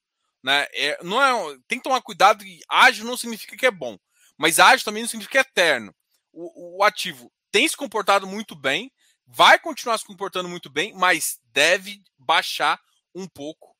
né? 0.42 0.66
É, 0.72 0.98
não 1.02 1.22
é, 1.22 1.56
tem 1.68 1.78
que 1.78 1.84
tomar 1.84 2.00
cuidado. 2.02 2.44
Ágil 2.68 3.04
não 3.04 3.16
significa 3.16 3.56
que 3.56 3.66
é 3.66 3.70
bom. 3.70 3.98
Mas 4.40 4.58
ágil 4.58 4.82
também 4.86 5.02
não 5.02 5.08
significa 5.08 5.40
eterno. 5.40 5.94
O, 6.32 6.78
o 6.78 6.82
ativo 6.82 7.30
tem 7.52 7.68
se 7.68 7.76
comportado 7.76 8.26
muito 8.26 8.56
bem, 8.56 8.90
vai 9.26 9.58
continuar 9.58 9.98
se 9.98 10.04
comportando 10.06 10.48
muito 10.48 10.70
bem, 10.70 10.94
mas 10.94 11.38
deve 11.52 12.02
baixar 12.18 12.80
um 13.14 13.28
pouco 13.28 13.76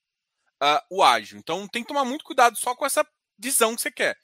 uh, 0.63 0.83
o 0.91 1.03
ágil. 1.03 1.39
Então 1.39 1.67
tem 1.67 1.83
que 1.83 1.89
tomar 1.89 2.05
muito 2.05 2.27
cuidado 2.27 2.59
só 2.59 2.75
com 2.75 2.85
essa 2.85 3.07
visão 3.39 3.75
que 3.75 3.81
você 3.81 3.91
quer. 3.91 4.19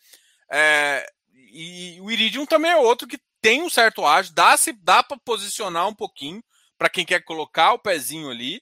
É, 0.51 1.11
e 1.32 1.99
o 2.03 2.11
Iridium 2.11 2.45
também 2.45 2.70
é 2.70 2.76
outro 2.76 3.09
que 3.09 3.18
tem 3.41 3.62
um 3.62 3.70
certo 3.70 4.05
ágil, 4.05 4.34
dá, 4.34 4.55
dá 4.82 5.03
para 5.03 5.18
posicionar 5.24 5.89
um 5.89 5.95
pouquinho 5.95 6.45
para 6.76 6.91
quem 6.91 7.07
quer 7.07 7.24
colocar 7.24 7.72
o 7.72 7.78
pezinho 7.78 8.28
ali 8.28 8.61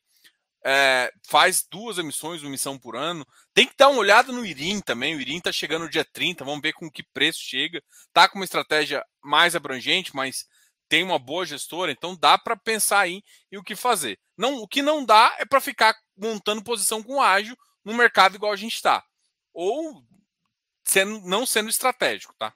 é, 0.65 1.13
faz 1.29 1.67
duas 1.71 1.99
emissões, 1.99 2.43
uma 2.43 2.49
emissão 2.49 2.79
por 2.79 2.97
ano. 2.97 3.27
Tem 3.53 3.67
que 3.67 3.77
dar 3.77 3.89
uma 3.89 4.01
olhada 4.01 4.33
no 4.33 4.45
IRIM 4.45 4.81
também. 4.81 5.15
O 5.15 5.21
IRIM 5.21 5.39
está 5.39 5.53
chegando 5.53 5.83
no 5.83 5.91
dia 5.91 6.05
30, 6.05 6.45
vamos 6.45 6.63
ver 6.63 6.73
com 6.73 6.91
que 6.91 7.03
preço 7.03 7.41
chega. 7.41 7.83
Tá 8.13 8.29
com 8.29 8.39
uma 8.39 8.45
estratégia 8.45 9.05
mais 9.23 9.55
abrangente, 9.55 10.17
mas 10.17 10.47
tem 10.89 11.03
uma 11.03 11.19
boa 11.19 11.45
gestora, 11.45 11.91
então 11.91 12.17
dá 12.17 12.39
para 12.39 12.57
pensar 12.57 13.01
aí 13.01 13.23
em 13.51 13.57
o 13.57 13.63
que 13.63 13.75
fazer. 13.75 14.19
Não, 14.37 14.57
o 14.59 14.69
que 14.69 14.83
não 14.83 15.05
dá 15.05 15.35
é 15.39 15.45
para 15.45 15.61
ficar 15.61 15.97
montando 16.17 16.63
posição 16.63 17.03
com 17.03 17.23
ágil 17.23 17.57
no 17.85 17.95
mercado 17.95 18.37
igual 18.37 18.53
a 18.53 18.57
gente 18.57 18.75
está. 18.75 19.03
Ou 19.53 20.05
sendo, 20.85 21.21
não 21.23 21.47
sendo 21.47 21.69
estratégico, 21.69 22.35
tá? 22.39 22.55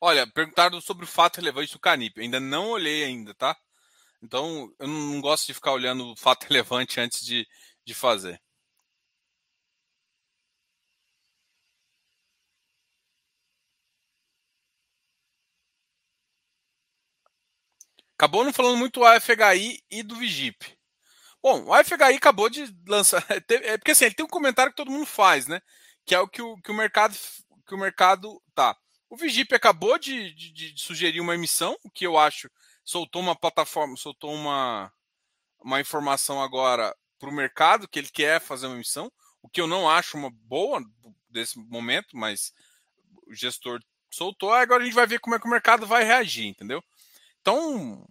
Olha, 0.00 0.26
perguntaram 0.26 0.80
sobre 0.80 1.04
o 1.04 1.08
fato 1.08 1.36
relevante 1.36 1.72
do 1.72 1.78
Canip. 1.78 2.20
Ainda 2.20 2.40
não 2.40 2.70
olhei 2.70 3.04
ainda, 3.04 3.34
tá? 3.34 3.56
Então, 4.22 4.72
eu 4.78 4.88
não 4.88 5.20
gosto 5.20 5.46
de 5.48 5.54
ficar 5.54 5.72
olhando 5.72 6.12
o 6.12 6.16
fato 6.16 6.44
relevante 6.50 7.00
antes 7.00 7.24
de, 7.24 7.46
de 7.84 7.94
fazer. 7.94 8.40
acabou 18.20 18.44
não 18.44 18.52
falando 18.52 18.76
muito 18.76 19.00
do 19.00 19.06
AFHI 19.06 19.82
e 19.90 20.02
do 20.02 20.14
Vigip. 20.14 20.76
Bom, 21.42 21.64
o 21.64 21.72
AFHI 21.72 22.16
acabou 22.16 22.50
de 22.50 22.66
lançar. 22.86 23.24
É 23.48 23.78
porque 23.78 23.92
assim, 23.92 24.04
ele 24.04 24.14
tem 24.14 24.26
um 24.26 24.28
comentário 24.28 24.72
que 24.72 24.76
todo 24.76 24.90
mundo 24.90 25.06
faz, 25.06 25.46
né? 25.46 25.60
Que 26.04 26.14
é 26.14 26.20
o 26.20 26.28
que 26.28 26.42
o, 26.42 26.56
que 26.58 26.70
o 26.70 26.74
mercado. 26.74 27.16
Que 27.66 27.74
o 27.74 27.78
mercado. 27.78 28.42
Tá. 28.54 28.76
O 29.10 29.16
Vigip 29.16 29.52
acabou 29.52 29.98
de, 29.98 30.32
de, 30.32 30.52
de 30.52 30.80
sugerir 30.80 31.20
uma 31.20 31.34
emissão, 31.34 31.76
o 31.82 31.90
que 31.90 32.06
eu 32.06 32.16
acho. 32.16 32.48
Soltou 32.84 33.20
uma 33.20 33.34
plataforma, 33.34 33.96
soltou 33.96 34.32
uma, 34.32 34.92
uma 35.58 35.80
informação 35.80 36.40
agora 36.40 36.96
para 37.18 37.28
o 37.28 37.32
mercado 37.32 37.88
que 37.88 37.98
ele 37.98 38.08
quer 38.08 38.40
fazer 38.40 38.68
uma 38.68 38.76
emissão, 38.76 39.12
o 39.42 39.48
que 39.48 39.60
eu 39.60 39.66
não 39.66 39.90
acho 39.90 40.16
uma 40.16 40.30
boa 40.30 40.80
desse 41.28 41.58
momento, 41.58 42.16
mas 42.16 42.54
o 43.26 43.34
gestor 43.34 43.82
soltou, 44.08 44.52
agora 44.52 44.82
a 44.82 44.86
gente 44.86 44.94
vai 44.94 45.06
ver 45.06 45.18
como 45.18 45.34
é 45.34 45.40
que 45.40 45.46
o 45.46 45.50
mercado 45.50 45.86
vai 45.86 46.04
reagir, 46.04 46.46
entendeu? 46.46 46.82
Então, 47.40 48.08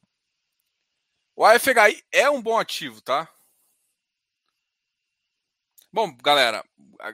o 1.34 1.46
AFHI 1.46 2.04
é 2.12 2.30
um 2.30 2.42
bom 2.42 2.58
ativo, 2.58 3.02
tá? 3.02 3.28
Bom, 5.92 6.16
galera, 6.18 6.64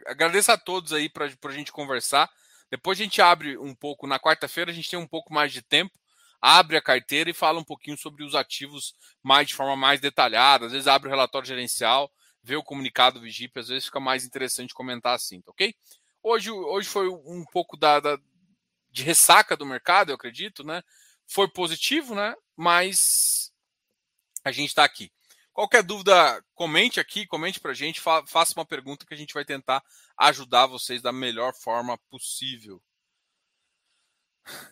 agradeço 0.05 0.51
a 0.51 0.57
todos 0.57 0.91
aí 0.91 1.07
para 1.07 1.25
a 1.25 1.51
gente 1.51 1.71
conversar. 1.71 2.31
Depois 2.69 2.99
a 2.99 3.03
gente 3.03 3.21
abre 3.21 3.57
um 3.57 3.73
pouco, 3.75 4.07
na 4.07 4.19
quarta-feira 4.19 4.71
a 4.71 4.73
gente 4.73 4.89
tem 4.89 4.99
um 4.99 5.07
pouco 5.07 5.33
mais 5.33 5.51
de 5.53 5.61
tempo, 5.61 5.97
abre 6.41 6.77
a 6.77 6.81
carteira 6.81 7.29
e 7.29 7.33
fala 7.33 7.59
um 7.59 7.63
pouquinho 7.63 7.97
sobre 7.97 8.23
os 8.23 8.35
ativos 8.35 8.93
mais 9.23 9.47
de 9.47 9.55
forma 9.55 9.75
mais 9.75 9.99
detalhada. 9.99 10.65
Às 10.65 10.71
vezes 10.71 10.87
abre 10.87 11.07
o 11.07 11.11
relatório 11.11 11.47
gerencial, 11.47 12.11
vê 12.43 12.55
o 12.55 12.63
comunicado 12.63 13.19
do 13.19 13.23
Vigip, 13.23 13.59
às 13.59 13.67
vezes 13.67 13.85
fica 13.85 13.99
mais 13.99 14.25
interessante 14.25 14.73
comentar 14.73 15.15
assim, 15.15 15.41
tá 15.41 15.51
ok? 15.51 15.73
Hoje, 16.21 16.51
hoje 16.51 16.87
foi 16.87 17.07
um 17.07 17.43
pouco 17.51 17.77
da, 17.77 17.99
da 17.99 18.17
de 18.89 19.03
ressaca 19.03 19.57
do 19.57 19.65
mercado, 19.65 20.09
eu 20.09 20.15
acredito, 20.15 20.63
né? 20.63 20.81
Foi 21.27 21.49
positivo, 21.49 22.15
né? 22.15 22.33
Mas 22.55 23.51
a 24.43 24.51
gente 24.51 24.69
está 24.69 24.83
aqui. 24.83 25.11
Qualquer 25.55 25.83
dúvida, 25.83 26.43
comente 26.53 26.99
aqui, 26.99 27.25
comente 27.25 27.61
para 27.61 27.71
a 27.71 27.73
gente, 27.73 28.01
fa 28.01 28.21
faça 28.27 28.53
uma 28.59 28.65
pergunta 28.65 29.05
que 29.05 29.13
a 29.13 29.17
gente 29.17 29.33
vai 29.33 29.45
tentar 29.45 29.81
ajudar 30.17 30.67
vocês 30.67 31.01
da 31.01 31.13
melhor 31.13 31.53
forma 31.53 31.97
possível. 32.09 32.83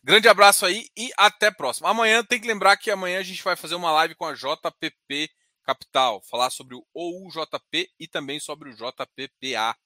Grande 0.04 0.28
abraço 0.28 0.66
aí 0.66 0.90
e 0.98 1.10
até 1.18 1.50
próximo. 1.50 1.88
Amanhã 1.88 2.22
tem 2.22 2.38
que 2.38 2.46
lembrar 2.46 2.76
que 2.76 2.92
amanhã 2.92 3.18
a 3.18 3.24
gente 3.24 3.42
vai 3.42 3.56
fazer 3.56 3.76
uma 3.76 3.94
live 3.94 4.14
com 4.14 4.26
a 4.26 4.34
JPP 4.34 5.30
Capital, 5.64 6.22
falar 6.30 6.50
sobre 6.50 6.76
o 6.76 6.86
OUJP 6.94 7.90
e 7.98 8.06
também 8.06 8.38
sobre 8.42 8.70
o 8.70 8.76
JPPA. 8.76 9.78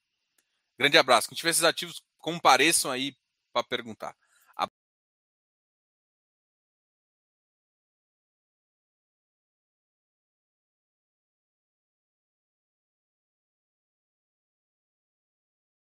Grande 0.79 0.97
abraço. 0.97 1.29
Quem 1.29 1.37
tiver 1.37 1.51
esses 1.51 1.63
ativos, 1.63 2.01
compareçam 2.17 2.89
aí 2.89 3.15
para 3.53 3.63
perguntar. 3.63 4.15